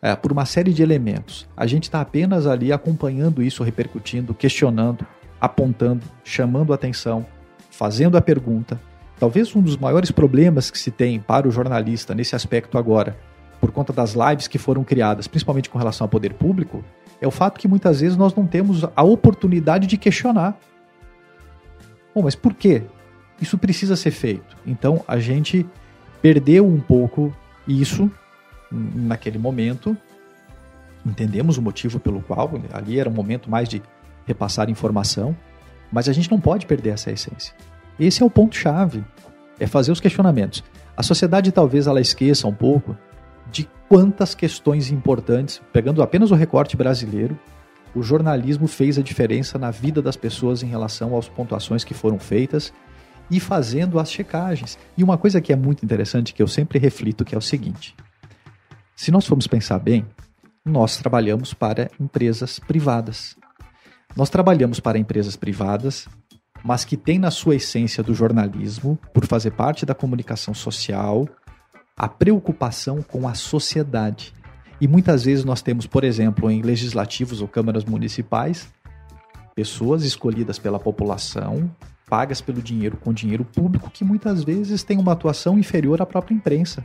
é, 0.00 0.16
por 0.16 0.32
uma 0.32 0.46
série 0.46 0.72
de 0.72 0.82
elementos. 0.82 1.46
A 1.54 1.66
gente 1.66 1.84
está 1.84 2.00
apenas 2.00 2.46
ali 2.46 2.72
acompanhando 2.72 3.42
isso, 3.42 3.62
repercutindo, 3.62 4.32
questionando, 4.32 5.06
apontando, 5.38 6.06
chamando 6.24 6.72
atenção, 6.72 7.26
fazendo 7.70 8.16
a 8.16 8.22
pergunta. 8.22 8.80
Talvez 9.18 9.54
um 9.54 9.60
dos 9.60 9.76
maiores 9.76 10.10
problemas 10.10 10.70
que 10.70 10.78
se 10.78 10.90
tem 10.90 11.20
para 11.20 11.46
o 11.46 11.50
jornalista 11.50 12.14
nesse 12.14 12.34
aspecto 12.34 12.78
agora, 12.78 13.14
por 13.60 13.70
conta 13.70 13.92
das 13.92 14.14
lives 14.14 14.48
que 14.48 14.58
foram 14.58 14.82
criadas, 14.82 15.28
principalmente 15.28 15.68
com 15.68 15.78
relação 15.78 16.06
ao 16.06 16.08
poder 16.08 16.32
público, 16.32 16.82
é 17.20 17.26
o 17.26 17.30
fato 17.30 17.60
que 17.60 17.68
muitas 17.68 18.00
vezes 18.00 18.16
nós 18.16 18.34
não 18.34 18.46
temos 18.46 18.84
a 18.96 19.02
oportunidade 19.02 19.86
de 19.86 19.98
questionar. 19.98 20.58
Bom, 22.14 22.22
mas 22.22 22.34
por 22.34 22.54
quê? 22.54 22.82
Isso 23.40 23.58
precisa 23.58 23.94
ser 23.94 24.10
feito. 24.10 24.56
Então 24.66 25.04
a 25.06 25.18
gente 25.18 25.66
perdeu 26.22 26.66
um 26.66 26.80
pouco 26.80 27.34
isso 27.68 28.10
naquele 28.72 29.38
momento. 29.38 29.96
Entendemos 31.04 31.58
o 31.58 31.62
motivo 31.62 32.00
pelo 32.00 32.22
qual 32.22 32.50
ali 32.72 32.98
era 32.98 33.08
um 33.08 33.12
momento 33.12 33.50
mais 33.50 33.68
de 33.68 33.82
repassar 34.26 34.70
informação, 34.70 35.36
mas 35.92 36.08
a 36.08 36.12
gente 36.12 36.30
não 36.30 36.40
pode 36.40 36.66
perder 36.66 36.90
essa 36.90 37.10
essência. 37.10 37.54
Esse 37.98 38.22
é 38.22 38.26
o 38.26 38.30
ponto 38.30 38.56
chave, 38.56 39.04
é 39.58 39.66
fazer 39.66 39.92
os 39.92 40.00
questionamentos. 40.00 40.64
A 40.96 41.02
sociedade 41.02 41.52
talvez 41.52 41.86
ela 41.86 42.00
esqueça 42.00 42.46
um 42.46 42.54
pouco 42.54 42.96
de 43.50 43.68
quantas 43.88 44.34
questões 44.34 44.90
importantes, 44.90 45.60
pegando 45.72 46.02
apenas 46.02 46.30
o 46.30 46.34
recorte 46.34 46.76
brasileiro, 46.76 47.38
o 47.94 48.02
jornalismo 48.02 48.68
fez 48.68 48.98
a 48.98 49.02
diferença 49.02 49.58
na 49.58 49.70
vida 49.70 50.00
das 50.00 50.16
pessoas 50.16 50.62
em 50.62 50.66
relação 50.66 51.16
às 51.18 51.28
pontuações 51.28 51.82
que 51.82 51.94
foram 51.94 52.18
feitas 52.18 52.72
e 53.30 53.40
fazendo 53.40 53.98
as 53.98 54.10
checagens. 54.10 54.78
E 54.96 55.02
uma 55.02 55.18
coisa 55.18 55.40
que 55.40 55.52
é 55.52 55.56
muito 55.56 55.84
interessante 55.84 56.32
que 56.32 56.42
eu 56.42 56.48
sempre 56.48 56.78
reflito 56.78 57.24
que 57.24 57.34
é 57.34 57.38
o 57.38 57.42
seguinte: 57.42 57.94
se 58.94 59.10
nós 59.10 59.26
formos 59.26 59.46
pensar 59.46 59.78
bem, 59.78 60.06
nós 60.64 60.98
trabalhamos 60.98 61.52
para 61.52 61.90
empresas 61.98 62.58
privadas. 62.58 63.36
Nós 64.16 64.28
trabalhamos 64.28 64.80
para 64.80 64.98
empresas 64.98 65.36
privadas, 65.36 66.08
mas 66.64 66.84
que 66.84 66.96
têm 66.96 67.18
na 67.18 67.30
sua 67.30 67.56
essência 67.56 68.02
do 68.02 68.14
jornalismo, 68.14 68.98
por 69.14 69.26
fazer 69.26 69.52
parte 69.52 69.86
da 69.86 69.94
comunicação 69.94 70.52
social, 70.52 71.28
a 72.00 72.08
preocupação 72.08 73.02
com 73.02 73.28
a 73.28 73.34
sociedade. 73.34 74.32
E 74.80 74.88
muitas 74.88 75.22
vezes 75.24 75.44
nós 75.44 75.60
temos, 75.60 75.86
por 75.86 76.02
exemplo, 76.02 76.50
em 76.50 76.62
legislativos 76.62 77.42
ou 77.42 77.46
câmaras 77.46 77.84
municipais, 77.84 78.72
pessoas 79.54 80.02
escolhidas 80.02 80.58
pela 80.58 80.80
população, 80.80 81.70
pagas 82.08 82.40
pelo 82.40 82.62
dinheiro 82.62 82.96
com 82.96 83.12
dinheiro 83.12 83.44
público, 83.44 83.90
que 83.90 84.02
muitas 84.02 84.42
vezes 84.42 84.82
têm 84.82 84.96
uma 84.96 85.12
atuação 85.12 85.58
inferior 85.58 86.00
à 86.00 86.06
própria 86.06 86.34
imprensa. 86.34 86.82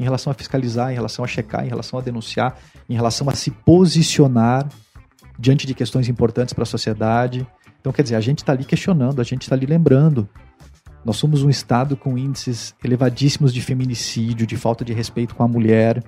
Em 0.00 0.02
relação 0.02 0.30
a 0.30 0.34
fiscalizar, 0.34 0.90
em 0.90 0.94
relação 0.94 1.22
a 1.22 1.28
checar, 1.28 1.66
em 1.66 1.68
relação 1.68 1.98
a 1.98 2.02
denunciar, 2.02 2.56
em 2.88 2.94
relação 2.94 3.28
a 3.28 3.34
se 3.34 3.50
posicionar 3.50 4.66
diante 5.38 5.66
de 5.66 5.74
questões 5.74 6.08
importantes 6.08 6.54
para 6.54 6.62
a 6.62 6.66
sociedade. 6.66 7.46
Então, 7.82 7.92
quer 7.92 8.02
dizer, 8.02 8.16
a 8.16 8.20
gente 8.22 8.38
está 8.38 8.52
ali 8.52 8.64
questionando, 8.64 9.20
a 9.20 9.24
gente 9.24 9.42
está 9.42 9.54
ali 9.54 9.66
lembrando. 9.66 10.26
Nós 11.04 11.16
somos 11.16 11.42
um 11.42 11.50
Estado 11.50 11.96
com 11.96 12.16
índices 12.16 12.74
elevadíssimos 12.82 13.52
de 13.52 13.60
feminicídio, 13.60 14.46
de 14.46 14.56
falta 14.56 14.84
de 14.84 14.92
respeito 14.92 15.34
com 15.34 15.42
a 15.42 15.48
mulher. 15.48 16.02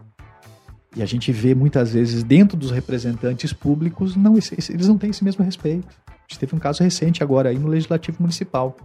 E 0.97 1.03
a 1.03 1.07
gente 1.07 1.33
vê 1.33 1.55
muitas 1.55 1.93
vezes 1.93 2.23
dentro 2.23 2.57
dos 2.57 2.71
representantes 2.71 3.53
públicos, 3.53 4.15
não, 4.15 4.35
eles 4.35 4.89
não 4.89 4.97
têm 4.97 5.11
esse 5.11 5.25
mesmo 5.25 5.45
respeito. 5.45 5.89
A 6.09 6.13
gente 6.29 6.39
teve 6.39 6.55
um 6.55 6.59
caso 6.61 6.83
recente 6.83 7.23
agora 7.23 7.49
aí 7.49 7.59
no 7.59 7.67
Legislativo 7.67 8.19
Municipal. 8.21 8.77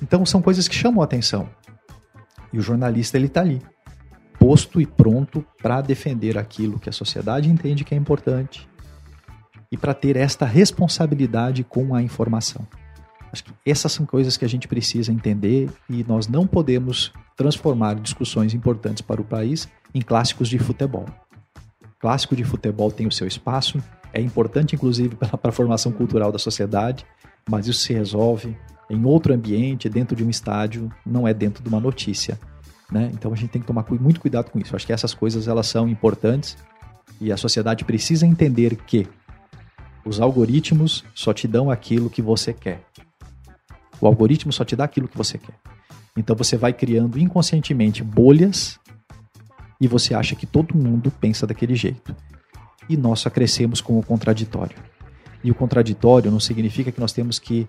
Então 0.00 0.24
são 0.24 0.40
coisas 0.40 0.68
que 0.68 0.74
chamam 0.74 1.02
a 1.02 1.04
atenção. 1.04 1.48
E 2.52 2.58
o 2.58 2.62
jornalista 2.62 3.16
ele 3.16 3.26
está 3.26 3.40
ali, 3.40 3.60
posto 4.38 4.80
e 4.80 4.86
pronto 4.86 5.44
para 5.60 5.80
defender 5.80 6.38
aquilo 6.38 6.78
que 6.78 6.88
a 6.88 6.92
sociedade 6.92 7.50
entende 7.50 7.82
que 7.82 7.94
é 7.94 7.98
importante 7.98 8.68
e 9.72 9.76
para 9.76 9.92
ter 9.92 10.16
esta 10.16 10.46
responsabilidade 10.46 11.64
com 11.64 11.96
a 11.96 12.00
informação. 12.00 12.64
Acho 13.34 13.44
que 13.44 13.52
essas 13.66 13.92
são 13.92 14.06
coisas 14.06 14.36
que 14.36 14.44
a 14.44 14.48
gente 14.48 14.66
precisa 14.66 15.12
entender 15.12 15.68
e 15.90 16.04
nós 16.04 16.28
não 16.28 16.46
podemos 16.46 17.12
transformar 17.36 17.94
discussões 17.96 18.54
importantes 18.54 19.02
para 19.02 19.20
o 19.20 19.24
país 19.24 19.68
em 19.92 20.00
clássicos 20.00 20.48
de 20.48 20.58
futebol 20.58 21.06
clássico 22.04 22.36
de 22.36 22.44
futebol 22.44 22.92
tem 22.92 23.06
o 23.06 23.10
seu 23.10 23.26
espaço, 23.26 23.82
é 24.12 24.20
importante 24.20 24.74
inclusive 24.74 25.16
para 25.16 25.38
a 25.42 25.50
formação 25.50 25.90
cultural 25.90 26.30
da 26.30 26.38
sociedade, 26.38 27.06
mas 27.48 27.66
isso 27.66 27.80
se 27.80 27.94
resolve 27.94 28.54
em 28.90 29.02
outro 29.06 29.32
ambiente, 29.32 29.88
dentro 29.88 30.14
de 30.14 30.22
um 30.22 30.28
estádio, 30.28 30.92
não 31.06 31.26
é 31.26 31.32
dentro 31.32 31.62
de 31.62 31.68
uma 31.70 31.80
notícia. 31.80 32.38
Né? 32.92 33.10
Então 33.14 33.32
a 33.32 33.34
gente 33.34 33.48
tem 33.48 33.62
que 33.62 33.66
tomar 33.66 33.86
muito 33.98 34.20
cuidado 34.20 34.50
com 34.50 34.58
isso. 34.58 34.76
Acho 34.76 34.86
que 34.86 34.92
essas 34.92 35.14
coisas 35.14 35.48
elas 35.48 35.66
são 35.66 35.88
importantes 35.88 36.58
e 37.18 37.32
a 37.32 37.38
sociedade 37.38 37.86
precisa 37.86 38.26
entender 38.26 38.76
que 38.76 39.08
os 40.04 40.20
algoritmos 40.20 41.06
só 41.14 41.32
te 41.32 41.48
dão 41.48 41.70
aquilo 41.70 42.10
que 42.10 42.20
você 42.20 42.52
quer. 42.52 42.82
O 44.04 44.06
algoritmo 44.06 44.52
só 44.52 44.66
te 44.66 44.76
dá 44.76 44.84
aquilo 44.84 45.08
que 45.08 45.16
você 45.16 45.38
quer. 45.38 45.54
Então 46.14 46.36
você 46.36 46.58
vai 46.58 46.74
criando 46.74 47.18
inconscientemente 47.18 48.04
bolhas 48.04 48.78
e 49.80 49.88
você 49.88 50.14
acha 50.14 50.36
que 50.36 50.44
todo 50.44 50.76
mundo 50.76 51.10
pensa 51.10 51.46
daquele 51.46 51.74
jeito. 51.74 52.14
E 52.86 52.98
nós 52.98 53.20
só 53.20 53.30
crescemos 53.30 53.80
com 53.80 53.98
o 53.98 54.02
contraditório. 54.02 54.76
E 55.42 55.50
o 55.50 55.54
contraditório 55.54 56.30
não 56.30 56.38
significa 56.38 56.92
que 56.92 57.00
nós 57.00 57.14
temos 57.14 57.38
que 57.38 57.66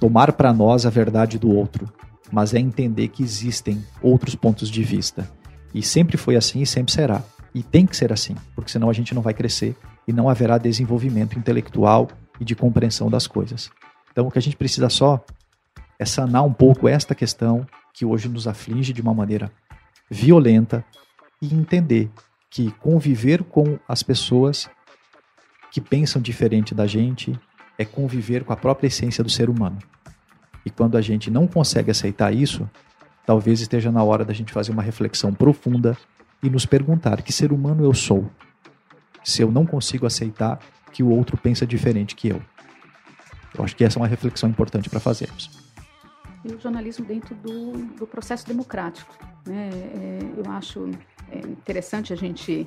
tomar 0.00 0.32
para 0.32 0.52
nós 0.52 0.84
a 0.84 0.90
verdade 0.90 1.38
do 1.38 1.54
outro, 1.54 1.88
mas 2.32 2.52
é 2.52 2.58
entender 2.58 3.06
que 3.06 3.22
existem 3.22 3.84
outros 4.02 4.34
pontos 4.34 4.68
de 4.68 4.82
vista. 4.82 5.30
E 5.72 5.80
sempre 5.80 6.16
foi 6.16 6.34
assim 6.34 6.62
e 6.62 6.66
sempre 6.66 6.92
será. 6.92 7.22
E 7.54 7.62
tem 7.62 7.86
que 7.86 7.96
ser 7.96 8.12
assim, 8.12 8.34
porque 8.56 8.72
senão 8.72 8.90
a 8.90 8.92
gente 8.92 9.14
não 9.14 9.22
vai 9.22 9.32
crescer 9.32 9.76
e 10.08 10.12
não 10.12 10.28
haverá 10.28 10.58
desenvolvimento 10.58 11.38
intelectual 11.38 12.08
e 12.40 12.44
de 12.44 12.56
compreensão 12.56 13.08
das 13.08 13.28
coisas. 13.28 13.70
Então 14.10 14.26
o 14.26 14.30
que 14.30 14.40
a 14.40 14.42
gente 14.42 14.56
precisa 14.56 14.88
só 14.88 15.24
é 16.02 16.04
sanar 16.04 16.44
um 16.44 16.52
pouco 16.52 16.88
esta 16.88 17.14
questão 17.14 17.64
que 17.94 18.04
hoje 18.04 18.28
nos 18.28 18.48
aflige 18.48 18.92
de 18.92 19.00
uma 19.00 19.14
maneira 19.14 19.52
violenta 20.10 20.84
e 21.40 21.54
entender 21.54 22.10
que 22.50 22.72
conviver 22.72 23.44
com 23.44 23.78
as 23.88 24.02
pessoas 24.02 24.68
que 25.70 25.80
pensam 25.80 26.20
diferente 26.20 26.74
da 26.74 26.86
gente 26.86 27.38
é 27.78 27.84
conviver 27.84 28.44
com 28.44 28.52
a 28.52 28.56
própria 28.56 28.88
essência 28.88 29.22
do 29.22 29.30
ser 29.30 29.48
humano. 29.48 29.78
E 30.66 30.70
quando 30.70 30.96
a 30.96 31.00
gente 31.00 31.30
não 31.30 31.46
consegue 31.46 31.90
aceitar 31.90 32.34
isso, 32.34 32.68
talvez 33.24 33.60
esteja 33.60 33.92
na 33.92 34.02
hora 34.02 34.24
da 34.24 34.32
gente 34.32 34.52
fazer 34.52 34.72
uma 34.72 34.82
reflexão 34.82 35.32
profunda 35.32 35.96
e 36.42 36.50
nos 36.50 36.66
perguntar 36.66 37.22
que 37.22 37.32
ser 37.32 37.52
humano 37.52 37.84
eu 37.84 37.94
sou, 37.94 38.28
se 39.22 39.40
eu 39.40 39.52
não 39.52 39.64
consigo 39.64 40.04
aceitar 40.04 40.58
que 40.92 41.02
o 41.02 41.10
outro 41.10 41.36
pensa 41.36 41.64
diferente 41.64 42.16
que 42.16 42.28
eu. 42.28 42.42
Eu 43.56 43.64
acho 43.64 43.76
que 43.76 43.84
essa 43.84 43.98
é 43.98 44.02
uma 44.02 44.08
reflexão 44.08 44.50
importante 44.50 44.90
para 44.90 44.98
fazermos. 44.98 45.61
E 46.44 46.52
o 46.52 46.60
jornalismo 46.60 47.04
dentro 47.04 47.34
do, 47.34 47.72
do 47.96 48.06
processo 48.06 48.46
democrático. 48.46 49.16
Né? 49.46 49.70
É, 49.72 50.18
eu 50.36 50.50
acho 50.52 50.90
é, 51.30 51.38
interessante 51.38 52.12
a 52.12 52.16
gente 52.16 52.66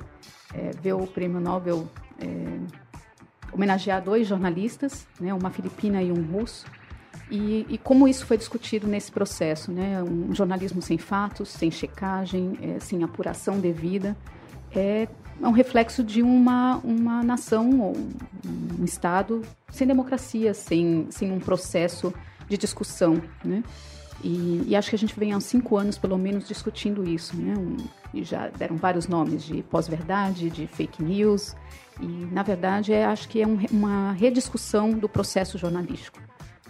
é, 0.54 0.70
ver 0.70 0.94
o 0.94 1.06
prêmio 1.06 1.40
Nobel 1.40 1.88
é, 2.18 2.58
homenagear 3.52 4.02
dois 4.02 4.26
jornalistas, 4.26 5.06
né? 5.20 5.32
uma 5.32 5.50
filipina 5.50 6.02
e 6.02 6.10
um 6.10 6.22
russo, 6.22 6.66
e, 7.30 7.66
e, 7.68 7.78
como 7.78 8.06
isso 8.06 8.24
foi 8.24 8.36
discutido 8.36 8.86
nesse 8.86 9.10
processo, 9.10 9.72
né? 9.72 10.00
Um 10.00 10.32
jornalismo 10.32 10.80
sem 10.80 10.96
fatos, 10.96 11.48
sem 11.48 11.72
checagem, 11.72 12.56
é, 12.62 12.78
sem 12.78 13.02
apuração 13.02 13.58
devida, 13.58 14.16
é, 14.70 15.08
um 15.40 15.50
reflexo 15.50 16.04
de 16.04 16.22
uma, 16.22 16.76
uma 16.84 17.22
nação 17.22 17.80
ou 17.80 17.96
um 18.78 18.84
Estado 18.84 19.42
sem 19.70 19.86
democracia, 19.86 20.54
sem, 20.54 21.06
sem 21.10 21.32
um 21.32 21.40
processo 21.40 22.14
de 22.48 22.56
discussão, 22.56 23.20
né? 23.44 23.62
E, 24.24 24.64
e, 24.68 24.76
acho 24.76 24.88
que 24.88 24.96
a 24.96 24.98
gente 24.98 25.18
vem 25.18 25.34
há 25.34 25.40
cinco 25.40 25.76
anos, 25.76 25.98
pelo 25.98 26.16
menos, 26.16 26.48
discutindo 26.48 27.06
isso, 27.06 27.36
né? 27.36 27.54
Um, 27.56 27.76
e 28.14 28.24
já 28.24 28.48
deram 28.48 28.76
vários 28.76 29.06
nomes 29.06 29.44
de 29.44 29.62
pós-verdade, 29.64 30.48
de 30.48 30.66
fake 30.66 31.02
news, 31.02 31.54
e, 32.00 32.06
na 32.06 32.42
verdade, 32.42 32.92
é, 32.92 33.04
acho 33.04 33.28
que 33.28 33.42
é 33.42 33.46
um, 33.46 33.58
uma 33.70 34.12
rediscussão 34.12 34.92
do 34.92 35.08
processo 35.08 35.58
jornalístico 35.58 36.18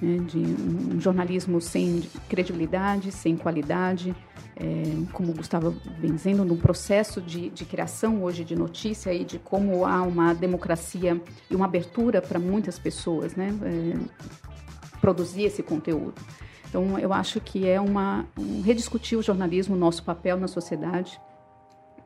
né, 0.01 0.19
de 0.27 0.39
um 0.39 1.01
jornalismo 1.01 1.61
sem 1.61 2.03
credibilidade, 2.29 3.11
sem 3.13 3.37
qualidade, 3.37 4.15
é, 4.57 4.83
como 5.13 5.33
o 5.33 5.35
Gustavo 5.35 5.75
vem 5.99 6.15
dizendo, 6.15 6.45
num 6.45 6.57
processo 6.57 7.21
de, 7.21 7.51
de, 7.51 7.65
criação 7.65 8.23
hoje 8.23 8.45
de 8.45 8.55
notícia 8.55 9.13
e 9.13 9.25
de 9.25 9.39
como 9.39 9.85
há 9.85 10.03
uma 10.03 10.35
democracia 10.35 11.21
e 11.51 11.55
uma 11.55 11.67
abertura 11.67 12.23
para 12.23 12.39
muitas 12.39 12.79
pessoas 12.79 13.35
né, 13.35 13.55
é, 13.63 14.56
produzir 15.01 15.45
esse 15.45 15.63
conteúdo. 15.63 16.15
Então, 16.69 16.99
eu 16.99 17.13
acho 17.13 17.41
que 17.41 17.69
é 17.69 17.81
uma 17.81 18.27
um 18.39 18.61
rediscutir 18.63 19.19
o 19.19 19.23
jornalismo, 19.23 19.75
o 19.75 19.79
nosso 19.79 20.03
papel 20.03 20.37
na 20.37 20.49
sociedade. 20.49 21.21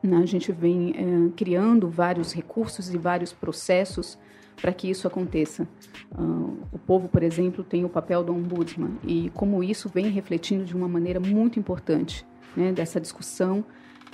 Né, 0.03 0.17
a 0.17 0.25
gente 0.25 0.51
vem 0.51 0.95
é, 0.95 1.35
criando 1.35 1.87
vários 1.87 2.33
recursos 2.33 2.91
e 2.91 2.97
vários 2.97 3.31
processos 3.31 4.17
para 4.61 4.71
que 4.73 4.89
isso 4.89 5.07
aconteça. 5.07 5.67
Uh, 6.11 6.57
o 6.71 6.79
povo, 6.79 7.07
por 7.07 7.23
exemplo, 7.23 7.63
tem 7.63 7.83
o 7.83 7.89
papel 7.89 8.23
do 8.23 8.33
ombudsman 8.33 8.97
e 9.03 9.29
como 9.33 9.63
isso 9.63 9.89
vem 9.89 10.09
refletindo 10.09 10.63
de 10.63 10.75
uma 10.75 10.87
maneira 10.87 11.19
muito 11.19 11.59
importante 11.59 12.25
né, 12.55 12.71
dessa 12.71 12.99
discussão. 12.99 13.63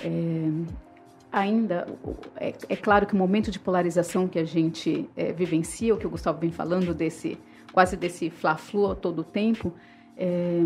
É, 0.00 0.50
ainda 1.30 1.86
é, 2.36 2.54
é, 2.68 2.76
claro 2.76 3.06
que 3.06 3.14
o 3.14 3.16
momento 3.16 3.50
de 3.50 3.58
polarização 3.58 4.26
que 4.26 4.38
a 4.38 4.44
gente 4.44 5.08
é, 5.16 5.32
vivencia, 5.32 5.94
o 5.94 5.98
que 5.98 6.06
o 6.06 6.10
Gustavo 6.10 6.38
vem 6.38 6.50
falando 6.50 6.94
desse 6.94 7.38
quase 7.72 7.96
desse 7.96 8.30
fla-flu 8.30 8.94
todo 8.94 9.20
o 9.20 9.24
tempo, 9.24 9.72
é, 10.20 10.60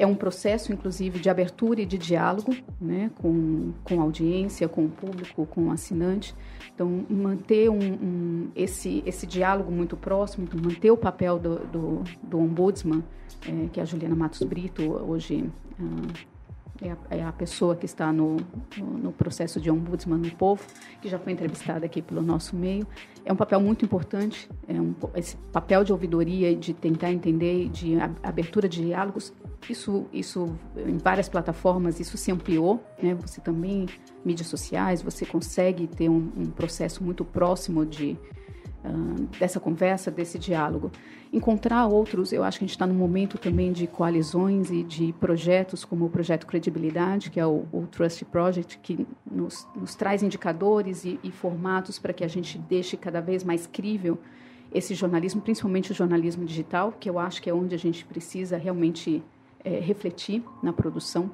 é, 0.00 0.06
um 0.06 0.16
processo, 0.16 0.72
inclusive, 0.72 1.20
de 1.20 1.30
abertura 1.30 1.80
e 1.80 1.86
de 1.86 1.96
diálogo 1.96 2.52
né, 2.80 3.08
com, 3.14 3.72
com 3.84 4.00
audiência, 4.00 4.68
com 4.68 4.86
o 4.86 4.88
público, 4.88 5.46
com 5.46 5.68
o 5.68 5.70
assinante. 5.70 6.34
Então, 6.74 7.06
manter 7.08 7.70
um, 7.70 7.78
um, 7.78 8.50
esse, 8.56 9.04
esse 9.06 9.24
diálogo 9.24 9.70
muito 9.70 9.96
próximo, 9.96 10.44
então 10.44 10.60
manter 10.60 10.90
o 10.90 10.96
papel 10.96 11.38
do, 11.38 11.58
do, 11.66 12.04
do 12.20 12.38
ombudsman, 12.40 13.04
é, 13.46 13.68
que 13.68 13.78
é 13.78 13.84
a 13.84 13.86
Juliana 13.86 14.16
Matos 14.16 14.42
Brito, 14.42 14.82
hoje 14.82 15.48
ah, 15.78 16.35
é 16.82 16.90
a, 16.90 16.96
é 17.10 17.24
a, 17.24 17.32
pessoa 17.32 17.74
que 17.74 17.86
está 17.86 18.12
no, 18.12 18.36
no, 18.76 18.98
no, 18.98 19.12
processo 19.12 19.60
de 19.60 19.70
ombudsman 19.70 20.18
no 20.18 20.30
povo, 20.32 20.62
que 21.00 21.08
já 21.08 21.18
foi 21.18 21.32
entrevistada 21.32 21.86
aqui 21.86 22.02
pelo 22.02 22.22
nosso 22.22 22.54
meio. 22.56 22.86
É 23.24 23.32
um 23.32 23.36
papel 23.36 23.60
muito 23.60 23.84
importante, 23.84 24.48
é 24.68 24.80
um, 24.80 24.94
esse 25.14 25.36
papel 25.52 25.84
de 25.84 25.92
ouvidoria, 25.92 26.54
de 26.54 26.74
tentar 26.74 27.10
entender, 27.12 27.68
de 27.70 27.96
abertura 28.22 28.68
de 28.68 28.82
diálogos. 28.82 29.32
Isso, 29.68 30.06
isso 30.12 30.54
em 30.76 30.98
várias 30.98 31.28
plataformas, 31.28 31.98
isso 31.98 32.16
se 32.16 32.30
ampliou. 32.30 32.82
Né? 33.02 33.14
Você 33.22 33.40
também, 33.40 33.86
mídias 34.24 34.48
sociais, 34.48 35.02
você 35.02 35.26
consegue 35.26 35.86
ter 35.86 36.08
um, 36.08 36.30
um 36.36 36.46
processo 36.46 37.02
muito 37.02 37.24
próximo 37.24 37.84
de, 37.84 38.16
uh, 38.84 39.26
dessa 39.38 39.60
conversa, 39.60 40.10
desse 40.10 40.38
diálogo. 40.38 40.90
Encontrar 41.32 41.86
outros, 41.86 42.32
eu 42.32 42.44
acho 42.44 42.58
que 42.58 42.64
a 42.64 42.66
gente 42.66 42.76
está 42.76 42.86
num 42.86 42.94
momento 42.94 43.36
também 43.36 43.72
de 43.72 43.86
coalizões 43.86 44.70
e 44.70 44.82
de 44.82 45.12
projetos, 45.14 45.84
como 45.84 46.06
o 46.06 46.10
projeto 46.10 46.46
Credibilidade, 46.46 47.30
que 47.30 47.40
é 47.40 47.46
o, 47.46 47.66
o 47.72 47.86
Trust 47.90 48.24
Project, 48.26 48.78
que 48.78 49.06
nos, 49.30 49.66
nos 49.74 49.94
traz 49.94 50.22
indicadores 50.22 51.04
e, 51.04 51.18
e 51.22 51.30
formatos 51.30 51.98
para 51.98 52.12
que 52.12 52.24
a 52.24 52.28
gente 52.28 52.58
deixe 52.58 52.96
cada 52.96 53.20
vez 53.20 53.42
mais 53.42 53.66
crível 53.66 54.18
esse 54.72 54.94
jornalismo, 54.94 55.40
principalmente 55.40 55.92
o 55.92 55.94
jornalismo 55.94 56.44
digital, 56.44 56.92
que 56.92 57.08
eu 57.08 57.18
acho 57.18 57.40
que 57.40 57.48
é 57.48 57.54
onde 57.54 57.74
a 57.74 57.78
gente 57.78 58.04
precisa 58.04 58.56
realmente 58.56 59.22
é, 59.64 59.80
refletir 59.80 60.44
na 60.62 60.72
produção 60.72 61.30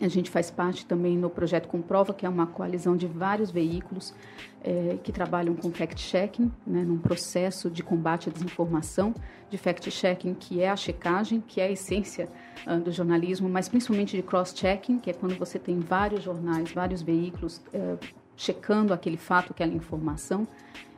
a 0.00 0.08
gente 0.08 0.30
faz 0.30 0.50
parte 0.50 0.84
também 0.84 1.16
no 1.16 1.30
projeto 1.30 1.68
Comprova, 1.68 2.12
que 2.12 2.26
é 2.26 2.28
uma 2.28 2.46
coalizão 2.46 2.96
de 2.96 3.06
vários 3.06 3.50
veículos 3.50 4.14
é, 4.62 4.98
que 5.02 5.12
trabalham 5.12 5.54
com 5.54 5.70
fact-checking, 5.70 6.50
né, 6.66 6.82
num 6.82 6.98
processo 6.98 7.70
de 7.70 7.82
combate 7.82 8.28
à 8.28 8.32
desinformação, 8.32 9.14
de 9.50 9.58
fact-checking, 9.58 10.34
que 10.34 10.60
é 10.60 10.70
a 10.70 10.76
checagem, 10.76 11.40
que 11.46 11.60
é 11.60 11.66
a 11.66 11.70
essência 11.70 12.28
uh, 12.66 12.80
do 12.80 12.90
jornalismo, 12.90 13.48
mas 13.48 13.68
principalmente 13.68 14.16
de 14.16 14.22
cross-checking, 14.22 14.98
que 14.98 15.10
é 15.10 15.12
quando 15.12 15.36
você 15.38 15.58
tem 15.58 15.78
vários 15.78 16.22
jornais, 16.24 16.72
vários 16.72 17.02
veículos 17.02 17.58
uh, 17.72 17.98
checando 18.36 18.92
aquele 18.92 19.16
fato, 19.16 19.52
aquela 19.52 19.72
informação. 19.72 20.48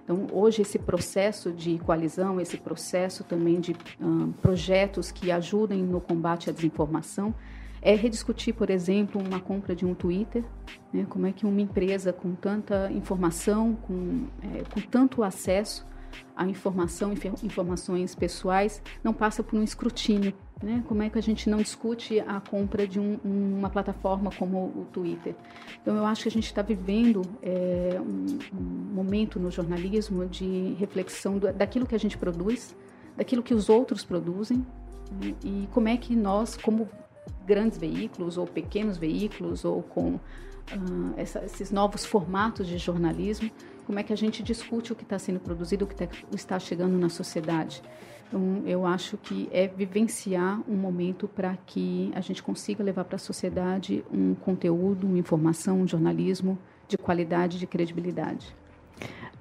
Então, 0.04 0.28
hoje, 0.32 0.62
esse 0.62 0.78
processo 0.78 1.50
de 1.50 1.78
coalizão, 1.80 2.40
esse 2.40 2.56
processo 2.56 3.24
também 3.24 3.60
de 3.60 3.72
uh, 3.72 4.32
projetos 4.40 5.10
que 5.10 5.30
ajudem 5.32 5.82
no 5.82 6.00
combate 6.00 6.48
à 6.48 6.52
desinformação, 6.52 7.34
é 7.82 7.94
rediscutir, 7.94 8.54
por 8.54 8.70
exemplo, 8.70 9.20
uma 9.20 9.40
compra 9.40 9.74
de 9.74 9.84
um 9.84 9.94
Twitter, 9.94 10.44
né? 10.92 11.06
como 11.08 11.26
é 11.26 11.32
que 11.32 11.46
uma 11.46 11.60
empresa 11.60 12.12
com 12.12 12.34
tanta 12.34 12.90
informação, 12.92 13.74
com, 13.74 14.26
é, 14.42 14.62
com 14.72 14.80
tanto 14.80 15.22
acesso 15.22 15.86
à 16.34 16.46
informação, 16.46 17.12
informações 17.42 18.14
pessoais, 18.14 18.82
não 19.04 19.12
passa 19.12 19.42
por 19.42 19.58
um 19.58 19.62
escrutínio. 19.62 20.32
Né? 20.62 20.82
Como 20.88 21.02
é 21.02 21.10
que 21.10 21.18
a 21.18 21.22
gente 21.22 21.50
não 21.50 21.58
discute 21.58 22.18
a 22.20 22.40
compra 22.40 22.86
de 22.86 22.98
um, 22.98 23.18
uma 23.24 23.68
plataforma 23.68 24.30
como 24.38 24.56
o 24.56 24.86
Twitter? 24.90 25.34
Então, 25.82 25.94
eu 25.96 26.06
acho 26.06 26.22
que 26.22 26.28
a 26.28 26.32
gente 26.32 26.46
está 26.46 26.62
vivendo 26.62 27.20
é, 27.42 28.00
um, 28.00 28.38
um, 28.58 28.94
momento 28.94 29.38
no 29.38 29.50
jornalismo 29.50 30.24
de 30.26 30.74
reflexão 30.78 31.38
do, 31.38 31.52
daquilo 31.52 31.86
que 31.86 31.94
a 31.94 31.98
gente 31.98 32.16
produz, 32.16 32.74
daquilo 33.14 33.42
que 33.42 33.52
os 33.52 33.68
outros 33.68 34.02
produzem, 34.02 34.64
né? 35.20 35.34
e 35.44 35.68
como 35.72 35.88
é 35.88 35.96
que 35.98 36.16
nós, 36.16 36.56
como 36.56 36.88
grandes 37.46 37.78
veículos 37.78 38.36
ou 38.36 38.46
pequenos 38.46 38.98
veículos 38.98 39.64
ou 39.64 39.82
com 39.82 40.14
uh, 40.14 40.20
essa, 41.16 41.44
esses 41.44 41.70
novos 41.70 42.04
formatos 42.04 42.66
de 42.66 42.76
jornalismo, 42.78 43.50
como 43.86 43.98
é 43.98 44.02
que 44.02 44.12
a 44.12 44.16
gente 44.16 44.42
discute 44.42 44.92
o 44.92 44.96
que 44.96 45.04
está 45.04 45.18
sendo 45.18 45.38
produzido, 45.38 45.84
o 45.84 45.88
que 45.88 45.94
tá, 45.94 46.08
está 46.34 46.58
chegando 46.58 46.98
na 46.98 47.08
sociedade. 47.08 47.80
Então, 48.28 48.62
eu 48.66 48.84
acho 48.84 49.16
que 49.16 49.48
é 49.52 49.68
vivenciar 49.68 50.60
um 50.68 50.74
momento 50.74 51.28
para 51.28 51.56
que 51.64 52.10
a 52.14 52.20
gente 52.20 52.42
consiga 52.42 52.82
levar 52.82 53.04
para 53.04 53.16
a 53.16 53.20
sociedade 53.20 54.04
um 54.12 54.34
conteúdo, 54.34 55.06
uma 55.06 55.18
informação, 55.18 55.80
um 55.80 55.86
jornalismo 55.86 56.58
de 56.88 56.98
qualidade, 56.98 57.58
de 57.58 57.66
credibilidade. 57.66 58.54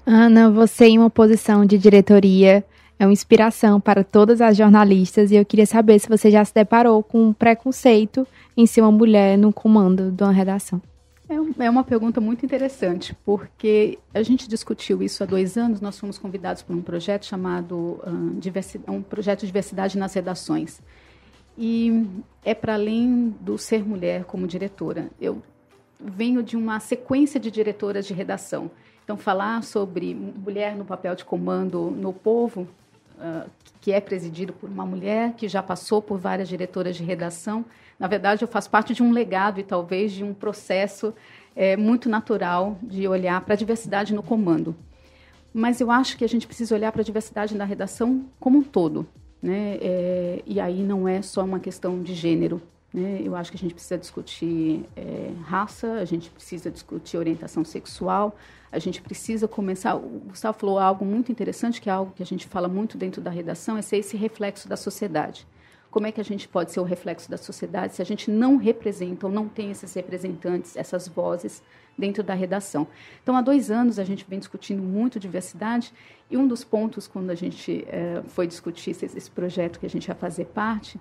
Ana, 0.06 0.52
você 0.52 0.86
em 0.86 1.00
uma 1.00 1.10
posição 1.10 1.66
de 1.66 1.80
diretoria 1.80 2.64
é 2.98 3.06
uma 3.06 3.14
inspiração 3.14 3.80
para 3.80 4.04
todas 4.04 4.42
as 4.42 4.56
jornalistas 4.56 5.32
e 5.32 5.36
eu 5.36 5.46
queria 5.46 5.66
saber 5.66 6.00
se 6.00 6.08
você 6.08 6.32
já 6.32 6.44
se 6.44 6.54
deparou 6.54 7.04
com 7.04 7.28
um 7.28 7.34
preconceito 7.34 8.28
em 8.56 8.66
ser 8.66 8.82
uma 8.82 8.92
mulher 8.92 9.38
no 9.38 9.52
comando 9.52 10.12
de 10.12 10.24
uma 10.24 10.32
redação. 10.32 10.82
É, 11.28 11.66
é 11.66 11.70
uma 11.70 11.84
pergunta 11.84 12.22
muito 12.22 12.46
interessante, 12.46 13.16
porque 13.26 13.98
a 14.14 14.22
gente 14.22 14.48
discutiu 14.48 15.02
isso 15.02 15.24
há 15.24 15.26
dois 15.26 15.58
anos. 15.58 15.82
Nós 15.82 16.00
fomos 16.00 16.18
convidados 16.18 16.62
por 16.62 16.76
um 16.76 16.82
projeto 16.82 17.26
chamado 17.26 18.00
uh, 18.06 18.40
diversidade, 18.40 18.96
um 18.96 19.02
projeto 19.02 19.40
de 19.42 19.48
diversidade 19.48 19.98
nas 19.98 20.14
redações. 20.14 20.80
E 21.58 22.06
é 22.44 22.54
para 22.54 22.76
além 22.76 23.36
do 23.42 23.58
ser 23.58 23.84
mulher 23.84 24.26
como 24.26 24.46
diretora. 24.46 25.10
Eu 25.20 25.42
venho 26.00 26.44
de 26.44 26.56
uma 26.56 26.80
sequência 26.80 27.40
de 27.40 27.50
diretoras 27.50 28.06
de 28.06 28.14
redação. 28.14 28.70
Então, 29.04 29.18
falar 29.18 29.64
sobre 29.64 30.14
mulher 30.14 30.76
no 30.76 30.86
papel 30.86 31.16
de 31.16 31.24
comando 31.24 31.92
no 31.92 32.12
povo, 32.12 32.68
uh, 33.20 33.50
que 33.82 33.92
é 33.92 34.00
presidido 34.00 34.54
por 34.54 34.70
uma 34.70 34.86
mulher 34.86 35.34
que 35.34 35.48
já 35.48 35.62
passou 35.62 36.02
por 36.02 36.18
várias 36.18 36.48
diretoras 36.48 36.96
de 36.96 37.04
redação, 37.04 37.66
na 38.00 38.08
verdade, 38.08 38.44
eu 38.44 38.48
faço 38.48 38.70
parte 38.70 38.94
de 38.94 39.02
um 39.02 39.12
legado 39.12 39.60
e 39.60 39.64
talvez 39.64 40.12
de 40.12 40.24
um 40.24 40.34
processo 40.34 41.14
é, 41.56 41.78
muito 41.78 42.10
natural 42.10 42.78
de 42.82 43.08
olhar 43.08 43.40
para 43.42 43.54
a 43.54 43.58
diversidade 43.58 44.14
no 44.14 44.22
comando. 44.22 44.76
Mas 45.54 45.80
eu 45.80 45.90
acho 45.90 46.18
que 46.18 46.26
a 46.26 46.28
gente 46.28 46.46
precisa 46.46 46.76
olhar 46.76 46.92
para 46.92 47.02
a 47.02 47.06
diversidade 47.06 47.56
na 47.56 47.64
redação 47.64 48.26
como 48.40 48.60
um 48.60 48.64
todo. 48.64 49.08
Né? 49.42 49.78
É, 49.82 50.42
e 50.46 50.60
aí 50.60 50.84
não 50.84 51.08
é 51.08 51.22
só 51.22 51.46
uma 51.46 51.60
questão 51.60 52.02
de 52.04 52.14
gênero. 52.14 52.62
Né? 52.96 53.22
Eu 53.22 53.36
acho 53.36 53.52
que 53.52 53.58
a 53.58 53.60
gente 53.60 53.74
precisa 53.74 53.98
discutir 53.98 54.86
é, 54.96 55.34
raça, 55.44 55.96
a 55.96 56.06
gente 56.06 56.30
precisa 56.30 56.72
discutir 56.72 57.18
orientação 57.18 57.66
sexual, 57.66 58.34
a 58.72 58.80
gente 58.80 59.02
precisa 59.02 59.50
começar. 59.50 59.98
O 59.98 60.22
Gustavo 60.30 60.58
falou 60.58 60.80
algo 60.80 61.04
muito 61.04 61.30
interessante, 61.30 61.82
que 61.82 61.90
é 61.90 61.92
algo 61.92 62.14
que 62.16 62.24
a 62.24 62.26
gente 62.26 62.48
fala 62.48 62.70
muito 62.70 62.98
dentro 62.98 63.22
da 63.22 63.30
redação, 63.30 63.76
é 63.76 63.82
ser 63.82 63.98
esse 63.98 64.16
reflexo 64.16 64.70
da 64.70 64.78
sociedade 64.78 65.46
como 65.96 66.08
é 66.08 66.12
que 66.12 66.20
a 66.20 66.26
gente 66.26 66.46
pode 66.46 66.74
ser 66.74 66.82
o 66.82 66.84
reflexo 66.84 67.32
da 67.32 67.38
sociedade 67.38 67.96
se 67.96 68.02
a 68.02 68.06
gente 68.06 68.30
não 68.30 68.58
representa 68.58 69.28
ou 69.28 69.32
não 69.32 69.48
tem 69.48 69.72
esses 69.72 69.94
representantes, 69.94 70.76
essas 70.76 71.08
vozes 71.08 71.64
dentro 71.98 72.22
da 72.22 72.34
redação. 72.34 72.86
Então, 73.24 73.34
há 73.34 73.42
dois 73.42 73.72
anos 73.72 73.98
a 73.98 74.04
gente 74.04 74.26
vem 74.28 74.38
discutindo 74.38 74.84
muito 74.84 75.18
diversidade 75.18 75.94
e 76.30 76.36
um 76.36 76.46
dos 76.46 76.66
pontos 76.66 77.08
quando 77.08 77.30
a 77.30 77.36
gente 77.36 77.86
é, 77.88 78.22
foi 78.28 78.46
discutir 78.46 78.92
esse, 78.92 79.06
esse, 79.06 79.32
projeto 79.32 79.80
que 79.80 79.86
a 79.86 79.90
gente 79.90 80.10
ia 80.10 80.16
fazer 80.16 80.48
parte 80.48 81.00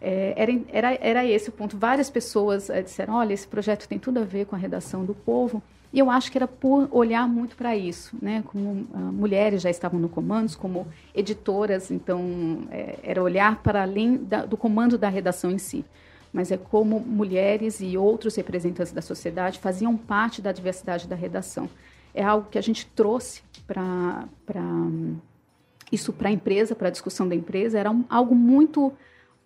é, 0.00 0.34
era, 0.36 0.60
era, 0.68 0.98
era 1.00 1.26
esse 1.26 1.48
o 1.48 1.52
ponto. 1.52 1.76
Várias 1.76 2.10
pessoas 2.10 2.70
é, 2.70 2.82
disseram, 2.82 3.14
olha, 3.14 3.32
esse 3.32 3.46
projeto 3.46 3.88
tem 3.88 3.98
tudo 3.98 4.20
a 4.20 4.24
ver 4.24 4.46
com 4.46 4.54
a 4.54 4.58
redação 4.58 5.04
do 5.04 5.14
povo 5.14 5.62
e 5.92 5.98
eu 5.98 6.10
acho 6.10 6.30
que 6.30 6.36
era 6.36 6.46
por 6.46 6.88
olhar 6.90 7.26
muito 7.28 7.56
para 7.56 7.76
isso, 7.76 8.14
né? 8.20 8.42
Como 8.46 8.86
uh, 8.92 8.98
mulheres 8.98 9.62
já 9.62 9.70
estavam 9.70 9.98
no 9.98 10.08
comando, 10.08 10.54
como 10.58 10.86
editoras, 11.14 11.90
então 11.90 12.68
é, 12.70 12.98
era 13.02 13.22
olhar 13.22 13.62
para 13.62 13.82
além 13.82 14.16
da, 14.16 14.44
do 14.44 14.56
comando 14.56 14.98
da 14.98 15.08
redação 15.08 15.50
em 15.50 15.58
si, 15.58 15.84
mas 16.32 16.50
é 16.50 16.56
como 16.56 17.00
mulheres 17.00 17.80
e 17.80 17.96
outros 17.96 18.36
representantes 18.36 18.92
da 18.92 19.00
sociedade 19.00 19.58
faziam 19.58 19.96
parte 19.96 20.42
da 20.42 20.52
diversidade 20.52 21.08
da 21.08 21.16
redação. 21.16 21.66
É 22.12 22.22
algo 22.22 22.48
que 22.50 22.58
a 22.58 22.62
gente 22.62 22.86
trouxe 22.88 23.42
para 23.66 24.28
isso 25.90 26.12
para 26.12 26.28
a 26.28 26.32
empresa, 26.32 26.74
para 26.74 26.88
a 26.88 26.90
discussão 26.90 27.28
da 27.28 27.34
empresa, 27.34 27.78
era 27.78 27.90
um, 27.90 28.04
algo 28.10 28.34
muito 28.34 28.92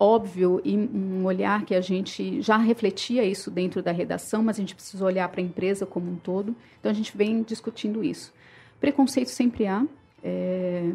óbvio 0.01 0.63
e 0.65 0.75
um 0.75 1.27
olhar 1.27 1.67
que 1.67 1.75
a 1.75 1.81
gente 1.83 2.41
já 2.41 2.57
refletia 2.57 3.23
isso 3.23 3.51
dentro 3.51 3.83
da 3.83 3.93
redação, 3.93 4.43
mas 4.43 4.57
a 4.57 4.61
gente 4.61 4.75
precisa 4.75 5.05
olhar 5.05 5.29
para 5.29 5.43
a 5.43 5.45
empresa 5.45 5.85
como 5.85 6.11
um 6.11 6.17
todo. 6.17 6.57
Então 6.81 6.91
a 6.91 6.95
gente 6.95 7.15
vem 7.15 7.43
discutindo 7.43 8.03
isso. 8.03 8.33
Preconceito 8.81 9.29
sempre 9.29 9.67
há. 9.67 9.87
É, 10.25 10.91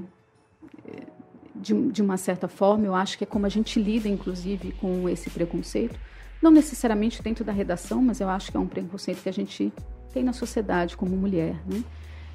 de, 1.56 1.74
de 1.91 2.01
uma 2.01 2.18
certa 2.18 2.47
forma, 2.47 2.86
eu 2.86 2.95
acho 2.95 3.18
que 3.18 3.24
é 3.24 3.28
como 3.28 3.45
a 3.45 3.49
gente 3.49 3.80
lida, 3.80 4.10
inclusive, 4.10 4.72
com 4.74 5.08
esse 5.08 5.30
preconceito. 5.30 5.97
Não 6.41 6.51
necessariamente 6.51 7.22
dentro 7.22 7.45
da 7.45 7.53
redação, 7.53 8.01
mas 8.01 8.20
eu 8.20 8.28
acho 8.28 8.51
que 8.51 8.58
é 8.58 8.60
um 8.60 8.68
preconceito 8.68 9.22
que 9.22 9.30
a 9.30 9.34
gente 9.34 9.72
tem 10.12 10.24
na 10.24 10.34
sociedade 10.34 10.97
como 10.97 11.16
mulher, 11.16 11.56
né? 11.66 11.84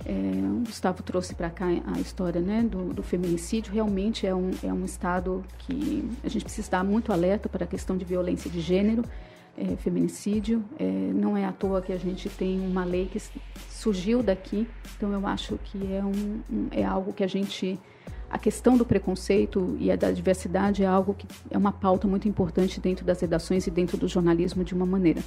É, 0.04 0.12
o 0.12 0.64
Gustavo 0.64 1.02
trouxe 1.02 1.34
para 1.34 1.50
cá 1.50 1.66
a 1.66 2.00
história 2.00 2.40
né, 2.40 2.62
do, 2.62 2.92
do, 2.94 3.02
feminicídio. 3.02 3.72
Realmente 3.72 4.26
é 4.26 4.34
um, 4.34 4.50
é 4.62 4.72
um 4.72 4.84
estado 4.84 5.44
que 5.58 6.08
a 6.24 6.28
gente 6.28 6.44
precisa 6.44 6.70
dar 6.70 6.84
muito 6.84 7.12
alerta 7.12 7.48
para 7.48 7.64
a 7.64 7.66
questão 7.66 7.96
de 7.96 8.04
violência 8.04 8.50
de 8.50 8.60
gênero, 8.60 9.04
é, 9.58 9.76
feminicídio. 9.76 10.64
É, 10.78 10.84
não 10.84 11.36
é 11.36 11.44
à 11.44 11.52
toa 11.52 11.82
que 11.82 11.92
a 11.92 11.98
gente 11.98 12.28
tem 12.30 12.60
uma 12.60 12.84
lei 12.84 13.06
que 13.06 13.20
surgiu 13.68 14.22
daqui. 14.22 14.66
Então 14.96 15.12
eu 15.12 15.26
acho 15.26 15.58
que 15.64 15.92
é, 15.92 16.02
um, 16.02 16.40
um, 16.50 16.68
é 16.70 16.84
algo 16.84 17.12
que 17.12 17.22
a 17.22 17.28
gente 17.28 17.78
a 18.30 18.38
questão 18.38 18.76
do 18.76 18.84
preconceito 18.84 19.76
e 19.80 19.90
a 19.90 19.96
da 19.96 20.12
diversidade 20.12 20.84
é 20.84 20.86
algo 20.86 21.14
que 21.14 21.26
é 21.50 21.58
uma 21.58 21.72
pauta 21.72 22.06
muito 22.06 22.28
importante 22.28 22.80
dentro 22.80 23.04
das 23.04 23.20
redações 23.20 23.66
e 23.66 23.72
dentro 23.72 23.96
do 23.96 24.06
jornalismo 24.06 24.62
de 24.62 24.72
uma 24.72 24.86
maneira. 24.86 25.20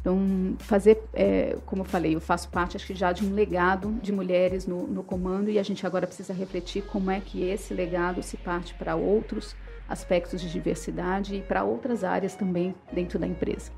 Então, 0.00 0.56
fazer, 0.58 1.02
é, 1.14 1.56
como 1.64 1.82
eu 1.82 1.86
falei, 1.86 2.14
eu 2.14 2.20
faço 2.20 2.48
parte, 2.48 2.76
acho 2.76 2.86
que 2.86 2.94
já 2.94 3.12
de 3.12 3.24
um 3.24 3.32
legado 3.32 3.94
de 4.02 4.12
mulheres 4.12 4.66
no, 4.66 4.86
no 4.86 5.02
comando 5.02 5.50
e 5.50 5.58
a 5.58 5.62
gente 5.62 5.86
agora 5.86 6.06
precisa 6.06 6.32
refletir 6.32 6.82
como 6.82 7.10
é 7.10 7.20
que 7.20 7.42
esse 7.42 7.72
legado 7.72 8.22
se 8.22 8.36
parte 8.36 8.74
para 8.74 8.96
outros 8.96 9.56
aspectos 9.88 10.40
de 10.40 10.50
diversidade 10.50 11.36
e 11.36 11.40
para 11.40 11.64
outras 11.64 12.04
áreas 12.04 12.34
também 12.34 12.74
dentro 12.92 13.18
da 13.18 13.26
empresa. 13.26 13.70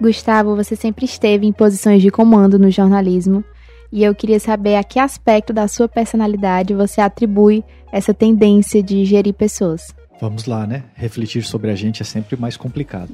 Gustavo, 0.00 0.54
você 0.54 0.76
sempre 0.76 1.04
esteve 1.04 1.46
em 1.46 1.52
posições 1.52 2.02
de 2.02 2.10
comando 2.10 2.58
no 2.58 2.70
jornalismo 2.70 3.42
e 3.90 4.04
eu 4.04 4.14
queria 4.14 4.38
saber 4.38 4.76
a 4.76 4.84
que 4.84 4.98
aspecto 4.98 5.52
da 5.52 5.66
sua 5.68 5.88
personalidade 5.88 6.74
você 6.74 7.00
atribui 7.00 7.64
essa 7.90 8.12
tendência 8.12 8.82
de 8.82 9.04
gerir 9.04 9.32
pessoas. 9.32 9.94
Vamos 10.20 10.46
lá, 10.46 10.66
né? 10.66 10.84
Refletir 10.94 11.42
sobre 11.44 11.70
a 11.70 11.74
gente 11.74 12.02
é 12.02 12.04
sempre 12.04 12.36
mais 12.36 12.56
complicado. 12.56 13.12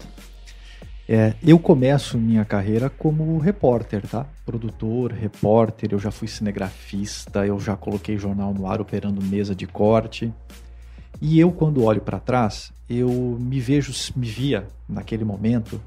É, 1.15 1.35
eu 1.47 1.59
começo 1.59 2.17
minha 2.17 2.43
carreira 2.43 2.89
como 2.89 3.37
repórter, 3.37 4.01
tá? 4.09 4.27
Produtor, 4.47 5.13
repórter, 5.13 5.93
eu 5.93 5.99
já 5.99 6.11
fui 6.11 6.27
cinegrafista, 6.27 7.45
eu 7.45 7.61
já 7.61 7.77
coloquei 7.77 8.17
jornal 8.17 8.55
no 8.55 8.67
ar 8.67 8.81
operando 8.81 9.23
mesa 9.23 9.55
de 9.55 9.67
corte. 9.67 10.33
E 11.21 11.39
eu, 11.39 11.53
quando 11.53 11.85
olho 11.85 12.01
para 12.01 12.19
trás, 12.19 12.73
eu 12.89 13.11
me 13.39 13.61
vejo, 13.61 13.93
me 14.17 14.27
via 14.27 14.67
naquele 14.89 15.23
momento 15.23 15.79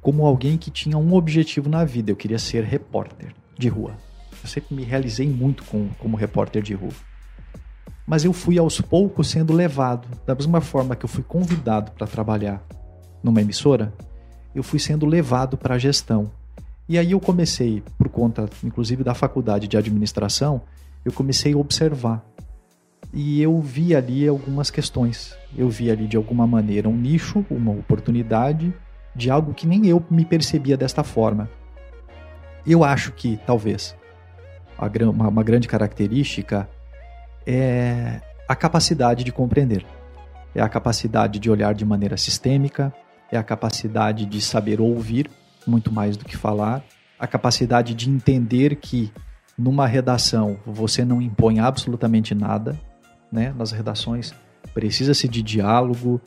como 0.00 0.24
alguém 0.24 0.56
que 0.56 0.70
tinha 0.70 0.96
um 0.96 1.12
objetivo 1.12 1.68
na 1.68 1.84
vida. 1.84 2.12
Eu 2.12 2.16
queria 2.16 2.38
ser 2.38 2.62
repórter 2.62 3.34
de 3.58 3.66
rua. 3.66 3.96
Eu 4.44 4.48
sempre 4.48 4.76
me 4.76 4.84
realizei 4.84 5.28
muito 5.28 5.64
com, 5.64 5.88
como 5.98 6.16
repórter 6.16 6.62
de 6.62 6.72
rua. 6.72 6.94
Mas 8.06 8.24
eu 8.24 8.32
fui 8.32 8.60
aos 8.60 8.80
poucos 8.80 9.28
sendo 9.28 9.52
levado, 9.52 10.06
da 10.24 10.36
mesma 10.36 10.60
forma 10.60 10.94
que 10.94 11.04
eu 11.04 11.08
fui 11.08 11.24
convidado 11.24 11.90
para 11.90 12.06
trabalhar 12.06 12.64
numa 13.24 13.40
emissora, 13.40 13.92
eu 14.54 14.62
fui 14.62 14.78
sendo 14.78 15.06
levado 15.06 15.56
para 15.56 15.74
a 15.74 15.78
gestão. 15.78 16.30
E 16.88 16.98
aí 16.98 17.12
eu 17.12 17.20
comecei, 17.20 17.82
por 17.96 18.08
conta 18.08 18.48
inclusive 18.62 19.04
da 19.04 19.14
faculdade 19.14 19.68
de 19.68 19.76
administração, 19.76 20.60
eu 21.04 21.12
comecei 21.12 21.54
a 21.54 21.56
observar. 21.56 22.24
E 23.12 23.42
eu 23.42 23.60
vi 23.60 23.94
ali 23.94 24.26
algumas 24.26 24.70
questões. 24.70 25.36
Eu 25.56 25.68
vi 25.68 25.90
ali 25.90 26.06
de 26.06 26.16
alguma 26.16 26.46
maneira 26.46 26.88
um 26.88 26.96
nicho, 26.96 27.44
uma 27.50 27.72
oportunidade 27.72 28.72
de 29.14 29.30
algo 29.30 29.52
que 29.52 29.66
nem 29.66 29.86
eu 29.86 30.02
me 30.10 30.24
percebia 30.24 30.76
desta 30.76 31.04
forma. 31.04 31.48
Eu 32.66 32.84
acho 32.84 33.12
que 33.12 33.38
talvez 33.46 33.94
uma, 35.10 35.42
grande 35.42 35.68
característica 35.68 36.68
é 37.46 38.20
a 38.48 38.56
capacidade 38.56 39.24
de 39.24 39.32
compreender. 39.32 39.84
É 40.54 40.60
a 40.60 40.68
capacidade 40.68 41.38
de 41.38 41.50
olhar 41.50 41.74
de 41.74 41.84
maneira 41.84 42.16
sistêmica, 42.16 42.92
é 43.32 43.38
a 43.38 43.42
capacidade 43.42 44.26
de 44.26 44.40
saber 44.40 44.80
ouvir 44.80 45.28
muito 45.66 45.90
mais 45.90 46.16
do 46.16 46.24
que 46.24 46.36
falar, 46.36 46.84
a 47.18 47.26
capacidade 47.26 47.94
de 47.94 48.10
entender 48.10 48.76
que 48.76 49.10
numa 49.56 49.86
redação 49.86 50.58
você 50.66 51.04
não 51.04 51.22
impõe 51.22 51.58
absolutamente 51.60 52.34
nada, 52.34 52.78
né? 53.30 53.54
Nas 53.56 53.72
redações 53.72 54.34
precisa-se 54.74 55.26
de 55.28 55.42
diálogo, 55.42 56.20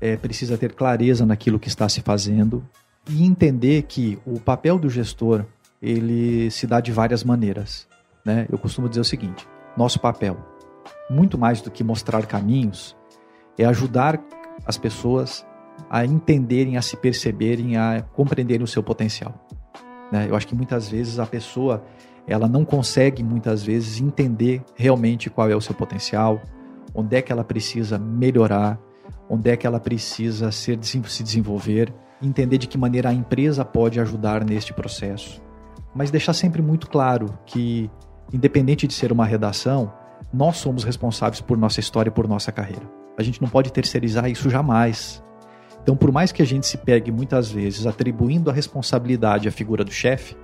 é, 0.00 0.16
precisa 0.16 0.58
ter 0.58 0.74
clareza 0.74 1.24
naquilo 1.24 1.58
que 1.58 1.68
está 1.68 1.88
se 1.88 2.00
fazendo 2.00 2.66
e 3.08 3.24
entender 3.24 3.82
que 3.82 4.18
o 4.26 4.40
papel 4.40 4.78
do 4.78 4.90
gestor 4.90 5.44
ele 5.80 6.50
se 6.50 6.66
dá 6.66 6.80
de 6.80 6.90
várias 6.90 7.22
maneiras, 7.22 7.86
né? 8.24 8.46
Eu 8.50 8.58
costumo 8.58 8.88
dizer 8.88 9.00
o 9.00 9.04
seguinte: 9.04 9.46
nosso 9.76 10.00
papel, 10.00 10.36
muito 11.08 11.38
mais 11.38 11.60
do 11.60 11.70
que 11.70 11.84
mostrar 11.84 12.26
caminhos, 12.26 12.96
é 13.56 13.64
ajudar 13.64 14.20
as 14.66 14.76
pessoas 14.76 15.46
a 15.90 16.04
entenderem, 16.04 16.76
a 16.76 16.82
se 16.82 16.96
perceberem, 16.96 17.76
a 17.76 18.02
compreenderem 18.12 18.62
o 18.62 18.66
seu 18.66 18.82
potencial. 18.82 19.34
Né? 20.12 20.26
Eu 20.28 20.36
acho 20.36 20.46
que 20.46 20.54
muitas 20.54 20.88
vezes 20.88 21.18
a 21.18 21.26
pessoa 21.26 21.82
ela 22.26 22.46
não 22.46 22.64
consegue 22.64 23.22
muitas 23.22 23.62
vezes 23.62 24.00
entender 24.00 24.62
realmente 24.76 25.30
qual 25.30 25.50
é 25.50 25.56
o 25.56 25.60
seu 25.60 25.74
potencial, 25.74 26.40
onde 26.94 27.16
é 27.16 27.22
que 27.22 27.32
ela 27.32 27.42
precisa 27.42 27.98
melhorar, 27.98 28.78
onde 29.28 29.50
é 29.50 29.56
que 29.56 29.66
ela 29.66 29.80
precisa 29.80 30.52
ser, 30.52 30.78
se 30.82 31.22
desenvolver, 31.22 31.92
entender 32.22 32.58
de 32.58 32.66
que 32.66 32.76
maneira 32.76 33.08
a 33.08 33.14
empresa 33.14 33.64
pode 33.64 33.98
ajudar 33.98 34.44
neste 34.44 34.74
processo. 34.74 35.42
Mas 35.94 36.10
deixar 36.10 36.34
sempre 36.34 36.60
muito 36.60 36.88
claro 36.88 37.38
que, 37.46 37.90
independente 38.32 38.86
de 38.86 38.92
ser 38.92 39.10
uma 39.10 39.24
redação, 39.24 39.92
nós 40.32 40.58
somos 40.58 40.84
responsáveis 40.84 41.40
por 41.40 41.56
nossa 41.56 41.80
história 41.80 42.10
e 42.10 42.12
por 42.12 42.28
nossa 42.28 42.52
carreira. 42.52 42.82
A 43.16 43.22
gente 43.22 43.40
não 43.40 43.48
pode 43.48 43.72
terceirizar 43.72 44.28
isso 44.30 44.50
jamais. 44.50 45.22
Então, 45.82 45.96
por 45.96 46.12
mais 46.12 46.32
que 46.32 46.42
a 46.42 46.46
gente 46.46 46.66
se 46.66 46.76
pegue 46.76 47.10
muitas 47.10 47.50
vezes 47.50 47.86
atribuindo 47.86 48.50
a 48.50 48.52
responsabilidade 48.52 49.48
à 49.48 49.52
figura 49.52 49.84
do 49.84 49.90
chefe, 49.90 50.36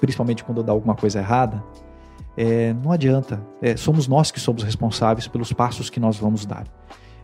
principalmente 0.00 0.44
quando 0.44 0.62
dá 0.62 0.72
alguma 0.72 0.94
coisa 0.94 1.20
errada, 1.20 1.62
é, 2.36 2.72
não 2.72 2.92
adianta. 2.92 3.40
É, 3.60 3.76
somos 3.76 4.08
nós 4.08 4.30
que 4.30 4.40
somos 4.40 4.62
responsáveis 4.62 5.28
pelos 5.28 5.52
passos 5.52 5.90
que 5.90 6.00
nós 6.00 6.16
vamos 6.16 6.44
dar. 6.46 6.66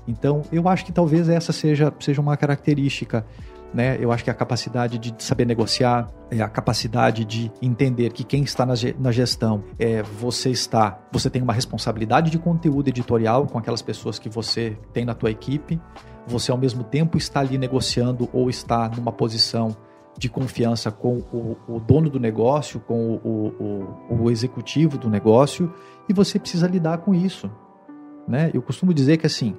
Então, 0.07 0.43
eu 0.51 0.67
acho 0.69 0.85
que 0.85 0.93
talvez 0.93 1.29
essa 1.29 1.53
seja, 1.53 1.93
seja 2.01 2.21
uma 2.21 2.37
característica. 2.37 3.27
Né? 3.75 3.99
Eu 4.01 4.11
acho 4.11 4.25
que 4.25 4.31
a 4.31 4.35
capacidade 4.35 4.99
de 4.99 5.15
saber 5.19 5.45
negociar, 5.45 6.09
é 6.31 6.41
a 6.41 6.49
capacidade 6.49 7.25
de 7.25 7.53
entender 7.61 8.13
que 8.13 8.25
quem 8.25 8.43
está 8.43 8.65
na 8.65 9.13
gestão 9.13 9.63
é 9.79 10.03
você 10.03 10.51
está, 10.51 10.99
você 11.13 11.29
tem 11.29 11.43
uma 11.43 11.53
responsabilidade 11.53 12.31
de 12.31 12.39
conteúdo 12.39 12.89
editorial 12.89 13.47
com 13.47 13.59
aquelas 13.59 13.83
pessoas 13.83 14.19
que 14.19 14.29
você 14.29 14.79
tem 14.93 15.05
na 15.05 15.15
tua 15.15 15.31
equipe. 15.31 15.79
Você 16.29 16.53
ao 16.53 16.59
mesmo 16.59 16.85
tempo 16.85 17.19
está 17.19 17.41
ali 17.41 17.59
negociando 17.59 18.29
ou 18.33 18.49
está 18.49 18.89
numa 18.89 19.11
posição 19.11 19.77
de 20.17 20.29
confiança 20.29 20.91
com 20.91 21.19
o, 21.33 21.57
o 21.69 21.81
dono 21.81 22.11
do 22.11 22.19
negócio, 22.19 22.81
com 22.81 23.15
o, 23.15 23.99
o, 24.11 24.25
o, 24.25 24.31
executivo 24.31 24.99
do 24.99 25.09
negócio, 25.09 25.73
e 26.09 26.13
você 26.13 26.39
precisa 26.39 26.67
lidar 26.67 26.99
com 26.99 27.15
isso. 27.15 27.51
Né? 28.27 28.51
Eu 28.53 28.61
costumo 28.61 28.93
dizer 28.93 29.17
que 29.17 29.27
assim, 29.27 29.57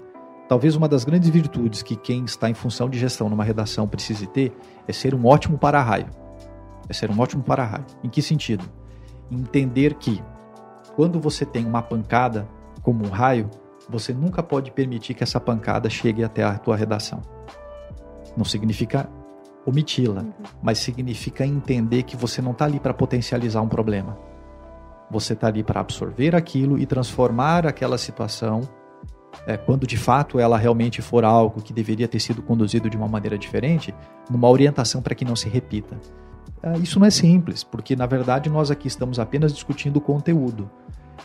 Talvez 0.50 0.76
uma 0.76 0.90
das 0.90 1.06
grandes 1.06 1.30
virtudes 1.30 1.84
que 1.84 1.96
quem 1.96 2.26
está 2.26 2.50
em 2.50 2.56
função 2.56 2.90
de 2.90 2.98
gestão 2.98 3.30
numa 3.30 3.44
redação 3.44 3.88
precise 3.88 4.26
ter 4.26 4.52
é 4.88 4.92
ser 4.92 5.14
um 5.14 5.28
ótimo 5.28 5.60
para-raio. 5.60 6.08
É 6.90 6.94
ser 6.94 7.12
um 7.12 7.20
ótimo 7.20 7.44
para-raio. 7.44 7.86
Em 8.04 8.10
que 8.10 8.20
sentido? 8.20 8.66
Entender 9.30 9.94
que 9.94 10.20
quando 10.96 11.20
você 11.20 11.46
tem 11.46 11.68
uma 11.68 11.84
pancada 11.84 12.50
como 12.82 13.06
um 13.06 13.10
raio, 13.10 13.48
você 13.90 14.14
nunca 14.14 14.44
pode 14.44 14.72
permitir 14.72 15.14
que 15.14 15.24
essa 15.24 15.40
pancada 15.40 15.90
chegue 15.90 16.24
até 16.24 16.44
a 16.44 16.58
tua 16.58 16.76
redação. 16.76 17.22
Não 18.38 18.46
significa 18.46 19.10
omiti-la, 19.66 20.22
uhum. 20.22 20.32
mas 20.62 20.80
significa 20.80 21.46
entender 21.46 22.04
que 22.04 22.16
você 22.16 22.42
não 22.42 22.52
está 22.52 22.66
ali 22.66 22.80
para 22.80 22.94
potencializar 22.94 23.62
um 23.62 23.68
problema. 23.68 24.18
Você 25.12 25.34
está 25.34 25.48
ali 25.48 25.64
para 25.64 25.82
absorver 25.82 26.36
aquilo 26.36 26.78
e 26.78 26.86
transformar 26.86 27.66
aquela 27.66 27.98
situação 27.98 28.62
é, 29.46 29.58
quando 29.58 29.88
de 29.88 29.98
fato 29.98 30.40
ela 30.40 30.58
realmente 30.58 31.02
for 31.02 31.24
algo 31.24 31.62
que 31.62 31.74
deveria 31.74 32.08
ter 32.08 32.20
sido 32.20 32.42
conduzido 32.42 32.90
de 32.90 32.98
uma 32.98 33.08
maneira 33.08 33.38
diferente, 33.38 33.94
numa 34.30 34.50
orientação 34.50 35.02
para 35.02 35.16
que 35.16 35.26
não 35.26 35.36
se 35.36 35.50
repita. 35.50 35.98
É, 36.62 36.78
isso 36.78 37.00
não 37.00 37.08
é 37.08 37.10
simples, 37.10 37.64
porque 37.64 37.96
na 37.96 38.06
verdade 38.06 38.50
nós 38.50 38.70
aqui 38.70 38.88
estamos 38.88 39.20
apenas 39.20 39.54
discutindo 39.54 39.98
o 39.98 40.02
conteúdo. 40.02 40.70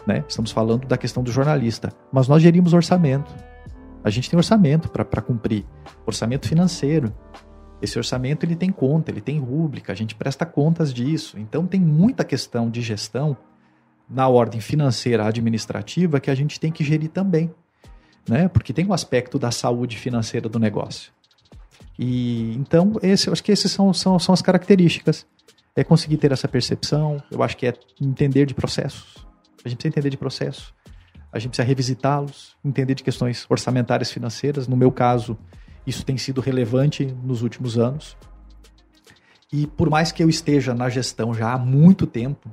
Né? 0.07 0.24
Estamos 0.28 0.51
falando 0.51 0.86
da 0.86 0.97
questão 0.97 1.22
do 1.22 1.30
jornalista, 1.30 1.92
mas 2.12 2.28
nós 2.28 2.42
gerimos 2.42 2.72
orçamento. 2.72 3.32
A 4.03 4.11
gente 4.11 4.28
tem 4.28 4.36
orçamento 4.36 4.88
para 4.88 5.22
cumprir, 5.22 5.64
orçamento 6.07 6.47
financeiro. 6.47 7.12
Esse 7.80 7.99
orçamento 7.99 8.45
ele 8.45 8.57
tem 8.57 8.70
conta, 8.70 9.11
ele 9.11 9.20
tem 9.20 9.38
rúbrica, 9.38 9.92
a 9.92 9.97
gente 9.97 10.14
presta 10.14 10.45
contas 10.45 10.92
disso. 10.92 11.38
Então 11.38 11.66
tem 11.66 11.80
muita 11.80 12.24
questão 12.24 12.68
de 12.70 12.82
gestão 12.82 13.36
na 14.09 14.28
ordem 14.28 14.61
financeira 14.61 15.26
administrativa 15.26 16.20
que 16.20 16.30
a 16.30 16.34
gente 16.34 16.61
tem 16.61 16.70
que 16.70 16.84
gerir 16.84 17.11
também 17.11 17.51
né? 18.28 18.49
Porque 18.49 18.72
tem 18.72 18.86
um 18.86 18.92
aspecto 18.92 19.38
da 19.38 19.51
saúde 19.51 19.97
financeira 19.97 20.49
do 20.49 20.59
negócio. 20.59 21.12
E 21.99 22.55
então, 22.55 22.95
esse, 23.03 23.30
acho 23.30 23.42
que 23.42 23.53
essas 23.53 23.70
são, 23.70 23.92
são, 23.92 24.18
são 24.18 24.32
as 24.32 24.42
características. 24.42 25.26
É 25.76 25.82
conseguir 25.82 26.18
ter 26.18 26.30
essa 26.30 26.47
percepção, 26.47 27.20
eu 27.30 27.42
acho 27.42 27.57
que 27.57 27.66
é 27.66 27.74
entender 28.01 28.47
de 28.47 28.55
processos. 28.55 29.23
A 29.64 29.68
gente 29.68 29.78
precisa 29.78 29.88
entender 29.88 30.10
de 30.10 30.16
processos. 30.16 30.74
A 31.32 31.38
gente 31.38 31.50
precisa 31.50 31.66
revisitá-los, 31.66 32.56
entender 32.64 32.94
de 32.94 33.02
questões 33.02 33.46
orçamentárias 33.48 34.10
financeiras. 34.10 34.68
No 34.68 34.76
meu 34.76 34.92
caso, 34.92 35.36
isso 35.86 36.04
tem 36.04 36.16
sido 36.16 36.40
relevante 36.40 37.04
nos 37.04 37.42
últimos 37.42 37.78
anos. 37.78 38.16
E 39.52 39.66
por 39.66 39.88
mais 39.88 40.12
que 40.12 40.22
eu 40.22 40.28
esteja 40.28 40.74
na 40.74 40.88
gestão 40.88 41.34
já 41.34 41.52
há 41.52 41.58
muito 41.58 42.06
tempo, 42.06 42.50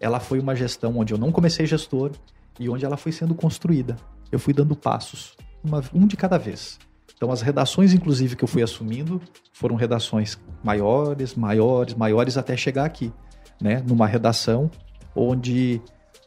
ela 0.00 0.20
foi 0.20 0.38
uma 0.40 0.54
gestão 0.54 0.98
onde 0.98 1.14
eu 1.14 1.18
não 1.18 1.32
comecei 1.32 1.66
gestor 1.66 2.12
e 2.58 2.68
onde 2.68 2.84
ela 2.84 2.96
foi 2.96 3.12
sendo 3.12 3.34
construída 3.34 3.96
eu 4.34 4.38
fui 4.38 4.52
dando 4.52 4.74
passos, 4.74 5.36
uma, 5.62 5.82
um 5.94 6.06
de 6.06 6.16
cada 6.16 6.36
vez. 6.38 6.78
Então, 7.16 7.30
as 7.30 7.40
redações, 7.40 7.92
inclusive, 7.92 8.36
que 8.36 8.42
eu 8.42 8.48
fui 8.48 8.62
assumindo, 8.62 9.20
foram 9.52 9.76
redações 9.76 10.38
maiores, 10.62 11.34
maiores, 11.34 11.94
maiores, 11.94 12.36
até 12.36 12.56
chegar 12.56 12.84
aqui, 12.84 13.12
né? 13.60 13.82
Numa 13.86 14.06
redação 14.06 14.70
onde, 15.14 15.80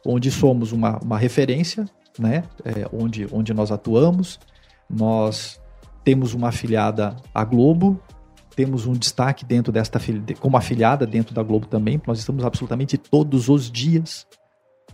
onde 0.04 0.30
somos 0.30 0.72
uma, 0.72 0.98
uma 0.98 1.18
referência, 1.18 1.86
né? 2.18 2.44
É, 2.64 2.88
onde, 2.92 3.26
onde 3.32 3.52
nós 3.54 3.70
atuamos, 3.70 4.38
nós 4.88 5.60
temos 6.04 6.34
uma 6.34 6.48
afiliada 6.48 7.16
à 7.34 7.44
Globo, 7.44 8.00
temos 8.56 8.86
um 8.86 8.92
destaque 8.92 9.44
dentro 9.44 9.72
desta 9.72 10.00
como 10.40 10.56
afiliada 10.56 11.06
dentro 11.06 11.34
da 11.34 11.42
Globo 11.42 11.66
também, 11.66 12.00
nós 12.06 12.18
estamos 12.18 12.44
absolutamente 12.44 12.98
todos 12.98 13.48
os 13.48 13.70
dias 13.70 14.26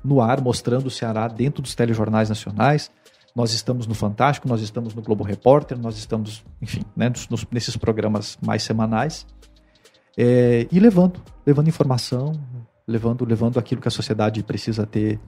no 0.04 0.20
ar 0.20 0.40
mostrando 0.42 0.86
o 0.86 0.90
Ceará 0.90 1.26
dentro 1.26 1.62
dos 1.62 1.74
telejornais 1.74 2.28
nacionais. 2.28 2.90
Nós 3.34 3.52
estamos 3.52 3.86
no 3.86 3.94
Fantástico, 3.94 4.46
nós 4.46 4.60
estamos 4.60 4.94
no 4.94 5.02
Globo 5.02 5.24
Repórter, 5.24 5.78
nós 5.78 5.96
estamos, 5.96 6.44
enfim, 6.60 6.82
né, 6.94 7.10
nos, 7.30 7.46
nesses 7.50 7.76
programas 7.76 8.38
mais 8.44 8.62
semanais. 8.62 9.26
É, 10.16 10.68
e 10.70 10.78
levando, 10.78 11.20
levando 11.44 11.66
informação, 11.66 12.32
levando, 12.86 13.24
levando 13.24 13.58
aquilo 13.58 13.80
que 13.80 13.88
a 13.88 13.90
sociedade 13.90 14.42
precisa 14.42 14.86
ter, 14.86 15.18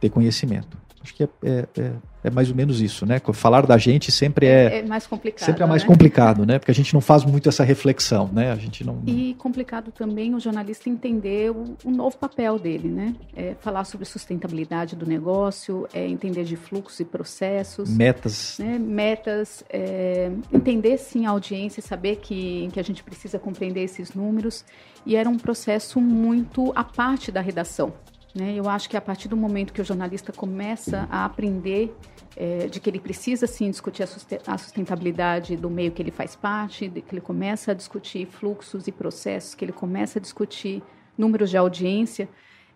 ter 0.00 0.10
conhecimento. 0.10 0.78
Acho 1.02 1.14
que 1.14 1.22
é, 1.22 1.28
é, 1.42 1.68
é, 1.78 1.92
é, 2.24 2.30
mais 2.30 2.50
ou 2.50 2.54
menos 2.54 2.82
isso, 2.82 3.06
né? 3.06 3.20
Falar 3.32 3.64
da 3.66 3.78
gente 3.78 4.12
sempre 4.12 4.46
é, 4.46 4.80
é 4.80 4.82
mais 4.82 5.06
complicado. 5.06 5.46
Sempre 5.46 5.62
é 5.62 5.66
mais 5.66 5.82
né? 5.82 5.88
complicado, 5.88 6.44
né? 6.44 6.58
Porque 6.58 6.70
a 6.70 6.74
gente 6.74 6.92
não 6.92 7.00
faz 7.00 7.24
muito 7.24 7.48
essa 7.48 7.64
reflexão, 7.64 8.28
né? 8.30 8.52
A 8.52 8.56
gente 8.56 8.84
não. 8.84 9.02
E 9.06 9.34
complicado 9.38 9.90
também 9.90 10.34
o 10.34 10.40
jornalista 10.40 10.90
entender 10.90 11.50
o, 11.50 11.74
o 11.84 11.90
novo 11.90 12.18
papel 12.18 12.58
dele, 12.58 12.88
né? 12.88 13.14
É 13.34 13.54
falar 13.60 13.84
sobre 13.84 14.04
sustentabilidade 14.04 14.94
do 14.94 15.06
negócio, 15.06 15.88
é 15.94 16.06
entender 16.06 16.44
de 16.44 16.56
fluxos 16.56 17.00
e 17.00 17.04
processos, 17.06 17.88
metas, 17.88 18.58
né? 18.58 18.78
metas, 18.78 19.64
é, 19.70 20.30
entender 20.52 20.98
sim 20.98 21.24
a 21.24 21.30
audiência, 21.30 21.80
saber 21.80 22.16
que 22.16 22.68
que 22.72 22.78
a 22.78 22.84
gente 22.84 23.02
precisa 23.02 23.38
compreender 23.38 23.82
esses 23.82 24.12
números. 24.12 24.66
E 25.06 25.16
era 25.16 25.30
um 25.30 25.38
processo 25.38 25.98
muito 25.98 26.72
à 26.76 26.84
parte 26.84 27.32
da 27.32 27.40
redação. 27.40 27.94
Né? 28.34 28.54
Eu 28.54 28.68
acho 28.68 28.88
que 28.88 28.96
a 28.96 29.00
partir 29.00 29.28
do 29.28 29.36
momento 29.36 29.72
que 29.72 29.80
o 29.80 29.84
jornalista 29.84 30.32
começa 30.32 31.08
a 31.10 31.24
aprender 31.24 31.94
é, 32.36 32.66
de 32.66 32.78
que 32.78 32.88
ele 32.88 33.00
precisa 33.00 33.46
sim 33.46 33.70
discutir 33.70 34.04
a 34.46 34.58
sustentabilidade 34.58 35.56
do 35.56 35.68
meio 35.68 35.90
que 35.90 36.00
ele 36.00 36.10
faz 36.10 36.36
parte, 36.36 36.88
de 36.88 37.00
que 37.00 37.14
ele 37.14 37.20
começa 37.20 37.72
a 37.72 37.74
discutir 37.74 38.26
fluxos 38.26 38.86
e 38.86 38.92
processos, 38.92 39.54
que 39.54 39.64
ele 39.64 39.72
começa 39.72 40.18
a 40.18 40.22
discutir 40.22 40.82
números 41.18 41.50
de 41.50 41.56
audiência, 41.56 42.28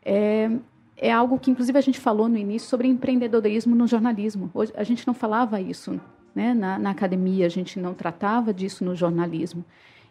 é, 0.05 0.50
é 0.96 1.12
algo 1.12 1.38
que 1.38 1.50
inclusive 1.50 1.78
a 1.78 1.82
gente 1.82 2.00
falou 2.00 2.28
no 2.28 2.36
início 2.36 2.68
sobre 2.68 2.88
empreendedorismo 2.88 3.74
no 3.74 3.86
jornalismo. 3.86 4.50
Hoje, 4.52 4.72
a 4.76 4.84
gente 4.84 5.07
não 5.07 5.14
falava 5.14 5.61
isso 5.61 6.00
né? 6.34 6.52
na, 6.52 6.78
na 6.78 6.90
academia, 6.90 7.46
a 7.46 7.48
gente 7.48 7.78
não 7.78 7.94
tratava 7.94 8.52
disso 8.52 8.84
no 8.84 8.94
jornalismo. 8.94 9.64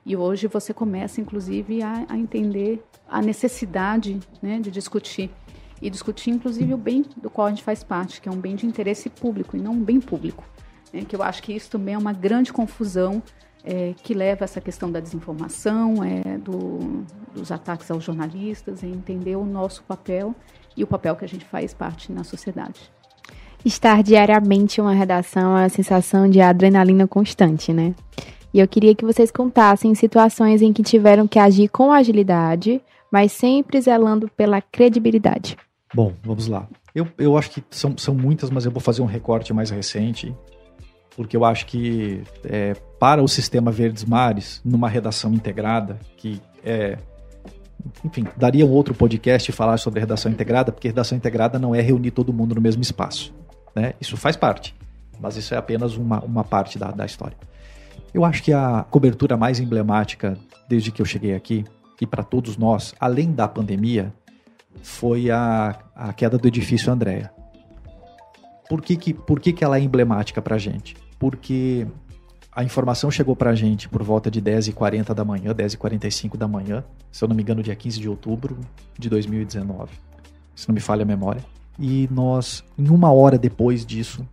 E 0.05 0.15
hoje 0.15 0.47
você 0.47 0.73
começa, 0.73 1.21
inclusive, 1.21 1.81
a, 1.81 2.05
a 2.09 2.17
entender 2.17 2.83
a 3.07 3.21
necessidade 3.21 4.19
né, 4.41 4.59
de 4.59 4.69
discutir. 4.69 5.29
E 5.81 5.89
discutir, 5.89 6.31
inclusive, 6.31 6.73
o 6.73 6.77
bem 6.77 7.05
do 7.17 7.29
qual 7.29 7.47
a 7.47 7.49
gente 7.49 7.63
faz 7.63 7.83
parte, 7.83 8.21
que 8.21 8.27
é 8.27 8.31
um 8.31 8.37
bem 8.37 8.55
de 8.55 8.65
interesse 8.65 9.09
público 9.09 9.55
e 9.55 9.59
não 9.59 9.73
um 9.73 9.83
bem 9.83 9.99
público. 9.99 10.43
É, 10.93 11.01
que 11.01 11.15
eu 11.15 11.23
acho 11.23 11.41
que 11.41 11.53
isso 11.53 11.69
também 11.69 11.95
é 11.95 11.97
uma 11.97 12.13
grande 12.13 12.53
confusão 12.53 13.21
é, 13.63 13.93
que 14.03 14.13
leva 14.13 14.43
a 14.43 14.45
essa 14.45 14.59
questão 14.59 14.91
da 14.91 14.99
desinformação, 14.99 16.03
é, 16.03 16.37
do, 16.37 17.05
dos 17.33 17.51
ataques 17.51 17.89
aos 17.89 18.03
jornalistas, 18.03 18.83
é 18.83 18.87
entender 18.87 19.35
o 19.35 19.45
nosso 19.45 19.83
papel 19.83 20.35
e 20.75 20.83
o 20.83 20.87
papel 20.87 21.15
que 21.15 21.23
a 21.23 21.27
gente 21.27 21.45
faz 21.45 21.73
parte 21.73 22.11
na 22.11 22.23
sociedade. 22.23 22.91
Estar 23.63 24.03
diariamente 24.03 24.81
em 24.81 24.83
uma 24.83 24.93
redação 24.93 25.57
é 25.57 25.65
a 25.65 25.69
sensação 25.69 26.29
de 26.29 26.41
adrenalina 26.41 27.07
constante, 27.07 27.71
né? 27.71 27.95
E 28.53 28.59
eu 28.59 28.67
queria 28.67 28.93
que 28.93 29.03
vocês 29.03 29.31
contassem 29.31 29.95
situações 29.95 30.61
em 30.61 30.71
que 30.71 30.83
tiveram 30.83 31.27
que 31.27 31.39
agir 31.39 31.69
com 31.69 31.91
agilidade, 31.91 32.79
mas 33.11 33.31
sempre 33.31 33.81
zelando 33.81 34.29
pela 34.37 34.61
credibilidade. 34.61 35.57
Bom, 35.93 36.13
vamos 36.23 36.47
lá. 36.47 36.67
Eu, 36.93 37.07
eu 37.17 37.35
acho 37.35 37.49
que 37.49 37.63
são, 37.71 37.97
são 37.97 38.13
muitas, 38.13 38.51
mas 38.51 38.65
eu 38.65 38.71
vou 38.71 38.79
fazer 38.79 39.01
um 39.01 39.05
recorte 39.05 39.51
mais 39.51 39.71
recente, 39.71 40.35
porque 41.15 41.35
eu 41.35 41.43
acho 41.43 41.65
que 41.65 42.21
é, 42.43 42.73
para 42.99 43.23
o 43.23 43.27
sistema 43.27 43.71
Verdes 43.71 44.05
Mares, 44.05 44.61
numa 44.63 44.87
redação 44.87 45.33
integrada, 45.33 45.99
que 46.17 46.39
é. 46.63 46.97
Enfim, 48.05 48.25
daria 48.37 48.65
um 48.65 48.71
outro 48.71 48.93
podcast 48.93 49.51
falar 49.51 49.77
sobre 49.77 49.99
redação 49.99 50.31
integrada, 50.31 50.71
porque 50.71 50.87
redação 50.87 51.17
integrada 51.17 51.59
não 51.59 51.75
é 51.75 51.81
reunir 51.81 52.11
todo 52.11 52.31
mundo 52.31 52.55
no 52.55 52.61
mesmo 52.61 52.81
espaço. 52.81 53.33
Né? 53.75 53.93
Isso 53.99 54.15
faz 54.15 54.37
parte, 54.37 54.73
mas 55.19 55.35
isso 55.35 55.53
é 55.53 55.57
apenas 55.57 55.97
uma, 55.97 56.23
uma 56.23 56.43
parte 56.43 56.79
da, 56.79 56.91
da 56.91 57.05
história. 57.05 57.35
Eu 58.13 58.23
acho 58.23 58.43
que 58.43 58.53
a 58.53 58.85
cobertura 58.89 59.35
mais 59.35 59.59
emblemática 59.59 60.37
desde 60.67 60.91
que 60.91 61.01
eu 61.01 61.05
cheguei 61.05 61.33
aqui, 61.33 61.65
e 61.99 62.05
para 62.05 62.23
todos 62.23 62.57
nós, 62.57 62.93
além 62.99 63.31
da 63.31 63.47
pandemia, 63.47 64.13
foi 64.81 65.31
a, 65.31 65.79
a 65.95 66.11
queda 66.13 66.37
do 66.37 66.47
edifício 66.47 66.91
Andréa. 66.91 67.31
Por 68.67 68.81
que, 68.81 68.97
que, 68.97 69.13
por 69.13 69.39
que, 69.39 69.53
que 69.53 69.63
ela 69.63 69.77
é 69.77 69.81
emblemática 69.81 70.41
para 70.41 70.55
a 70.55 70.59
gente? 70.59 70.95
Porque 71.17 71.87
a 72.51 72.63
informação 72.63 73.09
chegou 73.09 73.35
para 73.35 73.51
a 73.51 73.55
gente 73.55 73.87
por 73.87 74.03
volta 74.03 74.29
de 74.29 74.41
10h40 74.41 75.13
da 75.13 75.23
manhã, 75.23 75.53
10h45 75.53 76.37
da 76.37 76.47
manhã, 76.47 76.83
se 77.11 77.23
eu 77.23 77.27
não 77.27 77.35
me 77.35 77.41
engano, 77.41 77.63
dia 77.63 77.75
15 77.75 77.99
de 77.99 78.09
outubro 78.09 78.57
de 78.97 79.09
2019, 79.09 79.91
se 80.55 80.67
não 80.67 80.75
me 80.75 80.81
falha 80.81 81.03
a 81.03 81.05
memória. 81.05 81.43
E 81.79 82.07
nós, 82.11 82.63
em 82.77 82.89
uma 82.89 83.11
hora 83.11 83.37
depois 83.37 83.85
disso, 83.85 84.27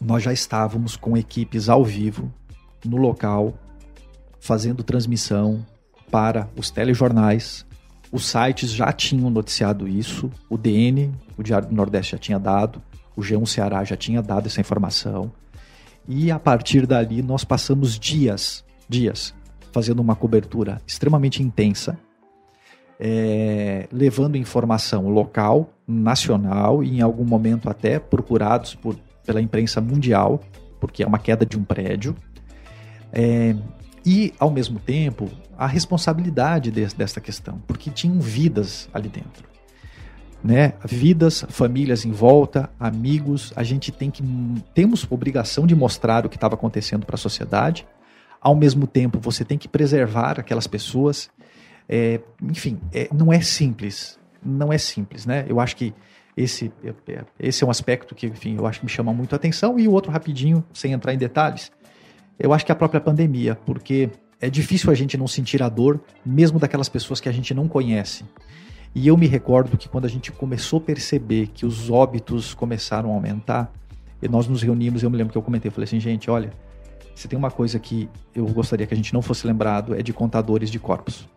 nós 0.00 0.22
já 0.22 0.32
estávamos 0.32 0.96
com 0.96 1.16
equipes 1.16 1.68
ao 1.68 1.84
vivo 1.84 2.32
no 2.84 2.96
local, 2.96 3.54
fazendo 4.40 4.82
transmissão 4.82 5.64
para 6.10 6.48
os 6.56 6.70
telejornais. 6.70 7.66
Os 8.10 8.26
sites 8.26 8.70
já 8.70 8.90
tinham 8.92 9.28
noticiado 9.30 9.86
isso, 9.86 10.30
o 10.48 10.56
DN, 10.56 11.12
o 11.36 11.42
Diário 11.42 11.68
do 11.68 11.74
Nordeste 11.74 12.12
já 12.12 12.18
tinha 12.18 12.38
dado, 12.38 12.82
o 13.14 13.20
G1 13.20 13.46
Ceará 13.46 13.84
já 13.84 13.96
tinha 13.96 14.22
dado 14.22 14.46
essa 14.46 14.60
informação. 14.60 15.30
E 16.06 16.30
a 16.30 16.38
partir 16.38 16.86
dali 16.86 17.20
nós 17.20 17.44
passamos 17.44 17.98
dias, 17.98 18.64
dias, 18.88 19.34
fazendo 19.72 20.00
uma 20.00 20.16
cobertura 20.16 20.80
extremamente 20.86 21.42
intensa, 21.42 21.98
é, 22.98 23.86
levando 23.92 24.36
informação 24.36 25.08
local, 25.08 25.70
nacional 25.86 26.82
e 26.82 26.98
em 26.98 27.00
algum 27.00 27.24
momento 27.24 27.70
até 27.70 27.98
procurados 27.98 28.74
por, 28.74 28.96
pela 29.24 29.40
imprensa 29.40 29.80
mundial, 29.80 30.40
porque 30.80 31.02
é 31.02 31.06
uma 31.06 31.18
queda 31.18 31.44
de 31.46 31.58
um 31.58 31.62
prédio. 31.62 32.16
É, 33.12 33.54
e, 34.04 34.32
ao 34.38 34.50
mesmo 34.50 34.78
tempo, 34.78 35.30
a 35.56 35.66
responsabilidade 35.66 36.70
de, 36.70 36.86
dessa 36.94 37.20
questão, 37.20 37.60
porque 37.66 37.90
tinham 37.90 38.20
vidas 38.20 38.88
ali 38.92 39.08
dentro. 39.08 39.48
Né? 40.42 40.74
Vidas, 40.84 41.44
famílias 41.48 42.04
em 42.04 42.12
volta, 42.12 42.70
amigos, 42.78 43.52
a 43.56 43.64
gente 43.64 43.90
tem 43.90 44.08
que 44.10 44.22
temos 44.72 45.06
obrigação 45.10 45.66
de 45.66 45.74
mostrar 45.74 46.24
o 46.24 46.28
que 46.28 46.36
estava 46.36 46.54
acontecendo 46.54 47.04
para 47.04 47.16
a 47.16 47.18
sociedade. 47.18 47.86
Ao 48.40 48.54
mesmo 48.54 48.86
tempo, 48.86 49.18
você 49.18 49.44
tem 49.44 49.58
que 49.58 49.66
preservar 49.66 50.38
aquelas 50.38 50.68
pessoas. 50.68 51.28
É, 51.88 52.20
enfim, 52.40 52.78
é, 52.92 53.08
não 53.12 53.32
é 53.32 53.40
simples, 53.40 54.18
não 54.44 54.72
é 54.72 54.78
simples, 54.78 55.26
né? 55.26 55.44
Eu 55.48 55.58
acho 55.58 55.74
que 55.74 55.92
esse, 56.36 56.72
é, 56.84 56.94
é, 57.12 57.24
esse 57.40 57.64
é 57.64 57.66
um 57.66 57.70
aspecto 57.70 58.14
que, 58.14 58.28
enfim, 58.28 58.56
eu 58.56 58.64
acho 58.64 58.78
que 58.78 58.86
me 58.86 58.92
chama 58.92 59.12
muito 59.12 59.32
a 59.32 59.36
atenção. 59.36 59.76
E 59.76 59.88
o 59.88 59.92
outro 59.92 60.12
rapidinho, 60.12 60.64
sem 60.72 60.92
entrar 60.92 61.12
em 61.12 61.18
detalhes, 61.18 61.72
eu 62.38 62.52
acho 62.52 62.64
que 62.64 62.72
é 62.72 62.74
a 62.74 62.76
própria 62.76 63.00
pandemia, 63.00 63.56
porque 63.66 64.10
é 64.40 64.48
difícil 64.48 64.90
a 64.90 64.94
gente 64.94 65.16
não 65.16 65.26
sentir 65.26 65.62
a 65.62 65.68
dor, 65.68 66.00
mesmo 66.24 66.58
daquelas 66.58 66.88
pessoas 66.88 67.20
que 67.20 67.28
a 67.28 67.32
gente 67.32 67.52
não 67.52 67.66
conhece. 67.66 68.24
E 68.94 69.06
eu 69.06 69.16
me 69.16 69.26
recordo 69.26 69.76
que 69.76 69.88
quando 69.88 70.04
a 70.04 70.08
gente 70.08 70.30
começou 70.30 70.78
a 70.78 70.82
perceber 70.82 71.48
que 71.48 71.66
os 71.66 71.90
óbitos 71.90 72.54
começaram 72.54 73.10
a 73.10 73.14
aumentar, 73.14 73.72
e 74.20 74.28
nós 74.28 74.46
nos 74.46 74.62
reunimos, 74.62 75.02
eu 75.02 75.10
me 75.10 75.16
lembro 75.16 75.32
que 75.32 75.38
eu 75.38 75.42
comentei, 75.42 75.68
eu 75.68 75.72
falei 75.72 75.84
assim, 75.84 76.00
gente, 76.00 76.30
olha, 76.30 76.52
se 77.14 77.26
tem 77.26 77.38
uma 77.38 77.50
coisa 77.50 77.78
que 77.78 78.08
eu 78.34 78.46
gostaria 78.46 78.86
que 78.86 78.94
a 78.94 78.96
gente 78.96 79.12
não 79.12 79.22
fosse 79.22 79.46
lembrado 79.46 79.94
é 79.94 80.02
de 80.02 80.12
contadores 80.12 80.70
de 80.70 80.78
corpos. 80.78 81.28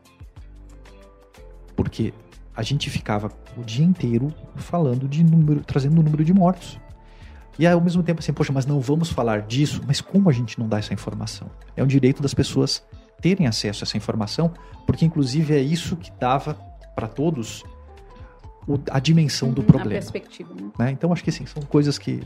Porque 1.76 2.14
a 2.56 2.62
gente 2.62 2.90
ficava 2.90 3.32
o 3.58 3.64
dia 3.64 3.86
inteiro 3.86 4.34
falando 4.56 5.08
de 5.08 5.24
número, 5.24 5.62
trazendo 5.64 6.00
o 6.00 6.04
número 6.04 6.24
de 6.24 6.34
mortos. 6.34 6.80
E 7.60 7.68
ao 7.68 7.82
mesmo 7.82 8.02
tempo 8.02 8.20
assim, 8.20 8.34
poxa, 8.34 8.52
mas 8.52 8.66
não 8.66 8.80
vamos 8.80 9.10
falar 9.10 9.42
disso, 9.42 9.82
mas 9.86 10.02
como 10.02 10.30
a 10.30 10.34
gente 10.34 10.60
não 10.60 10.68
dá 10.68 10.80
essa 10.80 10.94
informação? 10.94 11.50
É 11.76 11.84
um 11.84 11.88
direito 11.88 12.22
das 12.22 12.34
pessoas 12.34 12.84
terem 13.22 13.48
acesso 13.48 13.84
a 13.84 13.86
essa 13.86 13.98
informação, 13.98 14.52
porque 14.86 15.06
inclusive 15.06 15.54
é 15.54 15.60
isso 15.60 15.96
que 15.96 16.12
dava 16.20 16.56
para 16.96 17.08
todos 17.08 17.64
o, 18.68 18.80
a 18.90 19.00
dimensão 19.00 19.50
uhum, 19.50 19.54
do 19.54 19.64
problema. 19.64 19.92
A 19.92 20.02
perspectiva, 20.02 20.54
né? 20.54 20.72
né? 20.78 20.92
Então 20.92 21.12
acho 21.14 21.24
que 21.24 21.32
sim, 21.32 21.46
são 21.46 21.62
coisas 21.64 21.98
que 21.98 22.22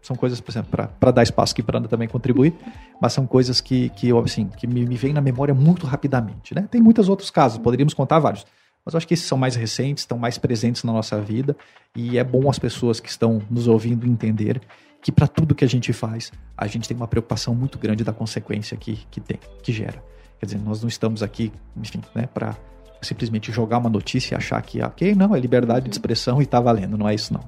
são 0.00 0.14
coisas, 0.16 0.40
por 0.40 0.50
exemplo, 0.52 0.88
para 0.98 1.10
dar 1.10 1.22
espaço 1.22 1.52
aqui 1.52 1.62
para 1.62 1.78
Ana 1.78 1.88
também 1.88 2.08
contribuir, 2.08 2.54
mas 3.00 3.12
são 3.12 3.26
coisas 3.26 3.60
que, 3.60 3.90
que, 3.90 4.10
assim, 4.12 4.46
que 4.46 4.66
me, 4.66 4.86
me 4.86 4.96
vêm 4.96 5.12
na 5.12 5.20
memória 5.20 5.52
muito 5.52 5.86
rapidamente. 5.86 6.54
Né? 6.54 6.66
Tem 6.70 6.80
muitos 6.80 7.08
outros 7.08 7.30
casos, 7.30 7.58
poderíamos 7.58 7.94
contar 7.94 8.18
vários. 8.18 8.46
Mas 8.88 8.94
eu 8.94 8.96
acho 8.96 9.06
que 9.06 9.12
esses 9.12 9.26
são 9.26 9.36
mais 9.36 9.54
recentes, 9.54 10.04
estão 10.04 10.16
mais 10.16 10.38
presentes 10.38 10.82
na 10.82 10.90
nossa 10.90 11.20
vida 11.20 11.54
e 11.94 12.16
é 12.16 12.24
bom 12.24 12.48
as 12.48 12.58
pessoas 12.58 12.98
que 12.98 13.10
estão 13.10 13.42
nos 13.50 13.68
ouvindo 13.68 14.06
entender 14.06 14.62
que 15.02 15.12
para 15.12 15.28
tudo 15.28 15.54
que 15.54 15.62
a 15.62 15.68
gente 15.68 15.92
faz, 15.92 16.32
a 16.56 16.66
gente 16.66 16.88
tem 16.88 16.96
uma 16.96 17.06
preocupação 17.06 17.54
muito 17.54 17.78
grande 17.78 18.02
da 18.02 18.14
consequência 18.14 18.78
que, 18.78 19.06
que 19.10 19.20
tem, 19.20 19.38
que 19.62 19.74
gera. 19.74 20.02
Quer 20.40 20.46
dizer, 20.46 20.58
nós 20.60 20.80
não 20.80 20.88
estamos 20.88 21.22
aqui, 21.22 21.52
enfim, 21.76 22.00
né, 22.14 22.26
para 22.32 22.56
simplesmente 23.02 23.52
jogar 23.52 23.76
uma 23.76 23.90
notícia 23.90 24.34
e 24.34 24.38
achar 24.38 24.62
que, 24.62 24.80
ok, 24.80 25.14
não, 25.14 25.36
é 25.36 25.38
liberdade 25.38 25.84
de 25.84 25.94
expressão 25.94 26.40
e 26.40 26.44
está 26.44 26.58
valendo. 26.58 26.96
Não 26.96 27.06
é 27.06 27.14
isso, 27.14 27.30
não. 27.34 27.42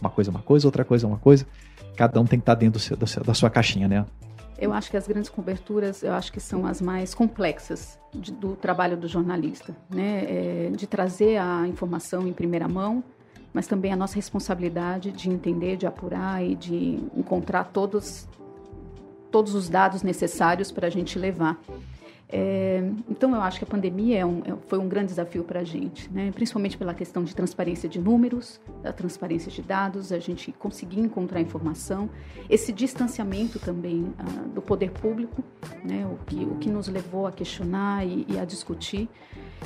Uma 0.00 0.08
coisa 0.08 0.30
é 0.30 0.32
uma 0.32 0.40
coisa, 0.40 0.66
outra 0.66 0.82
coisa 0.82 1.04
é 1.04 1.08
uma 1.08 1.18
coisa. 1.18 1.46
Cada 1.94 2.18
um 2.18 2.24
tem 2.24 2.38
que 2.38 2.44
estar 2.44 2.54
tá 2.54 2.58
dentro 2.58 2.78
do 2.78 2.82
seu, 2.82 2.96
do 2.96 3.06
seu, 3.06 3.22
da 3.22 3.34
sua 3.34 3.50
caixinha, 3.50 3.86
né? 3.86 4.06
Eu 4.60 4.72
acho 4.74 4.90
que 4.90 4.96
as 4.96 5.08
grandes 5.08 5.30
coberturas, 5.30 6.02
eu 6.02 6.12
acho 6.12 6.30
que 6.30 6.38
são 6.38 6.66
as 6.66 6.80
mais 6.82 7.14
complexas 7.14 7.98
de, 8.12 8.30
do 8.30 8.54
trabalho 8.54 8.96
do 8.96 9.08
jornalista, 9.08 9.74
né? 9.88 10.24
É, 10.26 10.70
de 10.70 10.86
trazer 10.86 11.38
a 11.38 11.66
informação 11.66 12.28
em 12.28 12.32
primeira 12.32 12.68
mão, 12.68 13.02
mas 13.54 13.66
também 13.66 13.92
a 13.92 13.96
nossa 13.96 14.16
responsabilidade 14.16 15.12
de 15.12 15.30
entender, 15.30 15.76
de 15.76 15.86
apurar 15.86 16.44
e 16.44 16.54
de 16.54 17.00
encontrar 17.16 17.64
todos 17.64 18.28
todos 19.30 19.54
os 19.54 19.68
dados 19.68 20.02
necessários 20.02 20.72
para 20.72 20.88
a 20.88 20.90
gente 20.90 21.18
levar. 21.18 21.56
É, 22.32 22.80
então, 23.08 23.34
eu 23.34 23.40
acho 23.40 23.58
que 23.58 23.64
a 23.64 23.66
pandemia 23.66 24.18
é 24.20 24.24
um, 24.24 24.38
é, 24.44 24.54
foi 24.68 24.78
um 24.78 24.88
grande 24.88 25.08
desafio 25.08 25.42
para 25.42 25.60
a 25.60 25.64
gente, 25.64 26.08
né? 26.12 26.30
principalmente 26.32 26.78
pela 26.78 26.94
questão 26.94 27.24
de 27.24 27.34
transparência 27.34 27.88
de 27.88 27.98
números, 27.98 28.60
da 28.82 28.92
transparência 28.92 29.50
de 29.50 29.60
dados, 29.60 30.12
a 30.12 30.18
gente 30.20 30.52
conseguir 30.52 31.00
encontrar 31.00 31.40
informação, 31.40 32.08
esse 32.48 32.72
distanciamento 32.72 33.58
também 33.58 34.02
uh, 34.04 34.48
do 34.54 34.62
poder 34.62 34.92
público, 34.92 35.42
né? 35.82 36.06
o, 36.06 36.24
que, 36.24 36.44
o 36.44 36.54
que 36.56 36.70
nos 36.70 36.86
levou 36.86 37.26
a 37.26 37.32
questionar 37.32 38.06
e, 38.06 38.24
e 38.28 38.38
a 38.38 38.44
discutir. 38.44 39.08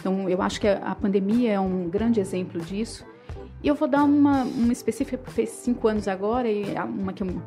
Então, 0.01 0.27
eu 0.29 0.41
acho 0.41 0.59
que 0.59 0.67
a, 0.67 0.95
pandemia 0.95 1.53
é 1.53 1.61
um 1.61 1.89
grande 1.91 2.19
exemplo 2.19 2.61
disso. 2.62 3.05
E 3.62 3.69
eu 3.69 3.75
vou 3.75 3.89
dar 3.89 4.05
uma, 4.05 4.43
uma 4.43 4.73
específica, 4.73 5.19
porque 5.19 5.33
fez 5.33 5.51
cinco 5.51 5.87
anos 5.87 6.09
agora, 6.09 6.51
e 6.51 6.65
uma 6.79 7.12
que 7.12 7.23
eu, 7.23 7.43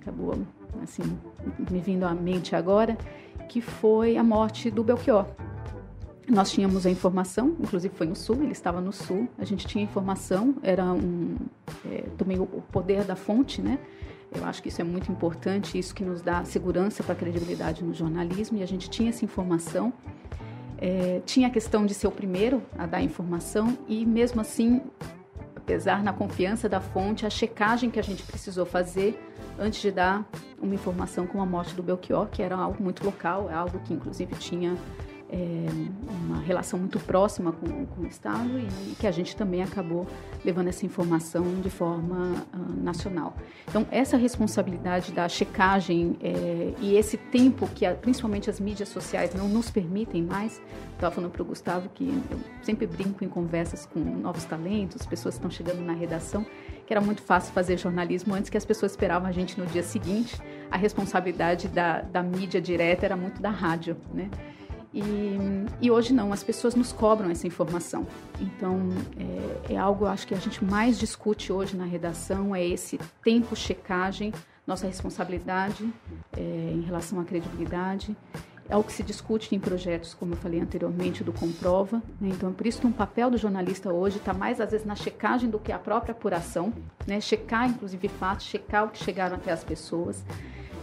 acabou 0.00 0.34
assim, 0.82 1.02
me 1.70 1.80
vindo 1.80 2.04
à 2.04 2.14
mente 2.14 2.54
agora, 2.54 2.96
que 3.48 3.60
foi 3.60 4.16
a 4.16 4.22
morte 4.22 4.70
do 4.70 4.82
Belchior. 4.82 5.26
Nós 6.28 6.50
tínhamos 6.50 6.86
a 6.86 6.90
informação, 6.90 7.54
inclusive 7.60 7.94
foi 7.94 8.06
no 8.06 8.16
Sul, 8.16 8.36
ele 8.42 8.52
estava 8.52 8.80
no 8.80 8.92
Sul, 8.92 9.28
a 9.38 9.44
gente 9.44 9.66
tinha 9.66 9.84
informação, 9.84 10.54
era 10.62 10.84
um, 10.84 11.36
é, 11.84 12.04
também 12.16 12.40
o 12.40 12.46
poder 12.46 13.04
da 13.04 13.14
fonte, 13.14 13.60
né? 13.60 13.78
Eu 14.34 14.44
acho 14.44 14.62
que 14.62 14.68
isso 14.68 14.80
é 14.80 14.84
muito 14.84 15.12
importante, 15.12 15.78
isso 15.78 15.94
que 15.94 16.02
nos 16.02 16.22
dá 16.22 16.44
segurança 16.44 17.02
para 17.02 17.12
a 17.12 17.16
credibilidade 17.16 17.84
no 17.84 17.94
jornalismo, 17.94 18.58
e 18.58 18.62
a 18.62 18.66
gente 18.66 18.88
tinha 18.90 19.10
essa 19.10 19.24
informação. 19.24 19.92
É, 20.78 21.20
tinha 21.24 21.46
a 21.46 21.50
questão 21.50 21.86
de 21.86 21.94
ser 21.94 22.08
o 22.08 22.10
primeiro 22.10 22.62
a 22.76 22.84
dar 22.84 23.00
informação, 23.00 23.78
e 23.86 24.04
mesmo 24.04 24.40
assim, 24.40 24.80
apesar 25.64 26.02
na 26.02 26.12
confiança 26.12 26.68
da 26.68 26.78
fonte, 26.78 27.24
a 27.24 27.30
checagem 27.30 27.90
que 27.90 27.98
a 27.98 28.02
gente 28.02 28.22
precisou 28.22 28.66
fazer 28.66 29.18
antes 29.58 29.80
de 29.80 29.90
dar 29.90 30.22
uma 30.60 30.74
informação 30.74 31.26
como 31.26 31.42
a 31.42 31.46
morte 31.46 31.74
do 31.74 31.82
Belchior, 31.82 32.26
que 32.26 32.42
era 32.42 32.54
algo 32.54 32.82
muito 32.82 33.02
local, 33.02 33.50
é 33.50 33.54
algo 33.54 33.78
que 33.80 33.94
inclusive 33.94 34.34
tinha 34.34 34.76
é, 35.34 35.66
uma 36.26 36.38
relação 36.42 36.78
muito 36.78 37.00
próxima 37.00 37.50
com, 37.50 37.86
com 37.86 38.02
o 38.02 38.06
Estado 38.06 38.48
e, 38.58 38.94
que 38.94 39.06
a 39.06 39.10
gente 39.10 39.34
também 39.34 39.62
acabou 39.62 40.06
levando 40.44 40.68
essa 40.68 40.86
informação 40.86 41.60
de 41.60 41.68
forma 41.68 42.46
uh, 42.54 42.82
nacional. 42.82 43.36
Então, 43.68 43.84
essa 43.90 44.16
responsabilidade 44.16 45.10
da 45.10 45.28
checagem 45.28 46.16
é, 46.22 46.72
e 46.80 46.96
esse 46.96 47.16
tempo 47.16 47.66
que 47.74 47.84
a, 47.84 47.94
principalmente 47.94 48.48
as 48.48 48.60
mídias 48.60 48.88
sociais 48.88 49.34
não 49.34 49.48
nos 49.48 49.70
permitem 49.70 50.22
mais, 50.22 50.62
estava 50.92 51.12
falando 51.12 51.32
para 51.32 51.42
o 51.42 51.44
Gustavo 51.44 51.88
que 51.92 52.08
eu 52.30 52.38
sempre 52.62 52.86
brinco 52.86 53.24
em 53.24 53.28
conversas 53.28 53.84
com 53.86 53.98
novos 53.98 54.44
talentos, 54.44 55.04
pessoas 55.04 55.34
que 55.34 55.44
estão 55.44 55.50
chegando 55.50 55.84
na 55.84 55.92
redação, 55.92 56.46
que 56.86 56.92
era 56.92 57.00
muito 57.00 57.22
fácil 57.22 57.52
fazer 57.52 57.76
jornalismo 57.76 58.34
antes 58.34 58.48
que 58.48 58.56
as 58.56 58.64
pessoas 58.64 58.92
esperavam 58.92 59.28
a 59.28 59.32
gente 59.32 59.58
no 59.58 59.66
dia 59.66 59.82
seguinte. 59.82 60.40
A 60.70 60.76
responsabilidade 60.76 61.66
da, 61.66 62.02
da 62.02 62.22
mídia 62.22 62.60
direta 62.60 63.04
era 63.04 63.16
muito 63.16 63.42
da 63.42 63.50
rádio, 63.50 63.96
né? 64.12 64.30
E, 64.94 65.66
e, 65.80 65.90
hoje 65.90 66.14
não, 66.14 66.32
as 66.32 66.44
pessoas 66.44 66.76
nos 66.76 66.92
cobram 66.92 67.28
essa 67.28 67.48
informação. 67.48 68.06
Então, 68.40 68.78
é, 69.68 69.74
é, 69.74 69.76
algo, 69.76 70.06
acho 70.06 70.24
que 70.24 70.34
a 70.34 70.38
gente 70.38 70.64
mais 70.64 70.96
discute 70.96 71.52
hoje 71.52 71.76
na 71.76 71.84
redação, 71.84 72.54
é 72.54 72.64
esse 72.64 73.00
tempo 73.20 73.56
checagem, 73.56 74.32
nossa 74.64 74.86
responsabilidade 74.86 75.92
é, 76.36 76.40
em 76.40 76.82
relação 76.82 77.18
à 77.18 77.24
credibilidade. 77.24 78.16
É 78.68 78.76
o 78.76 78.84
que 78.84 78.92
se 78.92 79.02
discute 79.02 79.54
em 79.54 79.58
projetos, 79.58 80.14
como 80.14 80.32
eu 80.32 80.36
falei 80.38 80.60
anteriormente, 80.60 81.24
do 81.24 81.32
Comprova. 81.32 82.00
Né? 82.20 82.30
Então, 82.30 82.52
por 82.52 82.66
isso 82.66 82.80
que 82.80 82.86
um 82.86 82.92
papel 82.92 83.30
do 83.30 83.36
jornalista 83.36 83.92
hoje 83.92 84.18
está 84.18 84.32
mais, 84.32 84.60
às 84.60 84.70
vezes, 84.70 84.86
na 84.86 84.94
checagem 84.94 85.50
do 85.50 85.58
que 85.58 85.70
a 85.70 85.78
própria 85.78 86.12
apuração. 86.12 86.72
Né? 87.06 87.20
Checar, 87.20 87.68
inclusive, 87.68 88.08
fatos, 88.08 88.46
checar 88.46 88.84
o 88.84 88.88
que 88.88 89.04
chegaram 89.04 89.36
até 89.36 89.52
as 89.52 89.62
pessoas. 89.62 90.24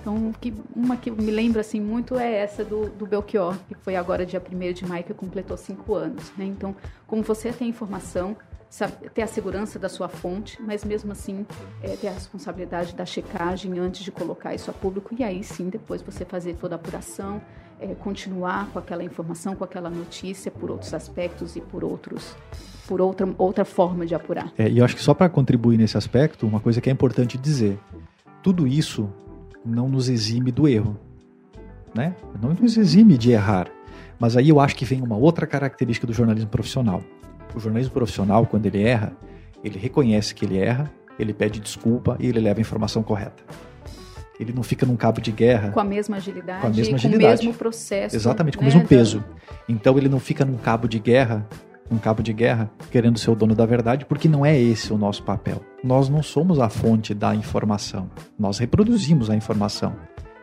Então, 0.01 0.33
que, 0.41 0.51
uma 0.75 0.97
que 0.97 1.11
me 1.11 1.31
lembra 1.31 1.61
assim, 1.61 1.79
muito 1.79 2.17
é 2.17 2.37
essa 2.37 2.65
do, 2.65 2.89
do 2.89 3.05
Belchior, 3.05 3.55
que 3.67 3.75
foi 3.75 3.95
agora 3.95 4.25
dia 4.25 4.41
1 4.41 4.73
de 4.73 4.85
maio, 4.85 5.03
que 5.03 5.13
completou 5.13 5.55
cinco 5.55 5.93
anos. 5.93 6.31
Né? 6.35 6.45
Então, 6.45 6.75
como 7.05 7.21
você 7.21 7.51
tem 7.51 7.69
informação, 7.69 8.35
ter 9.13 9.21
a 9.21 9.27
segurança 9.27 9.77
da 9.77 9.87
sua 9.87 10.09
fonte, 10.09 10.59
mas 10.61 10.83
mesmo 10.83 11.11
assim 11.11 11.45
é, 11.83 11.95
ter 11.95 12.07
a 12.07 12.11
responsabilidade 12.11 12.95
da 12.95 13.05
checagem 13.05 13.77
antes 13.77 14.01
de 14.01 14.11
colocar 14.11 14.55
isso 14.55 14.71
a 14.71 14.73
público 14.73 15.13
e 15.17 15.23
aí 15.23 15.43
sim 15.43 15.67
depois 15.67 16.01
você 16.01 16.23
fazer 16.23 16.55
toda 16.55 16.75
a 16.75 16.77
apuração, 16.77 17.41
é, 17.81 17.93
continuar 17.95 18.69
com 18.71 18.79
aquela 18.79 19.03
informação, 19.03 19.55
com 19.57 19.63
aquela 19.65 19.89
notícia 19.89 20.49
por 20.49 20.71
outros 20.71 20.93
aspectos 20.93 21.57
e 21.57 21.61
por 21.61 21.83
outros 21.83 22.33
por 22.87 23.01
outra, 23.01 23.27
outra 23.37 23.65
forma 23.65 24.05
de 24.05 24.15
apurar. 24.15 24.51
É, 24.57 24.69
e 24.69 24.79
eu 24.79 24.85
acho 24.85 24.95
que 24.95 25.03
só 25.03 25.13
para 25.13 25.29
contribuir 25.29 25.77
nesse 25.77 25.97
aspecto, 25.97 26.47
uma 26.47 26.59
coisa 26.59 26.79
que 26.79 26.89
é 26.89 26.93
importante 26.93 27.37
dizer, 27.37 27.77
tudo 28.41 28.65
isso 28.65 29.09
não 29.65 29.87
nos 29.87 30.09
exime 30.09 30.51
do 30.51 30.67
erro, 30.67 30.97
né? 31.93 32.15
Não 32.41 32.53
nos 32.53 32.77
exime 32.77 33.17
de 33.17 33.31
errar. 33.31 33.67
Mas 34.19 34.37
aí 34.37 34.49
eu 34.49 34.59
acho 34.59 34.75
que 34.75 34.85
vem 34.85 35.01
uma 35.01 35.17
outra 35.17 35.47
característica 35.47 36.05
do 36.05 36.13
jornalismo 36.13 36.49
profissional. 36.49 37.03
O 37.55 37.59
jornalismo 37.59 37.93
profissional, 37.93 38.45
quando 38.45 38.65
ele 38.65 38.83
erra, 38.83 39.13
ele 39.63 39.77
reconhece 39.79 40.33
que 40.33 40.45
ele 40.45 40.57
erra, 40.57 40.91
ele 41.17 41.33
pede 41.33 41.59
desculpa 41.59 42.17
e 42.19 42.27
ele 42.27 42.39
leva 42.39 42.59
a 42.59 42.61
informação 42.61 43.03
correta. 43.03 43.43
Ele 44.39 44.53
não 44.53 44.63
fica 44.63 44.85
num 44.85 44.95
cabo 44.95 45.21
de 45.21 45.31
guerra. 45.31 45.69
Com 45.71 45.79
a 45.79 45.83
mesma 45.83 46.17
agilidade. 46.17 46.61
Com 46.61 46.67
a 46.67 46.69
mesma 46.69 46.95
agilidade. 46.95 47.37
Com 47.37 47.43
o 47.43 47.47
mesmo 47.47 47.53
processo. 47.53 48.15
Exatamente, 48.15 48.57
com 48.57 48.63
né, 48.63 48.69
o 48.69 48.73
mesmo 48.73 48.87
peso. 48.87 49.23
Então 49.69 49.97
ele 49.97 50.09
não 50.09 50.19
fica 50.19 50.43
num 50.43 50.57
cabo 50.57 50.87
de 50.87 50.97
guerra, 50.97 51.47
um 51.91 51.97
cabo 51.97 52.23
de 52.23 52.31
guerra, 52.31 52.71
querendo 52.89 53.19
ser 53.19 53.29
o 53.29 53.35
dono 53.35 53.53
da 53.53 53.65
verdade, 53.65 54.05
porque 54.05 54.29
não 54.29 54.45
é 54.45 54.57
esse 54.57 54.93
o 54.93 54.97
nosso 54.97 55.21
papel. 55.23 55.61
Nós 55.83 56.07
não 56.07 56.23
somos 56.23 56.59
a 56.59 56.69
fonte 56.69 57.13
da 57.13 57.35
informação. 57.35 58.09
Nós 58.39 58.57
reproduzimos 58.57 59.29
a 59.29 59.35
informação. 59.35 59.93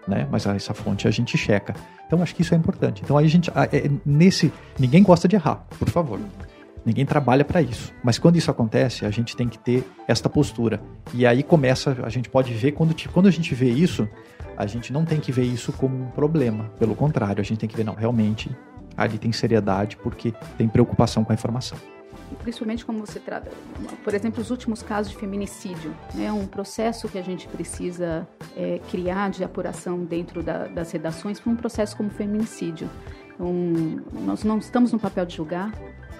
Né? 0.07 0.27
Mas 0.31 0.47
essa 0.47 0.75
fonte 0.75 1.09
a 1.09 1.11
gente 1.11 1.37
checa. 1.37 1.75
Então 2.07 2.23
acho 2.23 2.35
que 2.35 2.43
isso 2.43 2.55
é 2.55 2.57
importante. 2.57 3.03
Então 3.03 3.17
aí 3.17 3.27
a 3.27 3.29
gente, 3.29 3.51
é, 3.51 3.91
nesse, 4.05 4.53
ninguém 4.79 5.03
gosta 5.03 5.27
de 5.27 5.37
errar, 5.37 5.67
por 5.79 5.89
favor. 5.89 6.21
Ninguém 6.85 7.05
trabalha 7.05 7.45
para 7.45 7.61
isso. 7.61 7.93
Mas 8.03 8.19
quando 8.19 8.37
isso 8.37 8.51
acontece, 8.51 9.05
a 9.05 9.11
gente 9.11 9.37
tem 9.37 9.49
que 9.49 9.59
ter 9.59 9.85
esta 10.07 10.29
postura. 10.29 10.81
E 11.13 11.27
aí 11.27 11.43
começa, 11.43 11.97
a 12.03 12.09
gente 12.09 12.31
pode 12.31 12.53
ver, 12.55 12.73
quando, 12.73 12.95
quando 13.13 13.27
a 13.27 13.31
gente 13.31 13.55
vê 13.55 13.69
isso, 13.69 14.09
a 14.57 14.67
gente 14.67 14.93
não 14.93 15.05
tem 15.05 15.21
que 15.21 15.31
ver 15.31 15.45
isso 15.45 15.73
como 15.73 16.03
um 16.03 16.07
problema. 16.07 16.71
Pelo 16.79 16.95
contrário, 16.95 17.41
a 17.41 17.45
gente 17.45 17.59
tem 17.59 17.69
que 17.69 17.77
ver, 17.77 17.85
não, 17.85 17.95
realmente 17.95 18.51
ali 18.99 19.17
tem 19.17 19.33
seriedade 19.33 19.97
porque 19.97 20.35
tem 20.59 20.69
preocupação 20.69 21.25
com 21.25 21.33
a 21.33 21.35
informação 21.35 21.79
principalmente 22.43 22.85
como 22.85 23.01
você 23.01 23.19
trata, 23.19 23.51
por 24.05 24.15
exemplo, 24.15 24.41
os 24.41 24.51
últimos 24.51 24.83
casos 24.83 25.13
de 25.13 25.19
feminicídio, 25.19 25.95
é 26.15 26.19
né, 26.19 26.33
um 26.33 26.47
processo 26.47 27.09
que 27.09 27.19
a 27.19 27.23
gente 27.23 27.49
precisa 27.49 28.27
é, 28.57 28.81
criar 28.91 29.31
de 29.31 29.45
apuração 29.45 30.05
dentro 30.05 30.43
da, 30.43 30.67
das 30.67 30.91
redações 30.93 31.41
para 31.41 31.53
um 31.53 31.57
processo 31.57 31.97
como 31.97 32.11
feminicídio. 32.11 32.89
Então, 33.35 33.53
nós 34.25 34.45
não 34.45 34.59
estamos 34.59 34.93
no 34.93 34.99
papel 34.99 35.25
de 35.27 35.37
julgar, 35.37 35.73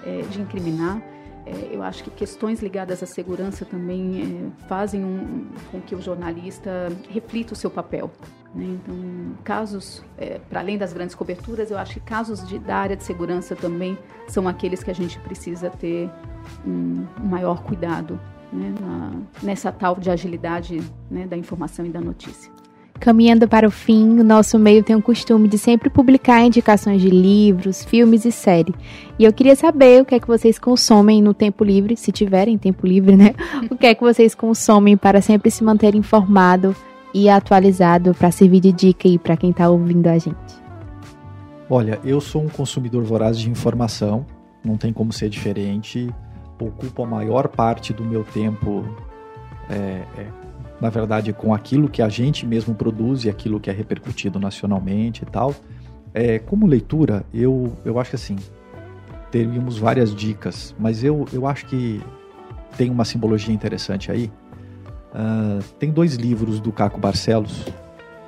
é, 0.05 0.21
de 0.29 0.41
incriminar. 0.41 1.01
É, 1.49 1.75
eu 1.75 1.81
acho 1.81 2.03
que 2.03 2.11
questões 2.11 2.61
ligadas 2.61 3.01
à 3.01 3.05
segurança 3.07 3.65
também 3.65 4.51
é, 4.61 4.67
fazem 4.67 5.03
um, 5.03 5.47
com 5.71 5.81
que 5.81 5.95
o 5.95 6.01
jornalista 6.01 6.89
reflita 7.09 7.53
o 7.53 7.55
seu 7.55 7.71
papel. 7.71 8.11
Né? 8.53 8.65
Então, 8.65 8.95
casos, 9.43 10.03
é, 10.17 10.39
para 10.49 10.59
além 10.59 10.77
das 10.77 10.93
grandes 10.93 11.15
coberturas, 11.15 11.71
eu 11.71 11.77
acho 11.77 11.95
que 11.95 11.99
casos 11.99 12.47
de, 12.47 12.59
da 12.59 12.75
área 12.75 12.95
de 12.95 13.03
segurança 13.03 13.55
também 13.55 13.97
são 14.27 14.47
aqueles 14.47 14.83
que 14.83 14.91
a 14.91 14.95
gente 14.95 15.19
precisa 15.19 15.69
ter 15.69 16.09
um, 16.65 17.05
um 17.19 17.25
maior 17.25 17.63
cuidado 17.63 18.19
né? 18.51 18.73
Na, 18.79 19.11
nessa 19.41 19.71
tal 19.71 19.95
de 19.95 20.09
agilidade 20.09 20.81
né? 21.09 21.25
da 21.27 21.37
informação 21.37 21.85
e 21.85 21.89
da 21.89 22.01
notícia. 22.01 22.51
Caminhando 22.99 23.47
para 23.47 23.65
o 23.65 23.71
fim, 23.71 24.19
o 24.19 24.23
nosso 24.23 24.59
meio 24.59 24.83
tem 24.83 24.93
o 24.93 25.01
costume 25.01 25.47
de 25.47 25.57
sempre 25.57 25.89
publicar 25.89 26.43
indicações 26.43 27.01
de 27.01 27.09
livros, 27.09 27.83
filmes 27.85 28.25
e 28.25 28.31
série. 28.31 28.75
E 29.17 29.23
eu 29.23 29.31
queria 29.31 29.55
saber 29.55 30.01
o 30.01 30.05
que 30.05 30.15
é 30.15 30.19
que 30.19 30.27
vocês 30.27 30.59
consomem 30.59 31.21
no 31.21 31.33
tempo 31.33 31.63
livre, 31.63 31.95
se 31.95 32.11
tiverem 32.11 32.57
tempo 32.57 32.85
livre, 32.85 33.15
né? 33.15 33.33
O 33.71 33.77
que 33.77 33.87
é 33.87 33.95
que 33.95 34.01
vocês 34.01 34.35
consomem 34.35 34.97
para 34.97 35.21
sempre 35.21 35.49
se 35.49 35.63
manter 35.63 35.95
informado 35.95 36.75
e 37.13 37.29
atualizado 37.29 38.13
para 38.13 38.31
servir 38.31 38.59
de 38.59 38.71
dica 38.73 39.07
aí 39.07 39.17
para 39.17 39.37
quem 39.37 39.51
está 39.51 39.69
ouvindo 39.69 40.07
a 40.07 40.17
gente? 40.17 40.59
Olha, 41.69 41.99
eu 42.03 42.19
sou 42.19 42.41
um 42.41 42.49
consumidor 42.49 43.03
voraz 43.03 43.39
de 43.39 43.49
informação, 43.49 44.25
não 44.63 44.75
tem 44.75 44.91
como 44.91 45.13
ser 45.13 45.29
diferente. 45.29 46.09
Ocupo 46.59 47.03
a 47.03 47.07
maior 47.07 47.47
parte 47.47 47.93
do 47.93 48.03
meu 48.03 48.25
tempo 48.25 48.83
é, 49.69 50.03
é 50.17 50.48
na 50.79 50.89
verdade, 50.89 51.33
com 51.33 51.53
aquilo 51.53 51.89
que 51.89 52.01
a 52.01 52.09
gente 52.09 52.45
mesmo 52.45 52.73
produz 52.73 53.25
e 53.25 53.29
aquilo 53.29 53.59
que 53.59 53.69
é 53.69 53.73
repercutido 53.73 54.39
nacionalmente 54.39 55.23
e 55.23 55.25
tal. 55.25 55.53
É, 56.13 56.39
como 56.39 56.65
leitura, 56.65 57.25
eu, 57.33 57.73
eu 57.85 57.99
acho 57.99 58.11
que 58.11 58.15
assim, 58.15 58.37
teríamos 59.29 59.77
várias 59.77 60.15
dicas, 60.15 60.75
mas 60.79 61.03
eu, 61.03 61.25
eu 61.33 61.45
acho 61.45 61.65
que 61.65 62.01
tem 62.77 62.89
uma 62.89 63.05
simbologia 63.05 63.53
interessante 63.53 64.11
aí. 64.11 64.31
Uh, 65.13 65.63
tem 65.79 65.91
dois 65.91 66.15
livros 66.15 66.59
do 66.59 66.71
Caco 66.71 66.99
Barcelos, 66.99 67.65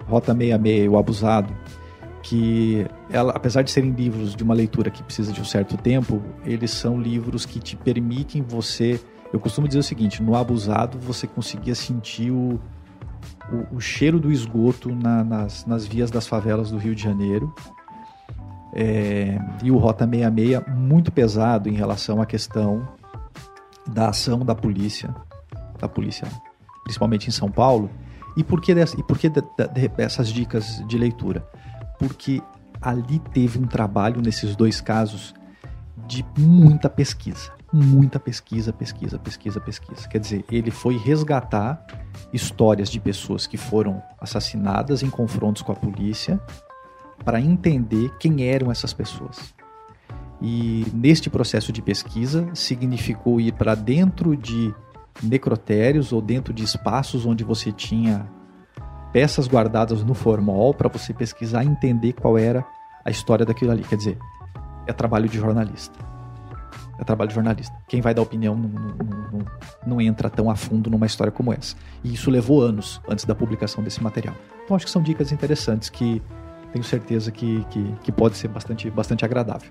Rota 0.07 0.33
66 0.33 0.85
e 0.85 0.89
O 0.89 0.97
Abusado, 0.97 1.55
que 2.21 2.85
ela, 3.09 3.31
apesar 3.33 3.61
de 3.61 3.71
serem 3.71 3.91
livros 3.91 4.35
de 4.35 4.43
uma 4.43 4.53
leitura 4.53 4.91
que 4.91 5.01
precisa 5.01 5.31
de 5.31 5.41
um 5.41 5.45
certo 5.45 5.77
tempo, 5.77 6.21
eles 6.45 6.71
são 6.71 6.99
livros 6.99 7.45
que 7.45 7.59
te 7.59 7.75
permitem 7.75 8.41
você 8.41 8.99
eu 9.31 9.39
costumo 9.39 9.67
dizer 9.67 9.79
o 9.79 9.83
seguinte: 9.83 10.21
no 10.21 10.35
abusado 10.35 10.99
você 10.99 11.25
conseguia 11.25 11.75
sentir 11.75 12.31
o, 12.31 12.59
o, 13.51 13.77
o 13.77 13.81
cheiro 13.81 14.19
do 14.19 14.31
esgoto 14.31 14.93
na, 14.93 15.23
nas, 15.23 15.65
nas 15.65 15.85
vias 15.85 16.11
das 16.11 16.27
favelas 16.27 16.71
do 16.71 16.77
Rio 16.77 16.95
de 16.95 17.01
Janeiro. 17.01 17.53
É, 18.73 19.37
e 19.61 19.69
o 19.69 19.77
Rota 19.77 20.05
66 20.05 20.61
muito 20.77 21.11
pesado 21.11 21.67
em 21.67 21.73
relação 21.73 22.21
à 22.21 22.25
questão 22.25 22.87
da 23.85 24.09
ação 24.09 24.45
da 24.45 24.55
polícia, 24.55 25.13
da 25.77 25.89
polícia, 25.89 26.25
principalmente 26.83 27.27
em 27.27 27.31
São 27.31 27.51
Paulo. 27.51 27.89
E 28.37 28.45
por 28.45 28.61
que, 28.61 28.73
dessa, 28.73 28.97
e 28.97 29.03
por 29.03 29.17
que 29.17 29.27
de, 29.27 29.41
de, 29.41 29.91
essas 29.97 30.29
dicas 30.29 30.81
de 30.87 30.97
leitura? 30.97 31.45
Porque 31.99 32.41
ali 32.81 33.19
teve 33.33 33.59
um 33.59 33.67
trabalho 33.67 34.21
nesses 34.21 34.55
dois 34.55 34.79
casos 34.79 35.33
de 36.07 36.25
muita 36.37 36.89
pesquisa 36.89 37.51
muita 37.71 38.19
pesquisa, 38.19 38.73
pesquisa, 38.73 39.17
pesquisa, 39.17 39.59
pesquisa. 39.59 40.07
Quer 40.07 40.19
dizer, 40.19 40.45
ele 40.51 40.71
foi 40.71 40.97
resgatar 40.97 41.85
histórias 42.33 42.89
de 42.89 42.99
pessoas 42.99 43.47
que 43.47 43.57
foram 43.57 44.01
assassinadas 44.19 45.03
em 45.03 45.09
confrontos 45.09 45.61
com 45.61 45.71
a 45.71 45.75
polícia 45.75 46.39
para 47.23 47.39
entender 47.39 48.11
quem 48.19 48.43
eram 48.43 48.71
essas 48.71 48.93
pessoas. 48.93 49.53
E 50.41 50.85
neste 50.93 51.29
processo 51.29 51.71
de 51.71 51.81
pesquisa 51.81 52.49
significou 52.53 53.39
ir 53.39 53.53
para 53.53 53.75
dentro 53.75 54.35
de 54.35 54.73
necrotérios 55.21 56.11
ou 56.11 56.21
dentro 56.21 56.53
de 56.53 56.63
espaços 56.63 57.25
onde 57.25 57.43
você 57.43 57.71
tinha 57.71 58.27
peças 59.13 59.47
guardadas 59.47 60.03
no 60.03 60.13
formol 60.13 60.73
para 60.73 60.89
você 60.89 61.13
pesquisar 61.13 61.63
e 61.63 61.67
entender 61.67 62.13
qual 62.13 62.37
era 62.37 62.65
a 63.05 63.11
história 63.11 63.45
daquilo 63.45 63.71
ali. 63.71 63.83
Quer 63.83 63.97
dizer, 63.97 64.17
é 64.87 64.93
trabalho 64.93 65.29
de 65.29 65.37
jornalista 65.37 66.10
é 67.01 67.05
trabalho 67.05 67.29
de 67.29 67.35
jornalista. 67.35 67.75
Quem 67.87 67.99
vai 68.01 68.13
dar 68.13 68.21
opinião 68.21 68.55
não, 68.55 68.69
não, 68.69 68.95
não, 69.31 69.45
não, 69.85 70.01
entra 70.01 70.29
tão 70.29 70.49
a 70.49 70.55
fundo 70.55 70.89
numa 70.89 71.05
história 71.05 71.31
como 71.31 71.51
essa. 71.51 71.75
E 72.03 72.13
isso 72.13 72.29
levou 72.29 72.61
anos 72.61 73.01
antes 73.07 73.25
da 73.25 73.33
publicação 73.33 73.83
desse 73.83 74.01
material. 74.03 74.35
Então 74.63 74.75
acho 74.75 74.85
que 74.85 74.91
são 74.91 75.01
dicas 75.01 75.31
interessantes 75.31 75.89
que 75.89 76.21
tenho 76.71 76.83
certeza 76.83 77.31
que, 77.31 77.65
que, 77.69 77.95
que 78.03 78.11
pode 78.11 78.37
ser 78.37 78.47
bastante, 78.47 78.89
bastante 78.89 79.25
agradável. 79.25 79.69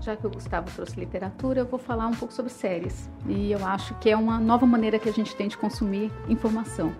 Já 0.00 0.16
que 0.16 0.26
o 0.26 0.30
Gustavo 0.30 0.70
trouxe 0.74 0.98
literatura, 0.98 1.60
eu 1.60 1.66
vou 1.66 1.78
falar 1.78 2.06
um 2.06 2.14
pouco 2.14 2.32
sobre 2.32 2.50
séries. 2.50 3.08
E 3.28 3.52
eu 3.52 3.64
acho 3.64 3.94
que 3.98 4.08
é 4.08 4.16
uma 4.16 4.38
nova 4.38 4.66
maneira 4.66 4.98
que 4.98 5.08
a 5.08 5.12
gente 5.12 5.36
tem 5.36 5.46
de 5.46 5.58
consumir 5.58 6.10
informação. 6.28 6.92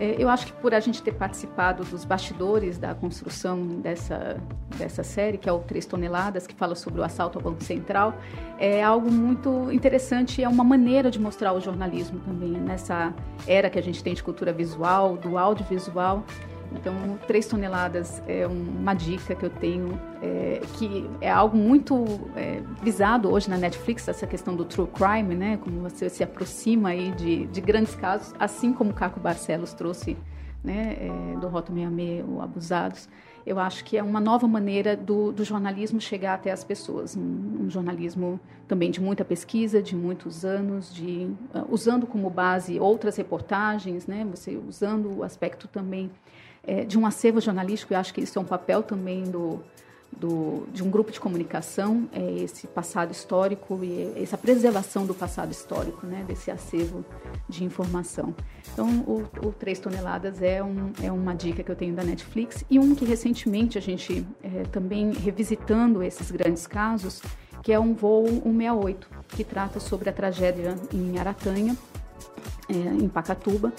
É, 0.00 0.14
eu 0.18 0.28
acho 0.28 0.46
que 0.46 0.52
por 0.52 0.72
a 0.72 0.80
gente 0.80 1.02
ter 1.02 1.12
participado 1.12 1.84
dos 1.84 2.04
bastidores 2.04 2.78
da 2.78 2.94
construção 2.94 3.66
dessa, 3.66 4.40
dessa 4.76 5.02
série, 5.02 5.36
que 5.36 5.48
é 5.48 5.52
o 5.52 5.58
Três 5.58 5.86
Toneladas, 5.86 6.46
que 6.46 6.54
fala 6.54 6.74
sobre 6.74 7.00
o 7.00 7.04
assalto 7.04 7.38
ao 7.38 7.44
Banco 7.44 7.62
Central, 7.64 8.14
é 8.58 8.82
algo 8.82 9.10
muito 9.10 9.72
interessante, 9.72 10.42
é 10.42 10.48
uma 10.48 10.62
maneira 10.64 11.10
de 11.10 11.18
mostrar 11.18 11.52
o 11.52 11.60
jornalismo 11.60 12.20
também, 12.20 12.50
nessa 12.50 13.12
era 13.46 13.68
que 13.68 13.78
a 13.78 13.82
gente 13.82 14.02
tem 14.02 14.14
de 14.14 14.22
cultura 14.22 14.52
visual, 14.52 15.16
do 15.16 15.36
audiovisual. 15.36 16.24
Então, 16.72 17.18
três 17.26 17.46
toneladas 17.46 18.22
é 18.26 18.46
uma 18.46 18.94
dica 18.94 19.34
que 19.34 19.44
eu 19.44 19.50
tenho, 19.50 19.98
é, 20.22 20.60
que 20.76 21.08
é 21.20 21.30
algo 21.30 21.56
muito 21.56 22.04
é, 22.36 22.60
visado 22.82 23.30
hoje 23.30 23.48
na 23.48 23.56
Netflix, 23.56 24.06
essa 24.06 24.26
questão 24.26 24.54
do 24.54 24.64
true 24.64 24.86
crime, 24.88 25.34
né? 25.34 25.56
Como 25.56 25.80
você 25.80 26.08
se 26.08 26.22
aproxima 26.22 26.90
aí 26.90 27.10
de, 27.12 27.46
de 27.46 27.60
grandes 27.60 27.94
casos, 27.94 28.34
assim 28.38 28.72
como 28.72 28.90
o 28.90 28.94
Caco 28.94 29.18
Barcelos 29.18 29.72
trouxe 29.72 30.16
né, 30.62 30.96
é, 31.00 31.38
do 31.38 31.48
Rota 31.48 31.72
66, 31.72 32.24
o 32.28 32.40
Abusados. 32.40 33.08
Eu 33.46 33.58
acho 33.58 33.82
que 33.84 33.96
é 33.96 34.02
uma 34.02 34.20
nova 34.20 34.46
maneira 34.46 34.94
do, 34.94 35.32
do 35.32 35.42
jornalismo 35.42 36.00
chegar 36.00 36.34
até 36.34 36.50
as 36.50 36.62
pessoas. 36.62 37.16
Um, 37.16 37.64
um, 37.64 37.70
jornalismo 37.70 38.38
também 38.66 38.90
de 38.90 39.00
muita 39.00 39.24
pesquisa, 39.24 39.82
de 39.82 39.96
muitos 39.96 40.44
anos, 40.44 40.92
de, 40.92 41.30
uh, 41.54 41.64
usando 41.70 42.06
como 42.06 42.28
base 42.28 42.78
outras 42.78 43.16
reportagens, 43.16 44.06
né, 44.06 44.26
você 44.30 44.60
usando 44.68 45.18
o 45.18 45.22
aspecto 45.22 45.66
também 45.66 46.10
é, 46.68 46.84
de 46.84 46.98
um 46.98 47.06
acervo 47.06 47.40
jornalístico, 47.40 47.94
e 47.94 47.96
acho 47.96 48.12
que 48.12 48.20
isso 48.20 48.38
é 48.38 48.42
um 48.42 48.44
papel 48.44 48.82
também 48.82 49.24
do, 49.24 49.58
do, 50.12 50.66
de 50.70 50.82
um 50.82 50.90
grupo 50.90 51.10
de 51.10 51.18
comunicação 51.18 52.08
é 52.12 52.42
esse 52.42 52.66
passado 52.66 53.10
histórico 53.10 53.80
e 53.82 54.12
essa 54.22 54.36
preservação 54.36 55.06
do 55.06 55.14
passado 55.14 55.50
histórico, 55.50 56.06
né, 56.06 56.24
desse 56.28 56.50
acervo 56.50 57.04
de 57.48 57.64
informação. 57.64 58.34
Então, 58.70 58.86
o, 59.00 59.24
o 59.46 59.52
3 59.52 59.78
toneladas 59.80 60.42
é, 60.42 60.62
um, 60.62 60.92
é 61.02 61.10
uma 61.10 61.34
dica 61.34 61.62
que 61.62 61.70
eu 61.70 61.76
tenho 61.76 61.94
da 61.94 62.04
Netflix 62.04 62.62
e 62.68 62.78
um 62.78 62.94
que 62.94 63.06
recentemente 63.06 63.78
a 63.78 63.80
gente 63.80 64.26
é, 64.42 64.64
também 64.64 65.12
revisitando 65.12 66.02
esses 66.02 66.30
grandes 66.30 66.66
casos, 66.66 67.22
que 67.62 67.72
é 67.72 67.80
um 67.80 67.94
voo 67.94 68.26
168, 68.26 69.08
que 69.28 69.42
trata 69.42 69.80
sobre 69.80 70.10
a 70.10 70.12
tragédia 70.12 70.76
em 70.92 71.18
Aratanha, 71.18 71.74
é, 72.68 72.74
em 72.74 73.08
Pacatuba, 73.08 73.72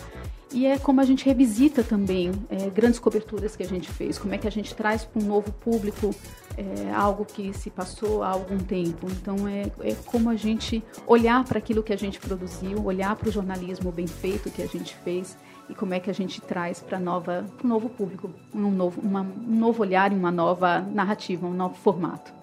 e 0.52 0.66
é 0.66 0.78
como 0.78 1.00
a 1.00 1.06
gente 1.06 1.26
revisita 1.26 1.84
também 1.84 2.32
é, 2.50 2.70
grandes 2.70 3.00
coberturas 3.00 3.56
que 3.56 3.64
a 3.64 3.68
gente 3.68 3.90
fez, 3.92 4.18
como 4.18 4.34
é 4.34 4.38
que 4.38 4.48
a 4.48 4.52
gente 4.52 4.74
traz 4.74 5.06
para 5.06 5.22
um 5.22 5.26
novo 5.26 5.52
público 5.52 6.14
é, 6.58 6.92
algo 6.94 7.24
que 7.24 7.54
se 7.54 7.70
passou 7.70 8.24
há 8.24 8.30
algum 8.30 8.58
tempo. 8.58 9.08
Então, 9.12 9.48
é, 9.48 9.72
é 9.82 9.96
como 10.06 10.30
a 10.30 10.36
gente 10.36 10.84
olhar 11.08 11.44
para 11.44 11.60
aquilo 11.60 11.84
que 11.84 11.94
a 11.94 11.98
gente 11.98 12.20
produziu, 12.20 12.84
olhar 12.84 13.16
para 13.16 13.30
o 13.30 13.32
jornalismo 13.32 13.92
bem 13.92 14.08
feito 14.08 14.50
que 14.50 14.62
a 14.62 14.68
gente 14.68 14.96
fez 14.96 15.38
e 15.70 15.76
como 15.76 15.94
é 15.94 16.00
que 16.00 16.10
a 16.10 16.14
gente 16.14 16.42
traz 16.42 16.80
para 16.80 16.98
um 16.98 17.68
novo 17.68 17.90
público, 17.90 18.32
um 18.54 18.72
novo, 18.72 19.00
uma, 19.02 19.22
um 19.22 19.56
novo 19.60 19.84
olhar 19.84 20.12
e 20.12 20.16
uma 20.16 20.32
nova 20.32 20.82
narrativa, 20.82 21.46
um 21.46 21.54
novo 21.54 21.76
formato. 21.76 22.39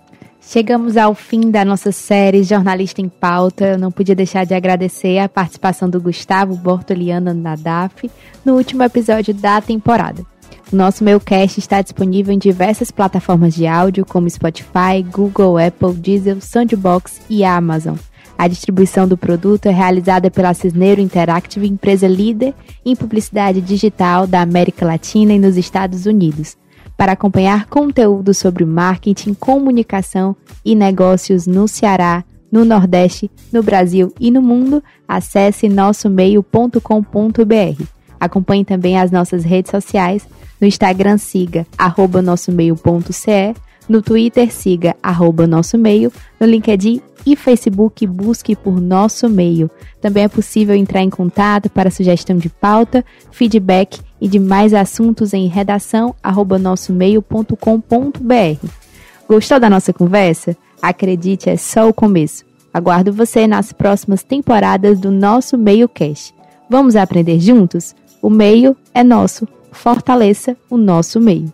Chegamos 0.49 0.97
ao 0.97 1.13
fim 1.13 1.51
da 1.51 1.65
nossa 1.65 1.91
série 1.91 2.45
Jornalista 2.45 3.01
em 3.01 3.09
Pauta. 3.09 3.67
Eu 3.67 3.79
não 3.79 3.91
podia 3.91 4.15
deixar 4.15 4.47
de 4.47 4.55
agradecer 4.55 5.19
a 5.19 5.29
participação 5.29 5.91
do 5.91 6.01
Gustavo 6.01 6.55
Bortoliano 6.55 7.35
na 7.35 7.57
DAF 7.57 8.09
no 8.45 8.55
último 8.55 8.85
episódio 8.85 9.35
da 9.35 9.61
temporada. 9.61 10.25
O 10.73 10.77
nosso 10.77 11.03
Mailcast 11.03 11.59
está 11.59 11.83
disponível 11.83 12.33
em 12.33 12.39
diversas 12.39 12.93
plataformas 12.93 13.57
de 13.57 13.67
áudio, 13.67 14.07
como 14.07 14.31
Spotify, 14.31 15.03
Google, 15.11 15.59
Apple, 15.59 15.95
Diesel, 15.95 16.41
Soundbox 16.41 17.23
e 17.29 17.45
Amazon. 17.45 17.97
A 18.39 18.47
distribuição 18.47 19.09
do 19.09 19.17
produto 19.17 19.67
é 19.67 19.73
realizada 19.73 20.31
pela 20.31 20.55
Cisneiro 20.55 21.01
Interactive, 21.01 21.67
empresa 21.67 22.07
líder 22.07 22.55
em 22.85 22.95
publicidade 22.95 23.61
digital 23.61 24.29
da 24.29 24.43
América 24.43 24.87
Latina 24.87 25.33
e 25.33 25.41
nos 25.41 25.57
Estados 25.57 26.07
Unidos. 26.07 26.57
Para 26.97 27.13
acompanhar 27.13 27.67
conteúdo 27.67 28.33
sobre 28.33 28.65
marketing, 28.65 29.35
comunicação 29.35 30.35
e 30.65 30.75
negócios 30.75 31.47
no 31.47 31.69
Ceará, 31.69 32.25
no 32.51 32.65
Nordeste, 32.65 33.31
no 33.53 33.63
Brasil 33.63 34.15
e 34.19 34.31
no 34.31 34.41
mundo, 34.41 34.83
acesse 35.07 35.69
nossomeio.com.br. 35.69 37.85
Acompanhe 38.19 38.65
também 38.65 38.99
as 38.99 39.11
nossas 39.11 39.45
redes 39.45 39.71
sociais. 39.71 40.27
No 40.59 40.67
Instagram, 40.67 41.19
siga 41.19 41.67
arroba 41.77 42.23
nossomeio.ce. 42.23 43.55
No 43.89 44.03
Twitter, 44.03 44.53
siga 44.53 44.97
arroba 45.03 45.47
nosso 45.47 45.79
meio. 45.79 46.13
No 46.41 46.47
LinkedIn 46.47 47.01
e 47.25 47.37
Facebook, 47.37 48.07
busque 48.07 48.55
por 48.55 48.81
Nosso 48.81 49.29
Meio. 49.29 49.71
Também 50.01 50.25
é 50.25 50.29
possível 50.29 50.75
entrar 50.75 51.03
em 51.03 51.11
contato 51.11 51.69
para 51.69 51.91
sugestão 51.91 52.37
de 52.37 52.49
pauta, 52.49 53.05
feedback 53.33 54.01
e 54.21 54.29
de 54.29 54.39
mais 54.39 54.73
assuntos 54.73 55.35
em 55.35 55.49
redação 55.49 56.15
arroba 56.23 56.59
nossomeio.com.br. 56.59 58.67
Gostou 59.29 59.59
da 59.59 59.69
nossa 59.69 59.93
conversa? 59.93 60.57
Acredite, 60.81 61.51
é 61.51 61.57
só 61.57 61.89
o 61.89 61.95
começo. 61.95 62.45
Aguardo 62.73 63.13
você 63.13 63.47
nas 63.47 63.73
próximas 63.73 64.23
temporadas 64.23 65.01
do 65.01 65.11
nosso 65.11 65.59
Meio 65.59 65.89
Cast. 65.89 66.35
Vamos 66.71 66.95
aprender 66.95 67.41
juntos? 67.41 67.95
O 68.21 68.31
meio 68.31 68.77
é 68.93 69.03
nosso. 69.03 69.49
Fortaleça 69.73 70.57
o 70.71 70.77
nosso 70.77 71.21
meio. 71.21 71.53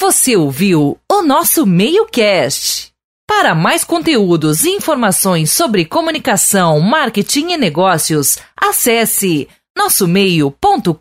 Você 0.00 0.34
ouviu 0.34 0.96
o 1.12 1.22
nosso 1.22 1.66
Meio 1.66 2.06
Cast. 2.06 2.90
Para 3.28 3.54
mais 3.54 3.84
conteúdos 3.84 4.64
e 4.64 4.70
informações 4.70 5.52
sobre 5.52 5.84
comunicação, 5.84 6.80
marketing 6.80 7.50
e 7.50 7.58
negócios, 7.58 8.38
acesse 8.56 9.46
nossomeio.com.br. 9.76 10.96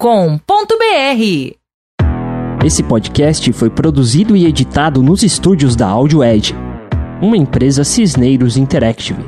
Esse 2.66 2.84
podcast 2.84 3.54
foi 3.54 3.70
produzido 3.70 4.36
e 4.36 4.46
editado 4.46 5.02
nos 5.02 5.24
estúdios 5.24 5.78
da 5.78 5.88
Audio 5.88 6.22
Edge, 6.22 6.54
uma 7.22 7.38
empresa 7.38 7.86
Cisneiros 7.86 8.58
Interactive. 8.58 9.24